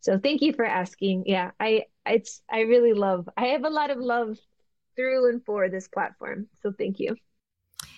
So 0.00 0.18
thank 0.18 0.42
you 0.42 0.52
for 0.52 0.64
asking. 0.64 1.24
Yeah, 1.26 1.52
I 1.58 1.84
it's 2.04 2.42
I 2.50 2.60
really 2.60 2.92
love. 2.92 3.28
I 3.36 3.46
have 3.46 3.64
a 3.64 3.70
lot 3.70 3.90
of 3.90 3.98
love 3.98 4.38
through 4.96 5.30
and 5.30 5.44
for 5.44 5.68
this 5.70 5.88
platform. 5.88 6.48
So 6.62 6.72
thank 6.76 7.00
you. 7.00 7.16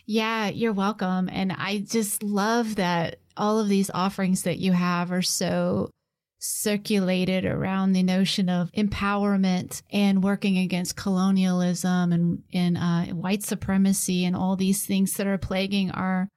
Yeah, 0.06 0.48
you're 0.48 0.72
welcome. 0.72 1.28
And 1.30 1.52
I 1.52 1.84
just 1.86 2.22
love 2.22 2.76
that 2.76 3.18
all 3.36 3.58
of 3.58 3.68
these 3.68 3.90
offerings 3.92 4.42
that 4.42 4.58
you 4.58 4.72
have 4.72 5.10
are 5.12 5.22
so 5.22 5.90
circulated 6.38 7.44
around 7.44 7.92
the 7.92 8.02
notion 8.02 8.48
of 8.48 8.70
empowerment 8.72 9.82
and 9.90 10.22
working 10.22 10.58
against 10.58 10.96
colonialism 10.96 12.12
and, 12.12 12.42
and 12.52 12.76
uh, 12.76 13.14
white 13.14 13.42
supremacy 13.42 14.24
and 14.24 14.36
all 14.36 14.54
these 14.54 14.86
things 14.86 15.14
that 15.14 15.26
are 15.26 15.38
plaguing 15.38 15.90
our 15.90 16.28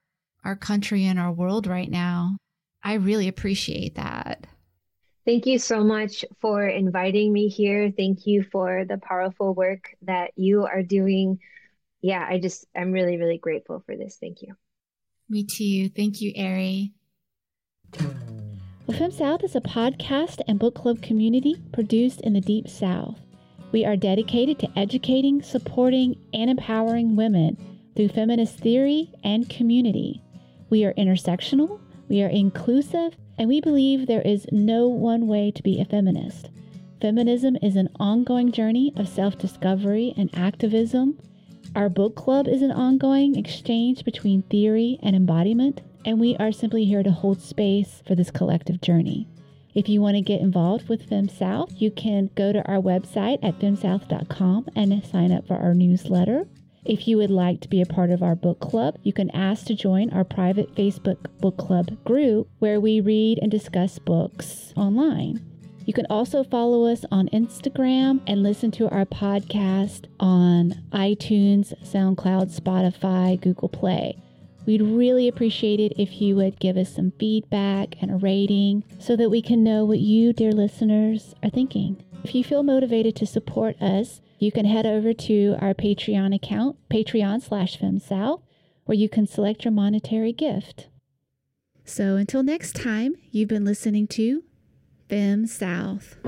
our 0.46 0.56
country 0.56 1.06
and 1.06 1.20
our 1.20 1.34
world 1.34 1.68
right 1.68 1.92
now. 1.92 2.38
I 2.82 2.94
really 2.94 3.28
appreciate 3.28 3.96
that. 3.96 4.48
Thank 5.26 5.46
you 5.46 5.60
so 5.60 5.84
much 5.84 6.24
for 6.40 6.66
inviting 6.66 7.34
me 7.34 7.50
here. 7.50 7.92
Thank 7.96 8.26
you 8.26 8.42
for 8.42 8.86
the 8.86 8.98
powerful 8.98 9.54
work 9.54 9.96
that 10.04 10.32
you 10.38 10.66
are 10.66 10.82
doing. 10.82 11.40
Yeah, 12.02 12.26
I 12.28 12.40
just, 12.40 12.66
I'm 12.76 12.92
really, 12.92 13.18
really 13.18 13.38
grateful 13.38 13.84
for 13.86 13.96
this. 13.96 14.18
Thank 14.20 14.42
you. 14.42 14.56
Me 15.28 15.44
too. 15.44 15.90
Thank 15.90 16.22
you, 16.22 16.34
Ari. 16.38 16.94
The 17.92 18.94
Fem 18.94 19.12
South 19.12 19.44
is 19.44 19.56
a 19.56 19.62
podcast 19.62 20.42
and 20.48 20.58
book 20.58 20.76
club 20.76 21.02
community 21.02 21.56
produced 21.72 22.22
in 22.22 22.34
the 22.34 22.42
Deep 22.42 22.68
South. 22.68 23.20
We 23.72 23.86
are 23.86 23.96
dedicated 23.96 24.58
to 24.60 24.80
educating, 24.80 25.44
supporting, 25.44 26.16
and 26.34 26.50
empowering 26.50 27.16
women 27.16 27.58
through 27.96 28.10
feminist 28.10 28.58
theory 28.58 29.12
and 29.24 29.48
community. 29.50 30.24
We 30.70 30.86
are 30.86 30.94
intersectional, 30.94 31.80
we 32.08 32.24
are 32.24 32.30
inclusive, 32.30 33.16
and 33.38 33.48
we 33.48 33.62
believe 33.62 34.08
there 34.08 34.24
is 34.24 34.48
no 34.52 34.88
one 34.88 35.28
way 35.28 35.52
to 35.52 35.62
be 35.62 35.80
a 35.80 35.86
feminist. 35.86 36.50
Feminism 37.00 37.58
is 37.62 37.76
an 37.76 37.90
ongoing 38.00 38.52
journey 38.52 38.92
of 38.98 39.08
self 39.08 39.38
discovery 39.38 40.14
and 40.18 40.30
activism. 40.36 41.20
Our 41.76 41.90
book 41.90 42.16
club 42.16 42.48
is 42.48 42.62
an 42.62 42.72
ongoing 42.72 43.36
exchange 43.36 44.04
between 44.04 44.42
theory 44.44 45.00
and 45.02 45.16
embodiment 45.16 45.82
and 46.06 46.20
we 46.20 46.36
are 46.38 46.52
simply 46.52 46.86
here 46.86 47.04
to 47.04 47.12
hold 47.12 47.42
space 47.42 48.02
for 48.08 48.16
this 48.16 48.32
collective 48.32 48.82
journey. 48.82 49.28
If 49.74 49.88
you 49.88 50.02
want 50.02 50.16
to 50.16 50.22
get 50.22 50.42
involved 50.42 50.90
with 50.90 51.10
FemSouth, 51.10 51.80
you 51.80 51.92
can 51.92 52.30
go 52.36 52.52
to 52.52 52.66
our 52.66 52.82
website 52.82 53.40
at 53.44 53.60
femsouth.com 53.60 54.68
and 54.76 55.06
sign 55.06 55.32
up 55.32 55.48
for 55.48 55.56
our 55.56 55.74
newsletter. 55.74 56.48
If 56.86 57.08
you 57.08 57.18
would 57.18 57.30
like 57.30 57.60
to 57.62 57.68
be 57.68 57.82
a 57.82 57.86
part 57.86 58.10
of 58.10 58.24
our 58.24 58.36
book 58.36 58.60
club, 58.60 58.98
you 59.04 59.14
can 59.14 59.30
ask 59.32 59.66
to 59.68 59.76
join 59.76 60.10
our 60.12 60.24
private 60.24 60.74
Facebook 60.76 61.28
book 61.40 61.58
club 61.58 62.04
group 62.04 62.50
where 62.60 62.80
we 62.80 63.02
read 63.02 63.38
and 63.42 63.52
discuss 63.52 64.00
books 64.00 64.74
online. 64.76 65.49
You 65.90 65.94
can 65.94 66.06
also 66.08 66.44
follow 66.44 66.86
us 66.86 67.04
on 67.12 67.30
Instagram 67.30 68.22
and 68.28 68.44
listen 68.44 68.70
to 68.74 68.88
our 68.90 69.06
podcast 69.06 70.06
on 70.20 70.84
iTunes, 70.92 71.74
SoundCloud, 71.84 72.56
Spotify, 72.56 73.42
Google 73.42 73.70
Play. 73.70 74.22
We'd 74.68 74.84
really 74.84 75.28
appreciate 75.28 75.80
it 75.80 75.94
if 75.98 76.22
you 76.22 76.36
would 76.36 76.60
give 76.60 76.78
us 76.78 76.94
some 76.94 77.14
feedback 77.20 77.96
and 78.04 78.12
a 78.12 78.18
rating 78.18 78.84
so 79.00 79.16
that 79.16 79.32
we 79.32 79.42
can 79.42 79.64
know 79.64 79.84
what 79.84 79.98
you, 79.98 80.32
dear 80.32 80.52
listeners, 80.52 81.34
are 81.42 81.50
thinking. 81.50 82.06
If 82.24 82.36
you 82.36 82.44
feel 82.44 82.62
motivated 82.62 83.16
to 83.16 83.26
support 83.26 83.82
us, 83.82 84.22
you 84.38 84.52
can 84.52 84.66
head 84.66 84.86
over 84.86 85.12
to 85.12 85.56
our 85.60 85.74
Patreon 85.74 86.36
account, 86.36 86.78
Patreon 86.92 87.42
slash 87.42 87.80
FemSouth, 87.80 88.44
where 88.86 88.96
you 88.96 89.10
can 89.10 89.26
select 89.26 89.66
your 89.66 89.72
monetary 89.72 90.34
gift. 90.34 90.88
So 91.84 92.16
until 92.16 92.44
next 92.44 92.76
time, 92.76 93.16
you've 93.32 93.50
been 93.50 93.66
listening 93.66 94.06
to 94.10 94.44
Fem 95.10 95.48
South. 95.48 96.20